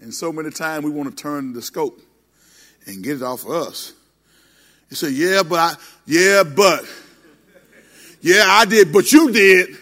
And 0.00 0.12
so 0.12 0.32
many 0.32 0.50
times 0.50 0.84
we 0.84 0.90
want 0.90 1.10
to 1.10 1.22
turn 1.22 1.52
the 1.52 1.62
scope 1.62 2.00
and 2.86 3.02
get 3.02 3.16
it 3.16 3.22
off 3.22 3.44
of 3.44 3.50
us. 3.50 3.92
You 4.90 4.96
say, 4.96 5.10
yeah, 5.10 5.42
but 5.42 5.58
I, 5.58 5.74
yeah, 6.06 6.42
but, 6.42 6.84
yeah, 8.20 8.44
I 8.46 8.64
did, 8.64 8.92
but 8.92 9.12
you 9.12 9.30
did. 9.30 9.76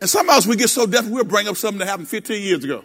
And 0.00 0.10
somehow 0.10 0.40
we 0.46 0.56
get 0.56 0.68
so 0.68 0.86
deaf, 0.86 1.08
we'll 1.08 1.24
bring 1.24 1.48
up 1.48 1.56
something 1.56 1.78
that 1.78 1.86
happened 1.86 2.08
15 2.08 2.42
years 2.42 2.64
ago. 2.64 2.84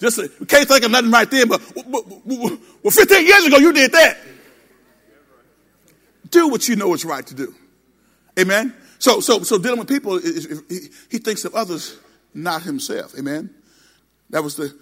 Just 0.00 0.18
we 0.18 0.46
can't 0.46 0.66
think 0.66 0.82
of 0.82 0.90
nothing 0.90 1.10
right 1.10 1.30
then, 1.30 1.46
but, 1.46 1.60
well, 1.86 2.58
15 2.90 3.26
years 3.26 3.44
ago 3.44 3.58
you 3.58 3.72
did 3.72 3.92
that. 3.92 4.16
Do 6.30 6.48
what 6.48 6.66
you 6.68 6.76
know 6.76 6.94
is 6.94 7.04
right 7.04 7.26
to 7.26 7.34
do. 7.34 7.54
Amen. 8.38 8.74
So, 8.98 9.20
so, 9.20 9.42
so 9.42 9.58
dealing 9.58 9.78
with 9.78 9.88
people, 9.88 10.18
he 10.18 11.18
thinks 11.18 11.44
of 11.44 11.54
others, 11.54 11.98
not 12.32 12.62
himself. 12.62 13.14
Amen. 13.18 13.50
That 14.30 14.42
was 14.42 14.56
the 14.56 14.74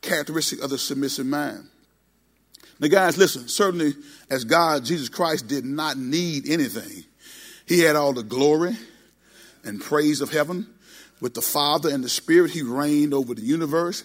characteristic 0.00 0.62
of 0.62 0.70
the 0.70 0.78
submissive 0.78 1.26
mind. 1.26 1.68
Now, 2.80 2.88
guys, 2.88 3.16
listen. 3.16 3.48
Certainly, 3.48 3.94
as 4.28 4.44
God, 4.44 4.84
Jesus 4.84 5.08
Christ 5.08 5.46
did 5.46 5.64
not 5.64 5.96
need 5.98 6.48
anything. 6.48 7.04
He 7.66 7.80
had 7.80 7.96
all 7.96 8.12
the 8.12 8.22
glory 8.22 8.76
and 9.64 9.80
praise 9.80 10.20
of 10.20 10.30
heaven. 10.30 10.66
With 11.20 11.34
the 11.34 11.42
Father 11.42 11.88
and 11.88 12.04
the 12.04 12.08
Spirit, 12.08 12.50
he 12.50 12.62
reigned 12.62 13.14
over 13.14 13.34
the 13.34 13.42
universe. 13.42 14.04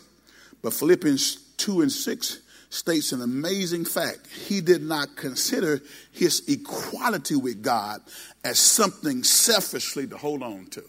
But 0.62 0.74
Philippians 0.74 1.36
2 1.58 1.82
and 1.82 1.92
6 1.92 2.42
states 2.70 3.12
an 3.12 3.22
amazing 3.22 3.86
fact. 3.86 4.28
He 4.28 4.62
did 4.62 4.82
not 4.82 5.16
consider 5.16 5.82
his 6.12 6.44
equality 6.48 7.36
with 7.36 7.62
God 7.62 8.02
as 8.44 8.60
something 8.60 9.24
selfishly 9.24 10.08
to 10.08 10.18
hold 10.18 10.42
on 10.42 10.68
to. 10.68 10.84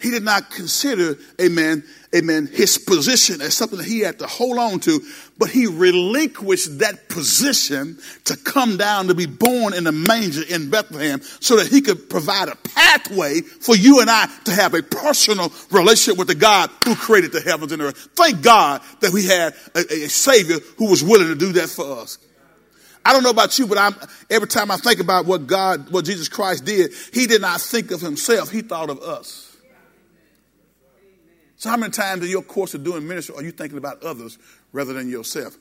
He 0.00 0.10
did 0.10 0.22
not 0.22 0.50
consider, 0.50 1.18
amen, 1.40 1.82
amen, 2.14 2.46
his 2.52 2.78
position 2.78 3.40
as 3.40 3.54
something 3.54 3.78
that 3.78 3.86
he 3.86 3.98
had 3.98 4.20
to 4.20 4.28
hold 4.28 4.56
on 4.56 4.78
to, 4.80 5.00
but 5.38 5.50
he 5.50 5.66
relinquished 5.66 6.78
that 6.78 7.08
position 7.08 7.98
to 8.26 8.36
come 8.36 8.76
down 8.76 9.08
to 9.08 9.14
be 9.14 9.26
born 9.26 9.74
in 9.74 9.88
a 9.88 9.92
manger 9.92 10.42
in 10.48 10.70
Bethlehem 10.70 11.20
so 11.40 11.56
that 11.56 11.66
he 11.66 11.80
could 11.80 12.08
provide 12.08 12.48
a 12.48 12.54
pathway 12.54 13.40
for 13.40 13.74
you 13.74 14.00
and 14.00 14.08
I 14.08 14.28
to 14.44 14.52
have 14.52 14.74
a 14.74 14.82
personal 14.84 15.52
relationship 15.72 16.16
with 16.16 16.28
the 16.28 16.36
God 16.36 16.70
who 16.84 16.94
created 16.94 17.32
the 17.32 17.40
heavens 17.40 17.72
and 17.72 17.80
the 17.80 17.86
earth. 17.86 18.08
Thank 18.14 18.40
God 18.40 18.82
that 19.00 19.12
we 19.12 19.26
had 19.26 19.54
a, 19.74 20.04
a 20.04 20.08
Savior 20.08 20.58
who 20.76 20.88
was 20.88 21.02
willing 21.02 21.28
to 21.28 21.34
do 21.34 21.52
that 21.54 21.68
for 21.70 21.98
us. 21.98 22.18
I 23.04 23.12
don't 23.12 23.24
know 23.24 23.30
about 23.30 23.58
you, 23.58 23.66
but 23.66 23.78
I'm, 23.78 23.96
every 24.30 24.48
time 24.48 24.70
I 24.70 24.76
think 24.76 25.00
about 25.00 25.26
what 25.26 25.48
God, 25.48 25.90
what 25.90 26.04
Jesus 26.04 26.28
Christ 26.28 26.64
did, 26.64 26.92
he 27.12 27.26
did 27.26 27.40
not 27.40 27.60
think 27.60 27.90
of 27.90 28.00
himself. 28.00 28.50
He 28.50 28.60
thought 28.60 28.90
of 28.90 29.00
us. 29.00 29.47
So, 31.58 31.70
how 31.70 31.76
many 31.76 31.90
times 31.90 32.22
in 32.22 32.30
your 32.30 32.42
course 32.42 32.74
of 32.74 32.84
doing 32.84 33.06
ministry 33.06 33.34
are 33.34 33.42
you 33.42 33.50
thinking 33.50 33.78
about 33.78 34.04
others 34.04 34.38
rather 34.72 34.92
than 34.92 35.10
yourself? 35.10 35.56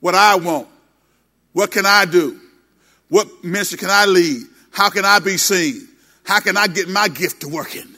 What 0.00 0.14
I 0.14 0.36
want. 0.36 0.68
What 1.52 1.70
can 1.70 1.84
I 1.84 2.06
do? 2.06 2.40
What 3.10 3.28
ministry 3.44 3.78
can 3.78 3.90
I 3.90 4.06
lead? 4.06 4.42
How 4.70 4.88
can 4.88 5.04
I 5.04 5.18
be 5.18 5.36
seen? 5.36 5.86
How 6.24 6.40
can 6.40 6.56
I 6.56 6.66
get 6.66 6.88
my 6.88 7.08
gift 7.08 7.42
to 7.42 7.48
working? 7.48 7.94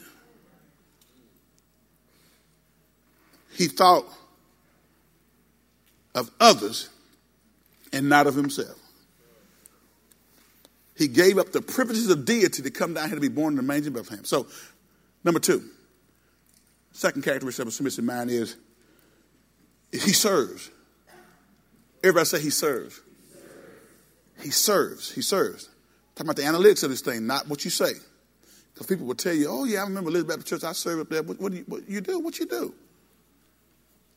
He 3.53 3.67
thought 3.67 4.05
of 6.13 6.29
others 6.41 6.89
and 7.93 8.09
not 8.09 8.27
of 8.27 8.35
himself. 8.35 8.77
He 10.97 11.07
gave 11.07 11.37
up 11.37 11.53
the 11.53 11.61
privileges 11.61 12.09
of 12.09 12.25
deity 12.25 12.61
to 12.61 12.71
come 12.71 12.93
down 12.93 13.07
here 13.07 13.15
to 13.15 13.21
be 13.21 13.29
born 13.29 13.53
in 13.53 13.57
the 13.57 13.63
manger 13.63 13.87
of 13.87 13.93
Bethlehem. 13.93 14.25
So, 14.25 14.47
number 15.23 15.39
two, 15.39 15.63
Second 16.95 17.23
characteristic 17.23 17.63
of 17.63 17.67
a 17.67 17.71
submissive 17.71 18.05
mind 18.05 18.29
is 18.29 18.55
he 19.91 20.13
serves. 20.13 20.71
Everybody 22.01 22.25
say 22.25 22.39
he 22.39 22.49
serves. 22.49 23.01
He 24.41 24.49
serves. 24.49 25.11
He 25.11 25.21
serves. 25.21 25.67
Talking 26.15 26.29
about 26.29 26.37
the 26.37 26.43
analytics 26.43 26.85
of 26.85 26.91
this 26.91 27.01
thing, 27.01 27.27
not 27.27 27.49
what 27.49 27.65
you 27.65 27.69
say. 27.69 27.91
Because 28.73 28.87
people 28.87 29.05
will 29.05 29.13
tell 29.13 29.33
you, 29.33 29.49
oh, 29.49 29.65
yeah, 29.65 29.81
I 29.81 29.83
remember 29.83 30.09
Elizabeth 30.09 30.37
Baptist 30.37 30.61
Church, 30.61 30.69
I 30.69 30.71
serve 30.71 31.01
up 31.01 31.09
there. 31.09 31.21
What, 31.21 31.41
what, 31.41 31.51
do 31.51 31.57
you, 31.57 31.65
what 31.67 31.89
you 31.89 31.99
do? 31.99 32.17
What 32.19 32.39
you 32.39 32.45
do? 32.45 32.73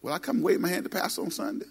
Well, 0.00 0.14
I 0.14 0.20
come 0.20 0.40
wave 0.40 0.60
my 0.60 0.68
hand 0.68 0.84
to 0.84 0.90
pass 0.90 1.18
on 1.18 1.32
Sunday. 1.32 1.66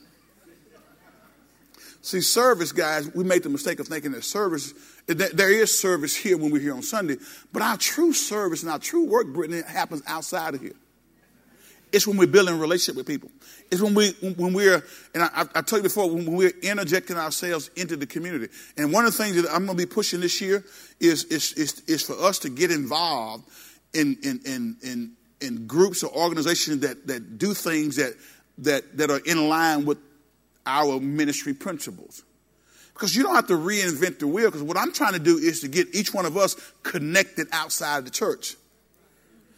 See, 2.02 2.20
service, 2.20 2.74
guys, 2.74 3.10
we 3.16 3.24
make 3.24 3.44
the 3.44 3.50
mistake 3.50 3.80
of 3.80 3.88
thinking 3.88 4.12
that 4.12 4.26
service, 4.26 4.74
there 5.06 5.54
is 5.54 5.80
service 5.80 6.14
here 6.14 6.38
when 6.38 6.52
we're 6.52 6.62
here 6.62 6.76
on 6.76 6.84
Sunday, 6.84 7.16
but 7.54 7.62
our 7.62 7.78
true 7.78 8.12
service 8.12 8.62
and 8.62 8.70
our 8.70 8.80
true 8.80 9.06
work, 9.06 9.28
Brittany, 9.28 9.62
happens 9.66 10.04
outside 10.06 10.54
of 10.54 10.60
here. 10.60 10.74
It's 11.92 12.06
when 12.06 12.18
we're 12.18 12.28
building 12.28 12.60
relationship 12.60 12.96
with 12.98 13.08
people. 13.08 13.32
It's 13.72 13.82
when 13.82 13.94
we 13.94 14.12
when 14.36 14.54
we're 14.54 14.84
and 15.14 15.24
I, 15.24 15.46
I 15.56 15.62
told 15.62 15.80
you 15.80 15.84
before 15.84 16.10
when 16.10 16.26
we're 16.36 16.54
interjecting 16.62 17.18
ourselves 17.18 17.70
into 17.76 17.96
the 17.96 18.06
community. 18.06 18.48
And 18.78 18.92
one 18.92 19.06
of 19.06 19.16
the 19.16 19.24
things 19.24 19.42
that 19.42 19.50
I'm 19.52 19.66
going 19.66 19.78
to 19.78 19.86
be 19.86 19.92
pushing 19.92 20.20
this 20.20 20.42
year 20.42 20.64
is 21.00 21.24
is 21.26 21.54
is, 21.54 21.82
is 21.88 22.04
for 22.04 22.22
us 22.22 22.40
to 22.40 22.50
get 22.50 22.72
involved 22.72 23.46
in 23.94 24.18
in 24.24 24.42
in 24.46 24.78
in, 24.84 25.12
in 25.42 25.68
groups 25.68 26.04
or 26.04 26.12
organizations 26.12 26.82
that 26.82 27.08
that 27.08 27.38
do 27.38 27.54
things 27.54 27.96
that 27.96 28.14
that 28.60 28.98
that 28.98 29.10
are 29.10 29.22
in 29.26 29.50
line 29.50 29.86
with 29.86 30.00
our 30.66 31.00
ministry 31.00 31.54
principles. 31.54 32.24
Because 32.94 33.16
you 33.16 33.24
don't 33.24 33.36
have 33.36 33.48
to 33.48 33.58
reinvent 33.58 34.20
the 34.20 34.28
wheel. 34.28 34.48
Because 34.48 34.64
what 34.64 34.76
I'm 34.76 34.92
trying 34.92 35.14
to 35.14 35.20
do 35.20 35.38
is 35.38 35.62
to 35.62 35.68
get 35.68 35.94
each 35.94 36.14
one 36.14 36.26
of 36.26 36.36
us 36.36 36.56
connected 36.84 37.48
outside 37.52 38.06
the 38.06 38.10
church. 38.10 38.56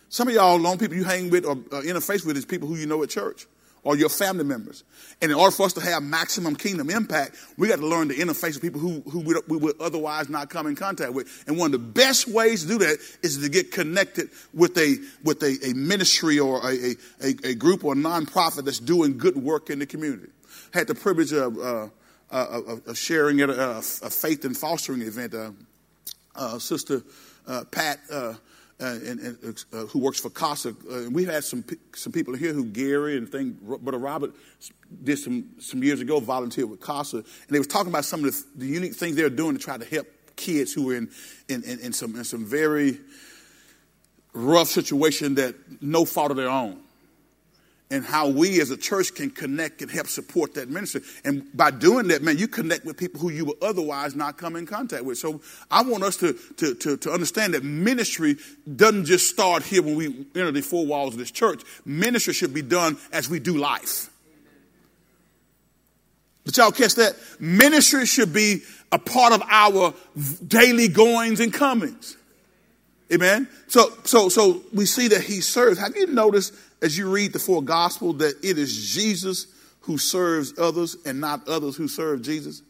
Some 0.09 0.27
of 0.27 0.33
y'all, 0.33 0.57
long 0.57 0.77
people 0.77 0.97
you 0.97 1.03
hang 1.03 1.29
with 1.29 1.45
or 1.45 1.55
interface 1.55 2.25
with 2.25 2.35
is 2.35 2.45
people 2.45 2.67
who 2.67 2.75
you 2.75 2.87
know 2.87 3.01
at 3.03 3.09
church 3.09 3.45
or 3.83 3.95
your 3.95 4.09
family 4.09 4.43
members. 4.43 4.83
And 5.21 5.31
in 5.31 5.37
order 5.37 5.55
for 5.55 5.65
us 5.65 5.73
to 5.73 5.81
have 5.81 6.03
maximum 6.03 6.55
kingdom 6.55 6.89
impact, 6.89 7.35
we 7.57 7.67
got 7.67 7.77
to 7.77 7.87
learn 7.87 8.09
to 8.09 8.15
interface 8.15 8.55
with 8.55 8.61
people 8.61 8.81
who, 8.81 9.01
who 9.09 9.19
we 9.19 9.57
would 9.57 9.79
otherwise 9.79 10.29
not 10.29 10.49
come 10.49 10.67
in 10.67 10.75
contact 10.75 11.13
with. 11.13 11.43
And 11.47 11.57
one 11.57 11.67
of 11.67 11.71
the 11.73 11.87
best 11.87 12.27
ways 12.27 12.63
to 12.63 12.67
do 12.67 12.77
that 12.79 12.97
is 13.23 13.37
to 13.37 13.49
get 13.49 13.71
connected 13.71 14.29
with 14.53 14.77
a, 14.77 14.97
with 15.23 15.41
a, 15.43 15.57
a 15.65 15.73
ministry 15.73 16.39
or 16.39 16.59
a, 16.67 16.95
a, 17.23 17.35
a, 17.43 17.55
group 17.55 17.83
or 17.83 17.93
a 17.93 17.95
nonprofit 17.95 18.65
that's 18.65 18.79
doing 18.79 19.17
good 19.17 19.37
work 19.37 19.69
in 19.69 19.79
the 19.79 19.85
community. 19.85 20.29
I 20.73 20.79
had 20.79 20.87
the 20.87 20.95
privilege 20.95 21.31
of, 21.31 21.57
uh, 21.57 21.87
uh, 22.31 22.61
of 22.85 22.97
sharing 22.97 23.41
at 23.41 23.49
a, 23.49 23.77
a, 23.77 23.81
faith 23.81 24.43
and 24.43 24.57
fostering 24.57 25.01
event. 25.01 25.33
Uh, 25.33 25.51
uh 26.35 26.59
Sister 26.59 27.01
uh, 27.47 27.63
Pat 27.71 27.99
uh, 28.11 28.33
and, 28.79 29.19
and 29.19 29.65
uh, 29.73 29.77
who 29.87 29.99
works 29.99 30.19
for 30.19 30.29
CASA. 30.29 30.69
Uh, 30.69 31.09
we 31.09 31.25
had 31.25 31.43
some 31.43 31.63
some 31.93 32.13
people 32.13 32.35
here 32.35 32.53
who 32.53 32.65
Gary 32.65 33.17
and 33.17 33.29
thing, 33.29 33.57
Brother 33.61 33.97
Robert 33.97 34.31
did 35.03 35.17
some 35.17 35.49
some 35.59 35.83
years 35.83 36.01
ago 36.01 36.19
volunteered 36.19 36.69
with 36.69 36.81
CASA, 36.81 37.17
and 37.17 37.25
they 37.49 37.59
was 37.59 37.67
talking 37.67 37.91
about 37.91 38.05
some 38.05 38.23
of 38.23 38.31
the, 38.31 38.45
the 38.55 38.67
unique 38.67 38.95
things 38.95 39.15
they're 39.15 39.29
doing 39.29 39.57
to 39.57 39.63
try 39.63 39.77
to 39.77 39.85
help 39.85 40.07
kids 40.35 40.73
who 40.73 40.91
are 40.91 40.95
in 40.95 41.09
in, 41.49 41.63
in, 41.63 41.79
in 41.79 41.93
some 41.93 42.15
in 42.15 42.23
some 42.23 42.45
very 42.45 42.99
rough 44.33 44.67
situation 44.67 45.35
that 45.35 45.55
no 45.81 46.05
fault 46.05 46.31
of 46.31 46.37
their 46.37 46.49
own 46.49 46.79
and 47.91 48.05
how 48.05 48.27
we 48.27 48.61
as 48.61 48.69
a 48.69 48.77
church 48.77 49.15
can 49.15 49.31
connect 49.31 49.81
and 49.81 49.89
help 49.89 50.05
support 50.05 50.53
that 50.53 50.69
ministry. 50.69 51.01
And 51.25 51.45
by 51.57 51.71
doing 51.71 52.09
that, 52.09 52.21
man, 52.21 52.37
you 52.37 52.47
connect 52.47 52.85
with 52.85 52.97
people 52.97 53.19
who 53.19 53.31
you 53.31 53.45
would 53.45 53.63
otherwise 53.63 54.15
not 54.15 54.37
come 54.37 54.55
in 54.55 54.67
contact 54.67 55.03
with. 55.03 55.17
So 55.17 55.41
I 55.71 55.81
want 55.81 56.03
us 56.03 56.15
to, 56.17 56.33
to, 56.57 56.75
to, 56.75 56.97
to 56.97 57.11
understand 57.11 57.55
that 57.55 57.63
ministry 57.63 58.35
doesn't 58.75 59.05
just 59.05 59.27
start 59.27 59.63
here 59.63 59.81
when 59.81 59.95
we 59.95 60.05
enter 60.35 60.51
the 60.51 60.61
four 60.61 60.85
walls 60.85 61.13
of 61.13 61.19
this 61.19 61.31
church. 61.31 61.63
Ministry 61.83 62.33
should 62.33 62.53
be 62.53 62.61
done 62.61 62.97
as 63.11 63.27
we 63.27 63.39
do 63.39 63.57
life. 63.57 64.11
Did 66.45 66.57
y'all 66.57 66.71
catch 66.71 66.95
that? 66.95 67.15
Ministry 67.39 68.05
should 68.05 68.33
be 68.33 68.61
a 68.91 68.99
part 68.99 69.33
of 69.33 69.41
our 69.49 69.95
daily 70.47 70.87
goings 70.89 71.39
and 71.39 71.51
comings. 71.51 72.17
Amen. 73.11 73.47
So, 73.67 73.91
so, 74.03 74.29
so 74.29 74.61
we 74.73 74.85
see 74.85 75.07
that 75.07 75.21
he 75.21 75.41
serves. 75.41 75.79
Have 75.79 75.95
you 75.95 76.05
noticed 76.07 76.53
as 76.81 76.97
you 76.97 77.09
read 77.09 77.33
the 77.33 77.39
four 77.39 77.61
gospel 77.61 78.13
that 78.13 78.35
it 78.43 78.57
is 78.57 78.93
Jesus 78.93 79.47
who 79.81 79.97
serves 79.97 80.57
others 80.57 80.97
and 81.05 81.19
not 81.19 81.47
others 81.47 81.75
who 81.75 81.87
serve 81.87 82.21
Jesus? 82.21 82.61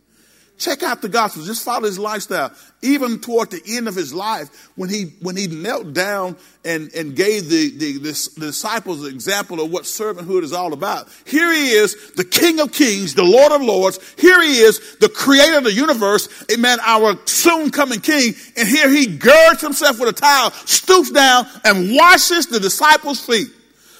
Check 0.59 0.83
out 0.83 1.01
the 1.01 1.07
gospels. 1.07 1.47
Just 1.47 1.63
follow 1.63 1.85
his 1.85 1.97
lifestyle. 1.97 2.51
Even 2.81 3.21
toward 3.21 3.49
the 3.49 3.61
end 3.65 3.87
of 3.87 3.95
his 3.95 4.13
life, 4.13 4.69
when 4.75 4.89
he 4.89 5.13
when 5.21 5.37
he 5.37 5.47
knelt 5.47 5.93
down 5.93 6.35
and, 6.65 6.93
and 6.93 7.15
gave 7.15 7.49
the, 7.49 7.69
the, 7.69 7.93
the, 7.93 8.29
the 8.37 8.47
disciples 8.47 9.05
an 9.05 9.13
example 9.13 9.61
of 9.61 9.71
what 9.71 9.83
servanthood 9.83 10.43
is 10.43 10.51
all 10.51 10.73
about. 10.73 11.07
Here 11.23 11.51
he 11.53 11.69
is, 11.69 12.11
the 12.11 12.25
King 12.25 12.59
of 12.59 12.73
Kings, 12.73 13.15
the 13.15 13.23
Lord 13.23 13.53
of 13.53 13.61
Lords. 13.61 13.99
Here 14.19 14.41
he 14.43 14.57
is, 14.57 14.97
the 14.97 15.07
creator 15.07 15.59
of 15.59 15.63
the 15.63 15.71
universe, 15.71 16.27
amen, 16.51 16.79
our 16.85 17.17
soon 17.25 17.71
coming 17.71 18.01
King. 18.01 18.33
And 18.57 18.67
here 18.67 18.89
he 18.89 19.05
girds 19.05 19.61
himself 19.61 19.97
with 19.97 20.09
a 20.09 20.13
towel, 20.13 20.51
stoops 20.51 21.11
down, 21.11 21.47
and 21.63 21.95
washes 21.95 22.47
the 22.47 22.59
disciples' 22.59 23.25
feet 23.25 23.47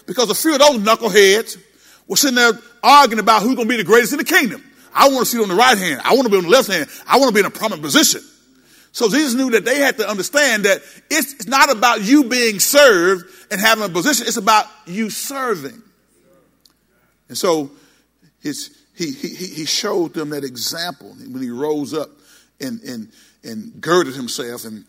because 0.09 0.31
a 0.31 0.33
few 0.33 0.53
of 0.53 0.59
those 0.59 0.79
knuckleheads 0.79 1.61
were 2.07 2.15
sitting 2.15 2.35
there 2.35 2.53
arguing 2.81 3.19
about 3.19 3.43
who's 3.43 3.53
going 3.53 3.67
to 3.67 3.71
be 3.71 3.77
the 3.77 3.83
greatest 3.83 4.11
in 4.11 4.17
the 4.17 4.25
kingdom. 4.25 4.63
I 4.91 5.07
want 5.07 5.19
to 5.19 5.25
sit 5.25 5.39
on 5.39 5.49
the 5.49 5.55
right 5.55 5.77
hand. 5.77 6.01
I 6.03 6.15
want 6.15 6.23
to 6.23 6.29
be 6.31 6.37
on 6.37 6.43
the 6.43 6.49
left 6.49 6.67
hand. 6.67 6.89
I 7.07 7.17
want 7.19 7.29
to 7.29 7.33
be 7.33 7.41
in 7.41 7.45
a 7.45 7.51
prominent 7.51 7.83
position. 7.83 8.21
So 8.91 9.07
Jesus 9.07 9.35
knew 9.35 9.51
that 9.51 9.65
they 9.65 9.77
had 9.77 9.97
to 9.97 10.09
understand 10.09 10.65
that 10.65 10.81
it's 11.11 11.45
not 11.45 11.71
about 11.71 12.01
you 12.01 12.23
being 12.23 12.59
served 12.59 13.25
and 13.51 13.61
having 13.61 13.85
a 13.85 13.89
position. 13.89 14.25
It's 14.25 14.37
about 14.37 14.65
you 14.87 15.11
serving. 15.11 15.79
And 17.27 17.37
so 17.37 17.69
his, 18.41 18.75
he, 18.95 19.11
he, 19.11 19.27
he 19.27 19.65
showed 19.65 20.15
them 20.15 20.31
that 20.31 20.43
example 20.43 21.09
when 21.09 21.43
he 21.43 21.51
rose 21.51 21.93
up 21.93 22.09
and, 22.59 22.81
and, 22.81 23.11
and 23.43 23.79
girded 23.79 24.15
himself 24.15 24.65
and, 24.65 24.85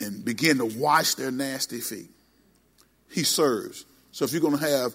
and 0.00 0.24
began 0.24 0.58
to 0.58 0.66
wash 0.66 1.16
their 1.16 1.32
nasty 1.32 1.80
feet. 1.80 2.08
He 3.10 3.24
serves. 3.24 3.84
So 4.12 4.24
if 4.24 4.32
you're 4.32 4.40
going 4.40 4.58
to 4.58 4.66
have, 4.66 4.94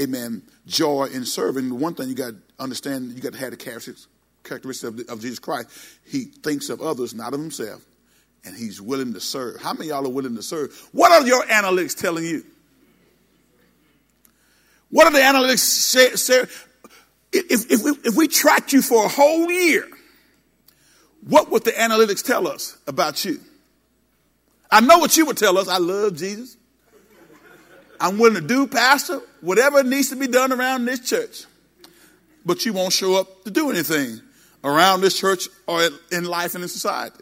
amen, 0.00 0.42
joy 0.66 1.08
in 1.12 1.24
serving, 1.24 1.78
one 1.78 1.94
thing 1.94 2.08
you 2.08 2.14
got 2.14 2.30
to 2.30 2.36
understand, 2.58 3.12
you 3.12 3.20
got 3.20 3.32
to 3.32 3.38
have 3.38 3.50
the 3.50 3.56
characteristics, 3.56 4.08
characteristics 4.44 5.08
of, 5.08 5.08
of 5.08 5.20
Jesus 5.20 5.38
Christ. 5.38 5.68
He 6.06 6.24
thinks 6.24 6.68
of 6.68 6.80
others, 6.80 7.14
not 7.14 7.34
of 7.34 7.40
himself, 7.40 7.84
and 8.44 8.56
he's 8.56 8.80
willing 8.80 9.12
to 9.14 9.20
serve. 9.20 9.60
How 9.60 9.72
many 9.72 9.88
y'all 9.88 10.06
are 10.06 10.10
willing 10.10 10.36
to 10.36 10.42
serve? 10.42 10.88
What 10.92 11.12
are 11.12 11.26
your 11.26 11.42
analytics 11.44 11.98
telling 11.98 12.24
you? 12.24 12.44
What 14.90 15.06
are 15.06 15.12
the 15.12 15.20
analytics 15.20 15.60
say? 15.60 16.14
say 16.16 16.44
if, 17.32 17.70
if, 17.70 17.82
we, 17.82 17.92
if 18.04 18.14
we 18.14 18.28
tracked 18.28 18.72
you 18.72 18.82
for 18.82 19.06
a 19.06 19.08
whole 19.08 19.50
year, 19.50 19.88
what 21.26 21.50
would 21.50 21.64
the 21.64 21.70
analytics 21.70 22.24
tell 22.24 22.46
us 22.46 22.76
about 22.86 23.24
you? 23.24 23.40
I 24.70 24.80
know 24.80 24.98
what 24.98 25.16
you 25.16 25.26
would 25.26 25.36
tell 25.36 25.58
us. 25.58 25.68
I 25.68 25.78
love 25.78 26.16
Jesus. 26.16 26.56
I'm 28.02 28.18
willing 28.18 28.42
to 28.42 28.46
do, 28.46 28.66
Pastor, 28.66 29.20
whatever 29.42 29.84
needs 29.84 30.10
to 30.10 30.16
be 30.16 30.26
done 30.26 30.52
around 30.52 30.86
this 30.86 30.98
church. 31.08 31.44
But 32.44 32.66
you 32.66 32.72
won't 32.72 32.92
show 32.92 33.14
up 33.14 33.44
to 33.44 33.50
do 33.52 33.70
anything 33.70 34.20
around 34.64 35.02
this 35.02 35.16
church 35.16 35.48
or 35.68 35.88
in 36.10 36.24
life 36.24 36.56
and 36.56 36.64
in 36.64 36.68
society. 36.68 37.20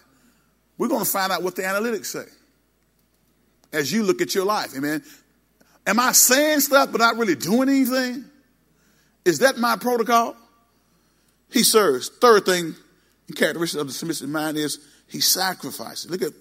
We're 0.79 0.89
going 0.89 1.05
to 1.05 1.11
find 1.11 1.33
out 1.33 1.43
what 1.43 1.55
the 1.55 1.63
analytics 1.63 2.07
say 2.07 2.25
as 3.75 3.93
you 3.93 4.05
look 4.05 4.23
at 4.23 4.35
your 4.35 4.47
life. 4.47 4.75
Amen. 4.75 5.03
Am 5.87 6.01
I 6.01 6.13
saying 6.13 6.61
stuff 6.61 6.91
but 6.91 7.03
not 7.03 7.19
really 7.19 7.35
doing 7.35 7.69
anything? 7.69 8.25
Is 9.27 9.41
that 9.41 9.59
my 9.59 9.77
protocol? 9.77 10.35
He 11.51 11.63
serves. 11.63 12.09
Third 12.09 12.47
thing, 12.47 12.75
characteristic 13.37 13.83
of 13.83 13.87
the 13.87 13.93
submissive 13.93 14.31
mind 14.31 14.57
is 14.57 14.79
he 15.07 15.21
sacrifices. 15.21 16.11
Look 16.11 16.23
at 16.23 16.33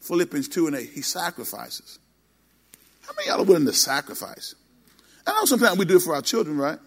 Philippians 0.00 0.48
2 0.48 0.66
and 0.66 0.76
8. 0.76 0.90
He 0.90 1.00
sacrifices. 1.00 1.98
Many 3.16 3.28
y'all 3.28 3.40
are 3.40 3.44
willing 3.44 3.66
to 3.66 3.72
sacrifice? 3.72 4.54
I 5.26 5.32
know 5.32 5.44
sometimes 5.44 5.78
we 5.78 5.84
do 5.84 5.96
it 5.96 6.02
for 6.02 6.14
our 6.14 6.22
children, 6.22 6.56
right? 6.56 6.78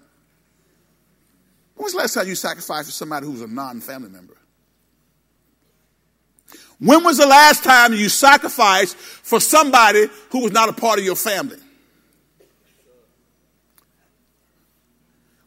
When 1.76 1.84
was 1.86 1.94
the 1.94 2.00
last 2.00 2.14
time 2.14 2.28
you 2.28 2.36
sacrificed 2.36 2.88
for 2.88 2.94
somebody 2.94 3.26
who's 3.26 3.42
a 3.42 3.48
non 3.48 3.82
family 3.82 4.10
member? 4.10 4.36
When 6.80 7.04
was 7.04 7.18
the 7.18 7.28
last 7.28 7.64
time 7.64 7.94
you 7.94 8.08
sacrificed 8.08 8.96
for 8.96 9.40
somebody 9.40 10.08
who 10.32 10.44
was 10.44 10.52
not 10.52 10.70
a 10.70 10.74
part 10.74 11.00
of 11.00 11.06
your 11.06 11.16
family? 11.16 11.58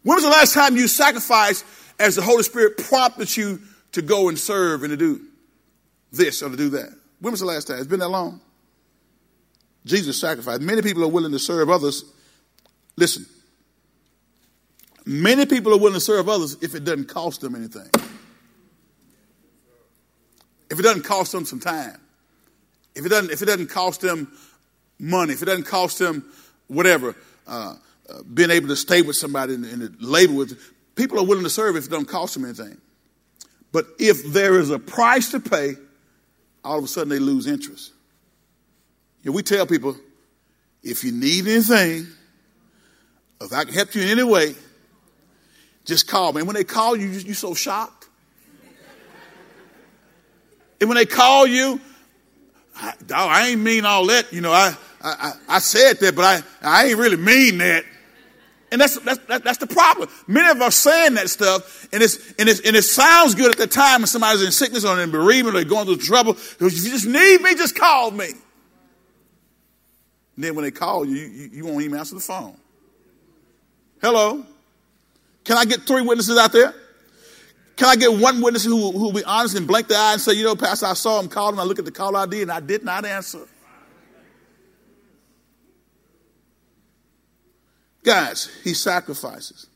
When 0.03 0.17
was 0.17 0.25
the 0.25 0.31
last 0.31 0.53
time 0.53 0.77
you 0.77 0.89
sacrificed 0.89 1.65
as 1.99 2.17
the 2.17 2.23
Holy 2.23 2.43
Spirit 2.43 2.77
prompted 2.77 3.35
you 3.35 3.61
to 3.93 4.03
go 4.03 4.29
and 4.29 4.39
serve 4.39 4.83
and 4.83 4.91
to 4.91 4.97
do 4.97 5.21
this 6.11 6.43
or 6.43 6.51
to 6.51 6.57
do 6.57 6.71
that? 6.71 6.93
When 7.21 7.31
was 7.31 7.41
the 7.41 7.47
last 7.47 7.69
time? 7.69 7.79
It's 7.79 7.87
been 7.87 8.01
that 8.01 8.09
long? 8.09 8.41
Jesus 9.85 10.21
sacrificed. 10.21 10.63
Many 10.63 10.83
people 10.83 11.03
are 11.05 11.09
willing 11.09 11.33
to 11.33 11.39
serve 11.39 11.71
others. 11.71 12.05
Listen, 12.97 13.27
many 15.05 15.47
people 15.47 15.73
are 15.73 15.79
willing 15.79 15.95
to 15.95 16.01
serve 16.01 16.29
others 16.29 16.57
if 16.63 16.75
it 16.75 16.85
doesn't 16.85 17.07
cost 17.07 17.41
them 17.41 17.55
anything. 17.55 17.89
If 20.71 20.79
it 20.79 20.83
doesn't 20.83 21.03
cost 21.03 21.33
them 21.33 21.45
some 21.45 21.61
time. 21.61 22.01
If 22.95 23.07
it 23.07 23.09
doesn't, 23.09 23.31
if 23.31 23.43
it 23.43 23.47
doesn't 23.47 23.69
cost 23.69 24.01
them 24.01 24.33
money, 24.99 25.33
if 25.33 25.43
it 25.43 25.47
doesn't 25.47 25.65
cost 25.65 25.99
them 25.99 26.25
whatever, 26.69 27.15
uh, 27.47 27.75
uh, 28.09 28.23
being 28.35 28.51
able 28.51 28.69
to 28.69 28.77
stay 28.77 29.03
with 29.03 29.17
somebody 29.17 29.55
and, 29.55 29.65
and 29.65 30.01
labor 30.01 30.35
with, 30.35 30.59
people 30.95 31.19
are 31.19 31.27
willing 31.27 31.45
to 31.45 31.51
serve 31.51 31.77
if 31.77 31.87
it 31.87 31.91
doesn't 31.91 32.07
cost 32.07 32.35
them 32.35 32.45
anything. 32.45 32.79
But 33.73 33.87
if 33.99 34.33
there 34.33 34.59
is 34.59 34.71
a 34.71 34.79
price 34.79 35.31
to 35.31 35.41
pay, 35.41 35.75
all 36.65 36.79
of 36.79 36.85
a 36.85 36.89
sudden 36.89 37.09
they 37.09 37.19
lose 37.19 37.47
interest. 37.47 37.92
Know, 39.25 39.33
we 39.33 39.43
tell 39.43 39.67
people, 39.67 39.97
if 40.83 41.05
you 41.05 41.13
need 41.13 41.47
anything, 41.47 42.07
if 43.41 43.53
I 43.53 43.65
can 43.65 43.75
help 43.75 43.95
you 43.95 44.03
in 44.03 44.09
any 44.09 44.23
way, 44.23 44.55
just 45.85 46.09
call 46.09 46.33
me. 46.33 46.41
And 46.41 46.47
when 46.47 46.55
they 46.55 46.65
call 46.65 46.97
you, 46.97 47.09
you're 47.09 47.35
so 47.35 47.55
shocked. 47.55 48.09
And 50.81 50.89
when 50.89 50.97
they 50.97 51.07
call 51.07 51.47
you, 51.47 51.81
I, 52.77 52.95
dog, 53.07 53.29
I 53.31 53.49
ain't 53.49 53.61
mean 53.61 53.85
all 53.85 54.07
that. 54.07 54.33
You 54.33 54.41
know, 54.41 54.53
I, 54.53 54.75
I, 55.01 55.33
I 55.49 55.59
said 55.61 55.99
that, 56.01 56.17
but 56.17 56.25
I, 56.25 56.43
I 56.63 56.87
ain't 56.87 56.99
really 56.99 57.17
mean 57.17 57.59
that. 57.59 57.85
And 58.73 58.81
that's, 58.81 58.99
that's, 59.01 59.21
that's 59.45 59.59
the 59.59 59.67
problem. 59.67 60.09
Many 60.27 60.49
of 60.49 60.61
us 60.63 60.75
saying 60.77 61.15
that 61.15 61.29
stuff, 61.29 61.89
and, 61.93 62.03
it's, 62.03 62.33
and, 62.39 62.49
it's, 62.49 62.61
and 62.61 62.75
it 62.75 62.83
sounds 62.83 63.35
good 63.35 63.51
at 63.51 63.59
the 63.59 63.67
time 63.67 64.01
when 64.01 64.07
somebody's 64.07 64.43
in 64.43 64.51
sickness 64.51 64.85
or 64.85 64.99
in 65.01 65.11
bereavement 65.11 65.57
or 65.57 65.65
going 65.65 65.85
through 65.85 65.99
trouble. 65.99 66.33
If 66.33 66.61
you 66.61 66.71
just 66.71 67.07
need 67.07 67.43
me, 67.43 67.55
just 67.55 67.77
call 67.77 68.11
me. 68.11 68.31
And 70.37 70.45
then 70.45 70.55
when 70.55 70.65
they 70.65 70.71
call 70.71 71.05
you, 71.05 71.17
you, 71.17 71.51
you 71.53 71.65
won't 71.65 71.83
even 71.83 71.99
answer 71.99 72.15
the 72.15 72.21
phone. 72.21 72.57
Hello? 74.01 74.45
Can 75.45 75.57
I 75.57 75.65
get 75.65 75.83
three 75.83 76.03
witnesses 76.03 76.39
out 76.39 76.53
there? 76.53 76.75
Can 77.77 77.89
I 77.89 77.97
get 77.97 78.13
one 78.13 78.41
witness 78.41 78.65
who, 78.65 78.93
who 78.93 78.99
will 78.99 79.13
be 79.13 79.25
honest 79.25 79.57
and 79.57 79.67
blink 79.67 79.89
the 79.89 79.97
eye 79.97 80.13
and 80.13 80.21
say, 80.21 80.35
you 80.35 80.45
know, 80.45 80.55
Pastor, 80.55 80.87
I 80.87 80.93
saw 80.95 81.19
him 81.21 81.29
call 81.29 81.51
him, 81.51 81.59
I 81.59 81.65
look 81.65 81.79
at 81.79 81.85
the 81.85 81.91
call 81.91 82.17
ID 82.17 82.43
and 82.43 82.53
I 82.53 82.61
did 82.61 82.85
not 82.85 83.05
answer. 83.05 83.47
Guys, 88.05 88.51
he 88.65 88.75
sacrifices. 88.75 89.67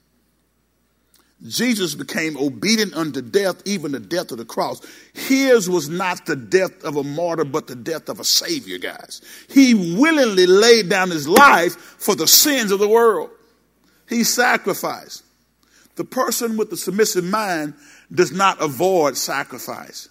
Jesus 1.42 1.94
became 1.94 2.36
obedient 2.38 2.94
unto 2.94 3.20
death, 3.20 3.62
even 3.66 3.92
the 3.92 4.00
death 4.00 4.32
of 4.32 4.38
the 4.38 4.44
cross. 4.44 4.80
His 5.12 5.68
was 5.68 5.88
not 5.88 6.24
the 6.24 6.36
death 6.36 6.82
of 6.82 6.96
a 6.96 7.04
martyr, 7.04 7.44
but 7.44 7.66
the 7.66 7.76
death 7.76 8.08
of 8.08 8.20
a 8.20 8.24
savior, 8.24 8.78
guys. 8.78 9.20
He 9.48 9.74
willingly 9.74 10.46
laid 10.46 10.88
down 10.88 11.10
his 11.10 11.28
life 11.28 11.74
for 11.76 12.14
the 12.14 12.26
sins 12.26 12.72
of 12.72 12.78
the 12.78 12.88
world. 12.88 13.30
He 14.08 14.24
sacrificed. 14.24 15.24
The 15.96 16.04
person 16.04 16.56
with 16.56 16.70
the 16.70 16.76
submissive 16.76 17.24
mind 17.24 17.74
does 18.12 18.32
not 18.32 18.62
avoid 18.62 19.16
sacrifice. 19.16 20.08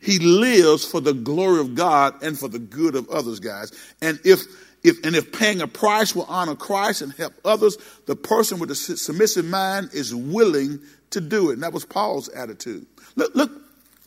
He 0.00 0.18
lives 0.18 0.84
for 0.84 1.00
the 1.00 1.12
glory 1.12 1.60
of 1.60 1.74
God 1.74 2.22
and 2.22 2.38
for 2.38 2.48
the 2.48 2.58
good 2.58 2.94
of 2.94 3.08
others, 3.08 3.40
guys. 3.40 3.72
And 4.00 4.20
if 4.24 4.42
if, 4.84 5.04
and 5.04 5.16
if 5.16 5.32
paying 5.32 5.60
a 5.60 5.66
price 5.66 6.14
will 6.14 6.26
honor 6.28 6.54
Christ 6.54 7.02
and 7.02 7.12
help 7.12 7.34
others, 7.44 7.76
the 8.06 8.16
person 8.16 8.58
with 8.58 8.70
a 8.70 8.74
submissive 8.74 9.44
mind 9.44 9.90
is 9.92 10.14
willing 10.14 10.80
to 11.10 11.20
do 11.20 11.50
it. 11.50 11.54
And 11.54 11.62
that 11.62 11.72
was 11.72 11.84
Paul's 11.84 12.28
attitude. 12.28 12.86
Look, 13.16 13.34
look, 13.34 13.50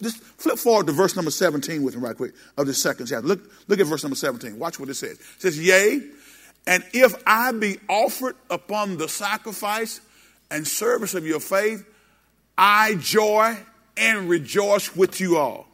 just 0.02 0.18
flip 0.18 0.58
forward 0.58 0.88
to 0.88 0.94
verse 0.94 1.16
number 1.16 1.32
17 1.32 1.84
with 1.84 1.96
me 1.96 2.02
right 2.02 2.16
quick 2.16 2.34
of 2.58 2.68
the 2.68 2.74
second 2.74 3.08
chapter. 3.08 3.28
Look, 3.28 3.52
look 3.68 3.80
at 3.80 3.86
verse 3.86 4.04
number 4.04 4.16
17. 4.16 4.58
Watch 4.58 4.80
what 4.80 4.90
it 4.90 4.96
says. 4.96 5.20
It 5.20 5.42
says, 5.42 5.60
Yea, 5.60 6.02
and 6.68 6.84
if 6.94 7.16
I 7.26 7.52
be 7.52 7.78
offered 7.90 8.36
upon 8.50 8.98
the 8.98 9.08
sacrifice 9.08 10.02
and 10.50 10.68
service 10.68 11.14
of 11.16 11.26
your 11.26 11.40
faith, 11.40 11.86
I 12.58 12.96
joy 12.96 13.58
and 13.98 14.30
rejoice 14.30 14.96
with 14.96 15.20
you 15.20 15.38
all. 15.38 15.68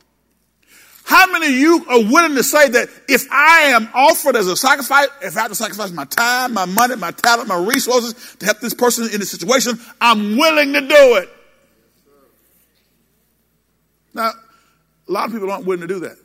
How 1.08 1.26
many 1.32 1.46
of 1.46 1.54
you 1.54 1.86
are 1.88 2.04
willing 2.12 2.36
to 2.36 2.44
say 2.44 2.68
that 2.68 2.90
if 3.08 3.32
I 3.32 3.68
am 3.68 3.88
offered 3.94 4.36
as 4.36 4.48
a 4.48 4.58
sacrifice, 4.58 5.08
if 5.22 5.38
I 5.38 5.44
have 5.44 5.50
to 5.50 5.56
sacrifice 5.56 5.90
my 5.90 6.04
time, 6.04 6.54
my 6.54 6.66
money, 6.66 6.98
my 6.98 7.12
talent, 7.12 7.48
my 7.48 7.56
resources 7.56 8.36
to 8.40 8.46
help 8.46 8.60
this 8.60 8.74
person 8.74 9.06
in 9.06 9.22
this 9.22 9.32
situation, 9.32 9.80
I'm 10.02 10.36
willing 10.36 10.74
to 10.74 10.82
do 10.82 11.16
it? 11.16 11.30
Now, 14.14 14.32
a 15.08 15.12
lot 15.12 15.28
of 15.28 15.32
people 15.32 15.50
aren't 15.50 15.66
willing 15.66 15.88
to 15.88 15.88
do 15.88 16.02
that. 16.02 16.18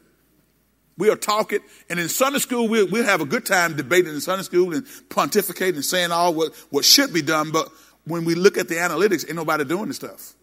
We 0.99 1.11
are 1.11 1.17
talking, 1.17 1.61
and 1.89 2.01
in 2.01 2.09
Sunday 2.09 2.41
school, 2.41 2.67
we'll, 2.67 2.89
we'll 2.89 3.05
have 3.05 3.21
a 3.21 3.25
good 3.25 3.47
time 3.47 3.77
debating 3.77 4.13
in 4.13 4.21
Sunday 4.21 4.43
school 4.43 4.75
and 4.75 4.85
pontificating 5.11 5.77
and 5.77 5.85
saying 5.85 6.11
all 6.11 6.35
what, 6.35 6.57
what 6.71 6.85
should 6.85 7.13
be 7.13 7.23
done, 7.23 7.53
but 7.53 7.69
when 8.05 8.25
we 8.25 8.35
look 8.35 8.59
at 8.59 8.67
the 8.67 8.75
analytics, 8.75 9.29
ain't 9.29 9.37
nobody 9.37 9.63
doing 9.63 9.87
this 9.87 9.97
stuff. 9.97 10.35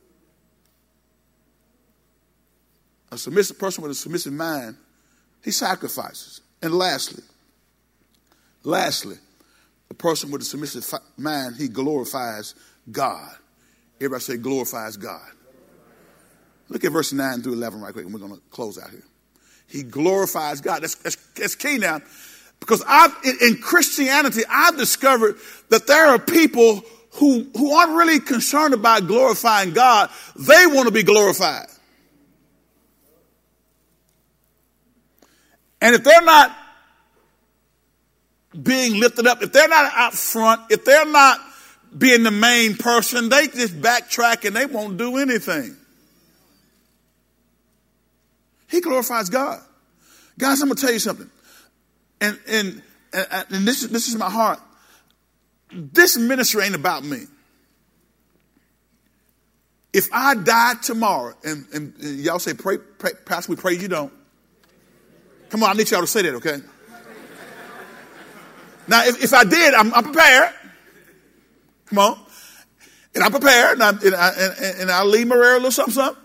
A 3.12 3.18
submissive 3.18 3.60
person 3.60 3.82
with 3.82 3.92
a 3.92 3.96
submissive 3.96 4.34
mind, 4.34 4.76
he 5.44 5.52
sacrifices. 5.52 6.42
And 6.62 6.74
lastly, 6.74 7.24
lastly, 8.64 9.18
a 9.90 9.94
person 9.94 10.32
with 10.32 10.42
a 10.42 10.46
submissive 10.46 10.86
mind, 11.18 11.56
he 11.58 11.68
glorifies 11.68 12.56
God. 12.92 13.36
Everybody 13.98 14.22
say 14.22 14.38
glorifies 14.38 14.98
God. 14.98 15.28
Look 16.70 16.86
at 16.86 16.92
verse 16.92 17.12
9 17.12 17.42
through 17.42 17.54
11 17.54 17.82
right 17.82 17.94
quick, 17.94 18.06
and 18.06 18.14
we're 18.14 18.20
going 18.20 18.36
to 18.36 18.42
close 18.52 18.78
out 18.78 18.92
here. 18.92 19.04
He 19.68 19.84
glorifies 19.84 20.62
God. 20.62 20.82
That's, 20.84 20.96
that's, 20.96 21.16
that's 21.36 21.56
key 21.56 21.78
now. 21.78 22.02
Because 22.60 22.84
I've, 22.88 23.16
in, 23.24 23.38
in 23.42 23.58
Christianity, 23.62 24.42
I've 24.50 24.78
discovered 24.78 25.38
that 25.70 25.88
there 25.88 26.08
are 26.08 26.20
people 26.20 26.84
who, 27.14 27.48
who 27.56 27.74
aren't 27.74 27.94
really 27.96 28.20
concerned 28.20 28.74
about 28.74 29.08
glorifying 29.08 29.74
God. 29.74 30.10
They 30.36 30.68
want 30.68 30.88
to 30.88 30.94
be 30.94 31.04
glorified. 31.04 31.68
And 35.82 35.96
if 35.96 36.04
they're 36.04 36.22
not 36.22 36.56
being 38.62 39.00
lifted 39.00 39.28
up, 39.28 39.42
if 39.42 39.52
they're 39.52 39.68
not 39.68 39.92
out 39.96 40.14
front, 40.14 40.72
if 40.72 40.84
they're 40.86 41.06
not 41.06 41.40
being 41.98 42.24
the 42.24 42.32
main 42.32 42.76
person, 42.76 43.30
they 43.30 43.48
just 43.48 43.80
backtrack 43.80 44.46
and 44.46 44.56
they 44.56 44.66
won't 44.66 44.98
do 44.98 45.18
anything. 45.18 45.76
He 48.70 48.82
glorifies 48.82 49.30
God. 49.30 49.60
Guys, 50.38 50.62
I'm 50.62 50.70
to 50.70 50.76
tell 50.76 50.92
you 50.92 51.00
something. 51.00 51.30
And, 52.22 52.40
and, 52.48 52.82
and 53.14 53.68
this, 53.68 53.82
this 53.82 54.08
is 54.08 54.16
my 54.16 54.30
heart. 54.30 54.60
This 55.72 56.18
ministry 56.18 56.64
ain't 56.64 56.76
about 56.76 57.04
me. 57.04 57.24
If 59.92 60.08
I 60.12 60.36
die 60.36 60.76
tomorrow, 60.84 61.34
and, 61.44 61.66
and, 61.74 61.94
and 62.00 62.20
y'all 62.20 62.38
say, 62.38 62.54
pray, 62.54 62.78
pray, 62.78 63.12
Pastor, 63.26 63.52
we 63.52 63.56
pray 63.56 63.74
you 63.74 63.88
don't. 63.88 64.14
Come 65.50 65.64
on, 65.64 65.72
I 65.72 65.74
need 65.74 65.90
y'all 65.90 66.02
to 66.02 66.08
say 66.08 66.22
that, 66.22 66.36
okay? 66.36 66.58
Now, 68.88 69.06
if, 69.06 69.24
if 69.24 69.34
I 69.34 69.44
did, 69.44 69.74
I'm, 69.74 69.94
I'm, 69.94 70.04
prepared. 70.04 70.54
Come 71.88 72.00
on. 72.00 72.20
And 73.16 73.24
I'm 73.24 73.32
prepared, 73.32 73.74
and, 73.74 73.84
I, 73.84 73.90
and, 73.90 74.16
I, 74.16 74.30
and, 74.30 74.82
and 74.82 74.92
I'll 74.92 75.06
leave 75.06 75.28
Maria 75.28 75.54
a 75.54 75.56
little 75.56 75.72
something, 75.72 75.94
something. 75.94 76.24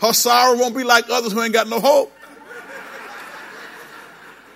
Her 0.00 0.12
sorrow 0.12 0.58
won't 0.58 0.76
be 0.76 0.82
like 0.82 1.04
others 1.10 1.32
who 1.32 1.42
ain't 1.42 1.52
got 1.52 1.68
no 1.68 1.78
hope. 1.78 2.12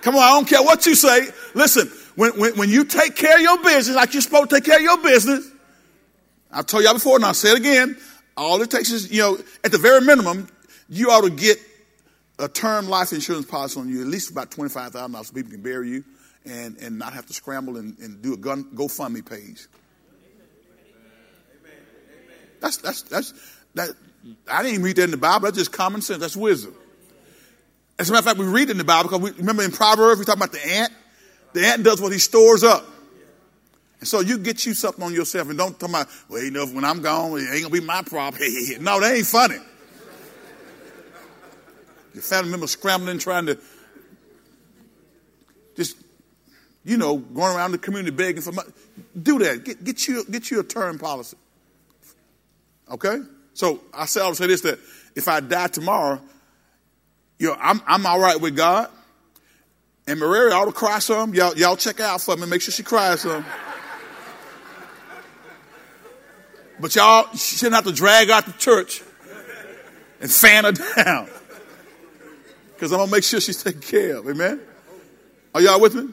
Come 0.01 0.15
on, 0.15 0.21
I 0.21 0.29
don't 0.29 0.47
care 0.47 0.63
what 0.63 0.85
you 0.85 0.95
say. 0.95 1.27
Listen, 1.53 1.91
when, 2.15 2.31
when, 2.39 2.57
when 2.57 2.69
you 2.69 2.85
take 2.85 3.15
care 3.15 3.35
of 3.35 3.41
your 3.41 3.61
business 3.61 3.95
like 3.95 4.13
you're 4.13 4.21
supposed 4.21 4.49
to 4.49 4.55
take 4.55 4.65
care 4.65 4.77
of 4.77 4.83
your 4.83 5.01
business, 5.01 5.49
I've 6.51 6.65
told 6.65 6.83
y'all 6.83 6.93
before 6.93 7.15
and 7.17 7.25
I'll 7.25 7.33
say 7.33 7.51
it 7.51 7.57
again. 7.57 7.97
All 8.37 8.61
it 8.61 8.69
takes 8.69 8.91
is, 8.91 9.11
you 9.11 9.21
know, 9.21 9.37
at 9.63 9.71
the 9.71 9.77
very 9.77 10.01
minimum, 10.01 10.47
you 10.89 11.11
ought 11.11 11.23
to 11.23 11.29
get 11.29 11.57
a 12.39 12.47
term 12.47 12.87
life 12.87 13.13
insurance 13.13 13.45
policy 13.45 13.79
on 13.79 13.89
you, 13.89 14.01
at 14.01 14.07
least 14.07 14.31
about 14.31 14.51
$25,000 14.51 15.25
so 15.25 15.33
people 15.33 15.51
can 15.51 15.61
bury 15.61 15.89
you 15.89 16.03
and, 16.45 16.77
and 16.77 16.99
not 16.99 17.13
have 17.13 17.25
to 17.27 17.33
scramble 17.33 17.77
and, 17.77 17.97
and 17.99 18.21
do 18.21 18.33
a 18.33 18.37
gun, 18.37 18.65
GoFundMe 18.75 19.27
page. 19.27 19.67
That's, 22.59 22.77
that's, 22.77 23.01
that's, 23.03 23.33
that, 23.75 23.89
I 24.49 24.63
didn't 24.63 24.81
read 24.81 24.95
that 24.95 25.03
in 25.03 25.11
the 25.11 25.17
Bible. 25.17 25.45
That's 25.45 25.57
just 25.57 25.71
common 25.71 26.01
sense. 26.01 26.19
That's 26.19 26.35
wisdom. 26.35 26.75
As 27.97 28.09
a 28.09 28.13
matter 28.13 28.19
of 28.19 28.25
fact, 28.25 28.39
we 28.39 28.45
read 28.45 28.69
in 28.69 28.77
the 28.77 28.83
Bible 28.83 29.09
because 29.09 29.21
we 29.21 29.37
remember 29.37 29.63
in 29.63 29.71
Proverbs, 29.71 30.19
we 30.19 30.25
talk 30.25 30.35
about 30.35 30.51
the 30.51 30.65
ant. 30.67 30.91
The 31.53 31.65
ant 31.65 31.83
does 31.83 32.01
what 32.01 32.11
he 32.11 32.19
stores 32.19 32.63
up. 32.63 32.85
And 33.99 34.07
so 34.07 34.19
you 34.19 34.37
get 34.37 34.65
you 34.65 34.73
something 34.73 35.03
on 35.03 35.13
yourself 35.13 35.47
and 35.49 35.57
don't 35.57 35.79
talk 35.79 35.89
about, 35.89 36.07
well, 36.27 36.43
you 36.43 36.51
know, 36.51 36.65
when 36.65 36.83
I'm 36.83 37.01
gone, 37.01 37.39
it 37.39 37.47
ain't 37.53 37.63
gonna 37.63 37.69
be 37.69 37.79
my 37.79 38.01
problem. 38.01 38.41
no, 38.81 38.99
that 38.99 39.15
ain't 39.15 39.25
funny. 39.25 39.57
Your 42.15 42.23
family 42.23 42.49
members 42.49 42.71
scrambling, 42.71 43.17
trying 43.19 43.47
to 43.47 43.59
just, 45.75 45.97
you 46.85 46.95
know, 46.95 47.17
going 47.17 47.53
around 47.53 47.73
the 47.73 47.77
community 47.77 48.15
begging 48.15 48.41
for 48.41 48.53
money. 48.53 48.69
Do 49.21 49.37
that. 49.39 49.65
Get, 49.65 49.83
get, 49.83 50.07
you, 50.07 50.23
get 50.23 50.49
you 50.49 50.61
a 50.61 50.63
term 50.63 50.97
policy. 50.97 51.35
Okay? 52.89 53.19
So 53.53 53.81
I 53.93 54.05
say, 54.05 54.21
I'll 54.21 54.33
say 54.33 54.47
this 54.47 54.61
that 54.61 54.79
if 55.13 55.27
I 55.27 55.41
die 55.41 55.67
tomorrow, 55.67 56.21
you 57.37 57.47
know, 57.47 57.57
I'm, 57.59 57.81
I'm 57.85 58.05
all 58.05 58.21
right 58.21 58.39
with 58.39 58.55
God. 58.55 58.89
And 60.07 60.17
Maria 60.17 60.55
ought 60.55 60.65
to 60.65 60.71
cry 60.71 60.99
some. 60.99 61.33
Y'all, 61.33 61.53
y'all 61.57 61.75
check 61.75 61.99
out 61.99 62.21
for 62.21 62.37
me. 62.37 62.47
Make 62.47 62.61
sure 62.61 62.71
she 62.71 62.83
cries 62.83 63.21
some. 63.21 63.43
But 66.79 66.95
y'all 66.95 67.27
shouldn't 67.35 67.75
have 67.75 67.85
to 67.85 67.91
drag 67.91 68.29
out 68.29 68.45
the 68.45 68.53
church 68.53 69.01
and 70.21 70.31
fan 70.31 70.63
her 70.63 70.71
down 71.03 71.27
because 72.75 72.91
I'm 72.91 72.99
going 72.99 73.09
to 73.09 73.15
make 73.15 73.23
sure 73.23 73.39
she's 73.39 73.63
taken 73.63 73.81
care 73.81 74.17
of. 74.17 74.29
Amen? 74.29 74.61
Are 75.53 75.61
y'all 75.61 75.79
with 75.79 75.95
me? 75.95 76.09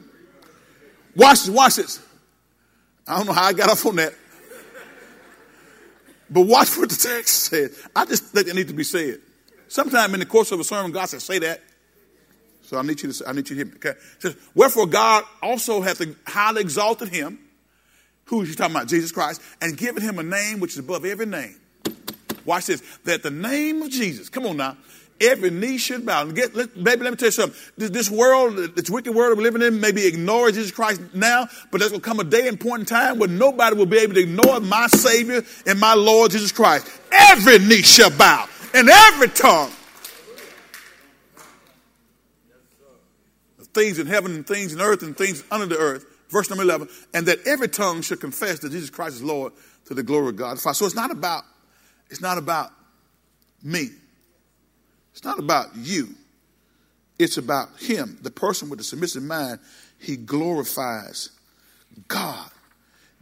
Watch 1.15 1.43
this, 1.43 1.49
watch 1.49 1.75
this. 1.75 2.01
I 3.07 3.17
don't 3.17 3.27
know 3.27 3.33
how 3.33 3.45
I 3.45 3.53
got 3.53 3.69
off 3.69 3.85
on 3.85 3.97
that. 3.97 4.13
But 6.29 6.41
watch 6.41 6.75
what 6.77 6.89
the 6.89 6.95
text 6.95 7.43
said. 7.43 7.71
I 7.95 8.05
just 8.05 8.23
think 8.25 8.47
it 8.47 8.55
needs 8.55 8.69
to 8.69 8.75
be 8.75 8.83
said. 8.83 9.19
Sometime 9.67 10.13
in 10.13 10.19
the 10.19 10.25
course 10.25 10.51
of 10.51 10.59
a 10.59 10.63
sermon, 10.63 10.91
God 10.91 11.05
says, 11.05 11.23
say 11.23 11.39
that. 11.39 11.61
So 12.63 12.77
I 12.77 12.81
need 12.81 13.01
you 13.03 13.11
to, 13.11 13.27
I 13.27 13.33
need 13.33 13.49
you 13.49 13.55
to 13.55 13.55
hear 13.55 13.65
me. 13.65 13.73
Okay. 13.75 13.93
Says, 14.19 14.35
Wherefore 14.55 14.87
God 14.87 15.25
also 15.41 15.81
hath 15.81 16.01
highly 16.25 16.61
exalted 16.61 17.09
him, 17.09 17.37
who 18.25 18.41
is 18.41 18.49
he 18.49 18.55
talking 18.55 18.75
about? 18.75 18.87
Jesus 18.87 19.11
Christ, 19.11 19.41
and 19.61 19.77
given 19.77 20.01
him 20.01 20.17
a 20.17 20.23
name 20.23 20.59
which 20.59 20.71
is 20.71 20.79
above 20.79 21.05
every 21.05 21.25
name. 21.25 21.55
Watch 22.45 22.67
this. 22.67 22.81
That 23.03 23.21
the 23.21 23.31
name 23.31 23.81
of 23.81 23.89
Jesus, 23.89 24.29
come 24.29 24.45
on 24.45 24.57
now, 24.57 24.77
Every 25.21 25.51
knee 25.51 25.77
should 25.77 26.05
bow. 26.05 26.25
Get, 26.25 26.55
let, 26.55 26.73
baby, 26.73 27.03
let 27.03 27.11
me 27.11 27.17
tell 27.17 27.27
you 27.27 27.31
something. 27.31 27.59
This, 27.77 27.89
this, 27.91 28.09
world, 28.09 28.57
this 28.75 28.89
wicked 28.89 29.13
world 29.13 29.37
we're 29.37 29.43
living 29.43 29.61
in, 29.61 29.79
maybe 29.79 30.05
ignore 30.05 30.51
Jesus 30.51 30.71
Christ 30.71 31.01
now, 31.13 31.47
but 31.71 31.79
there's 31.79 31.91
going 31.91 32.01
to 32.01 32.07
come 32.07 32.19
a 32.19 32.23
day 32.23 32.47
and 32.47 32.59
point 32.59 32.81
in 32.81 32.85
time 32.85 33.19
where 33.19 33.29
nobody 33.29 33.75
will 33.75 33.85
be 33.85 33.99
able 33.99 34.15
to 34.15 34.21
ignore 34.21 34.59
my 34.59 34.87
Savior 34.87 35.43
and 35.65 35.79
my 35.79 35.93
Lord 35.93 36.31
Jesus 36.31 36.51
Christ. 36.51 36.89
Every 37.11 37.59
knee 37.59 37.81
shall 37.81 38.09
bow, 38.09 38.47
and 38.73 38.89
every 38.89 39.29
tongue. 39.29 39.71
Things 43.73 43.97
in 43.97 44.05
heaven 44.05 44.35
and 44.35 44.45
things 44.45 44.71
in 44.71 44.79
earth 44.79 45.01
and 45.01 45.17
things 45.17 45.43
under 45.49 45.65
the 45.65 45.77
earth. 45.77 46.05
Verse 46.29 46.49
number 46.49 46.63
11. 46.63 46.89
And 47.13 47.25
that 47.27 47.39
every 47.47 47.67
tongue 47.67 48.01
should 48.01 48.19
confess 48.19 48.59
that 48.59 48.71
Jesus 48.71 48.91
Christ 48.91 49.15
is 49.15 49.23
Lord 49.23 49.51
to 49.85 49.93
the 49.93 50.03
glory 50.03 50.29
of 50.29 50.35
God. 50.35 50.59
So 50.59 50.85
it's 50.85 50.95
not 50.95 51.09
about, 51.09 51.43
it's 52.09 52.21
not 52.21 52.37
about 52.37 52.71
me. 53.63 53.89
It's 55.13 55.23
not 55.23 55.39
about 55.39 55.75
you. 55.75 56.09
It's 57.17 57.37
about 57.37 57.69
him, 57.79 58.17
the 58.21 58.31
person 58.31 58.69
with 58.69 58.79
the 58.79 58.83
submissive 58.83 59.23
mind. 59.23 59.59
He 59.99 60.17
glorifies 60.17 61.29
God. 62.07 62.49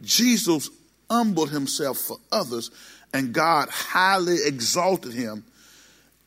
Jesus 0.00 0.70
humbled 1.10 1.50
himself 1.50 1.98
for 1.98 2.16
others, 2.32 2.70
and 3.12 3.32
God 3.32 3.68
highly 3.68 4.38
exalted 4.44 5.12
him. 5.12 5.44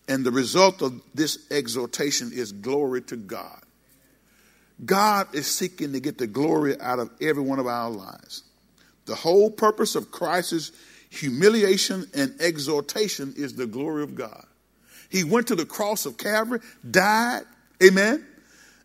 And 0.07 0.23
the 0.23 0.31
result 0.31 0.83
of 0.83 1.01
this 1.15 1.39
exaltation 1.49 2.31
is 2.31 2.51
glory 2.51 3.01
to 3.03 3.15
God. 3.15 3.59
God 4.85 5.33
is 5.33 5.47
seeking 5.47 5.93
to 5.93 5.99
get 5.99 6.17
the 6.19 6.27
glory 6.27 6.79
out 6.79 6.99
of 6.99 7.09
every 7.19 7.41
one 7.41 7.59
of 7.59 7.65
our 7.65 7.89
lives. 7.89 8.43
The 9.05 9.15
whole 9.15 9.49
purpose 9.49 9.95
of 9.95 10.11
Christ's 10.11 10.71
humiliation 11.09 12.05
and 12.13 12.35
exaltation 12.39 13.33
is 13.35 13.55
the 13.55 13.65
glory 13.65 14.03
of 14.03 14.15
God. 14.15 14.45
He 15.09 15.23
went 15.23 15.47
to 15.47 15.55
the 15.55 15.65
cross 15.65 16.05
of 16.05 16.17
Calvary, 16.17 16.59
died, 16.89 17.43
amen. 17.83 18.25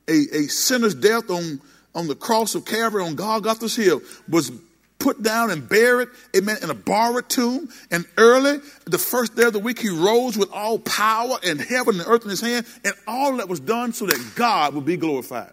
A, 0.09 0.13
a 0.13 0.43
sinner's 0.49 0.95
death 0.95 1.31
on, 1.31 1.61
on 1.95 2.09
the 2.09 2.15
cross 2.15 2.55
of 2.55 2.65
Calvary 2.65 3.05
on 3.05 3.15
Golgotha's 3.15 3.77
hill 3.77 4.03
was 4.29 4.51
put 4.99 5.23
down 5.23 5.51
and 5.51 5.69
buried, 5.69 6.09
amen, 6.37 6.59
in 6.63 6.71
a 6.71 6.75
borrowed 6.75 7.29
tomb. 7.29 7.69
And 7.91 8.05
early, 8.17 8.59
the 8.85 8.99
first 8.99 9.35
day 9.35 9.45
of 9.45 9.53
the 9.53 9.59
week, 9.59 9.81
he 9.81 9.89
rose 9.89 10.37
with 10.37 10.53
all 10.53 10.79
power 10.79 11.37
and 11.45 11.61
heaven 11.61 11.99
and 11.99 12.09
earth 12.09 12.25
in 12.25 12.31
his 12.31 12.41
hand. 12.41 12.67
And 12.85 12.95
all 13.09 13.37
that 13.39 13.49
was 13.49 13.61
done 13.61 13.93
so 13.93 14.07
that 14.07 14.33
God 14.37 14.75
would 14.75 14.85
be 14.85 14.97
glorified. 14.97 15.53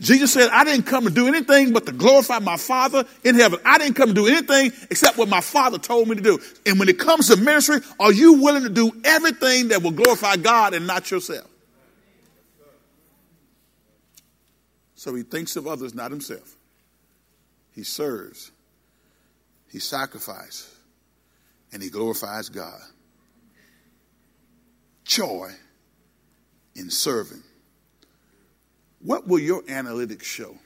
Jesus 0.00 0.32
said, 0.32 0.50
I 0.50 0.64
didn't 0.64 0.86
come 0.86 1.04
to 1.04 1.10
do 1.10 1.28
anything 1.28 1.72
but 1.72 1.86
to 1.86 1.92
glorify 1.92 2.40
my 2.40 2.56
Father 2.56 3.04
in 3.22 3.36
heaven. 3.36 3.60
I 3.64 3.78
didn't 3.78 3.94
come 3.94 4.08
to 4.08 4.14
do 4.14 4.26
anything 4.26 4.72
except 4.90 5.16
what 5.16 5.28
my 5.28 5.40
Father 5.40 5.78
told 5.78 6.08
me 6.08 6.16
to 6.16 6.20
do. 6.20 6.38
And 6.66 6.78
when 6.78 6.88
it 6.88 6.98
comes 6.98 7.28
to 7.28 7.36
ministry, 7.36 7.78
are 8.00 8.12
you 8.12 8.34
willing 8.34 8.64
to 8.64 8.68
do 8.68 8.90
everything 9.04 9.68
that 9.68 9.82
will 9.82 9.92
glorify 9.92 10.36
God 10.36 10.74
and 10.74 10.86
not 10.86 11.10
yourself? 11.10 11.48
So 14.94 15.14
he 15.14 15.22
thinks 15.22 15.56
of 15.56 15.66
others, 15.66 15.94
not 15.94 16.10
himself. 16.10 16.56
He 17.72 17.82
serves, 17.82 18.52
he 19.70 19.78
sacrifices, 19.78 20.74
and 21.72 21.82
he 21.82 21.90
glorifies 21.90 22.48
God. 22.48 22.80
Joy 25.04 25.50
in 26.74 26.88
serving. 26.88 27.42
What 29.04 29.28
will 29.28 29.38
your 29.38 29.62
analytics 29.64 30.22
show 30.22 30.56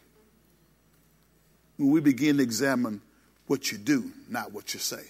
when 1.76 1.90
we 1.90 2.00
begin 2.00 2.36
to 2.36 2.42
examine 2.42 3.02
what 3.48 3.72
you 3.72 3.78
do, 3.78 4.12
not 4.28 4.52
what 4.52 4.72
you 4.74 4.78
say? 4.78 5.02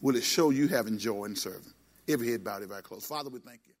Will 0.00 0.16
it 0.16 0.24
show 0.24 0.48
you 0.48 0.68
having 0.68 0.96
joy 0.96 1.26
in 1.26 1.36
serving? 1.36 1.74
Every 2.08 2.30
head 2.30 2.42
bowed, 2.42 2.62
every 2.62 2.76
eye 2.76 2.80
closed. 2.80 3.04
Father, 3.04 3.28
we 3.28 3.40
thank 3.40 3.60
you. 3.66 3.71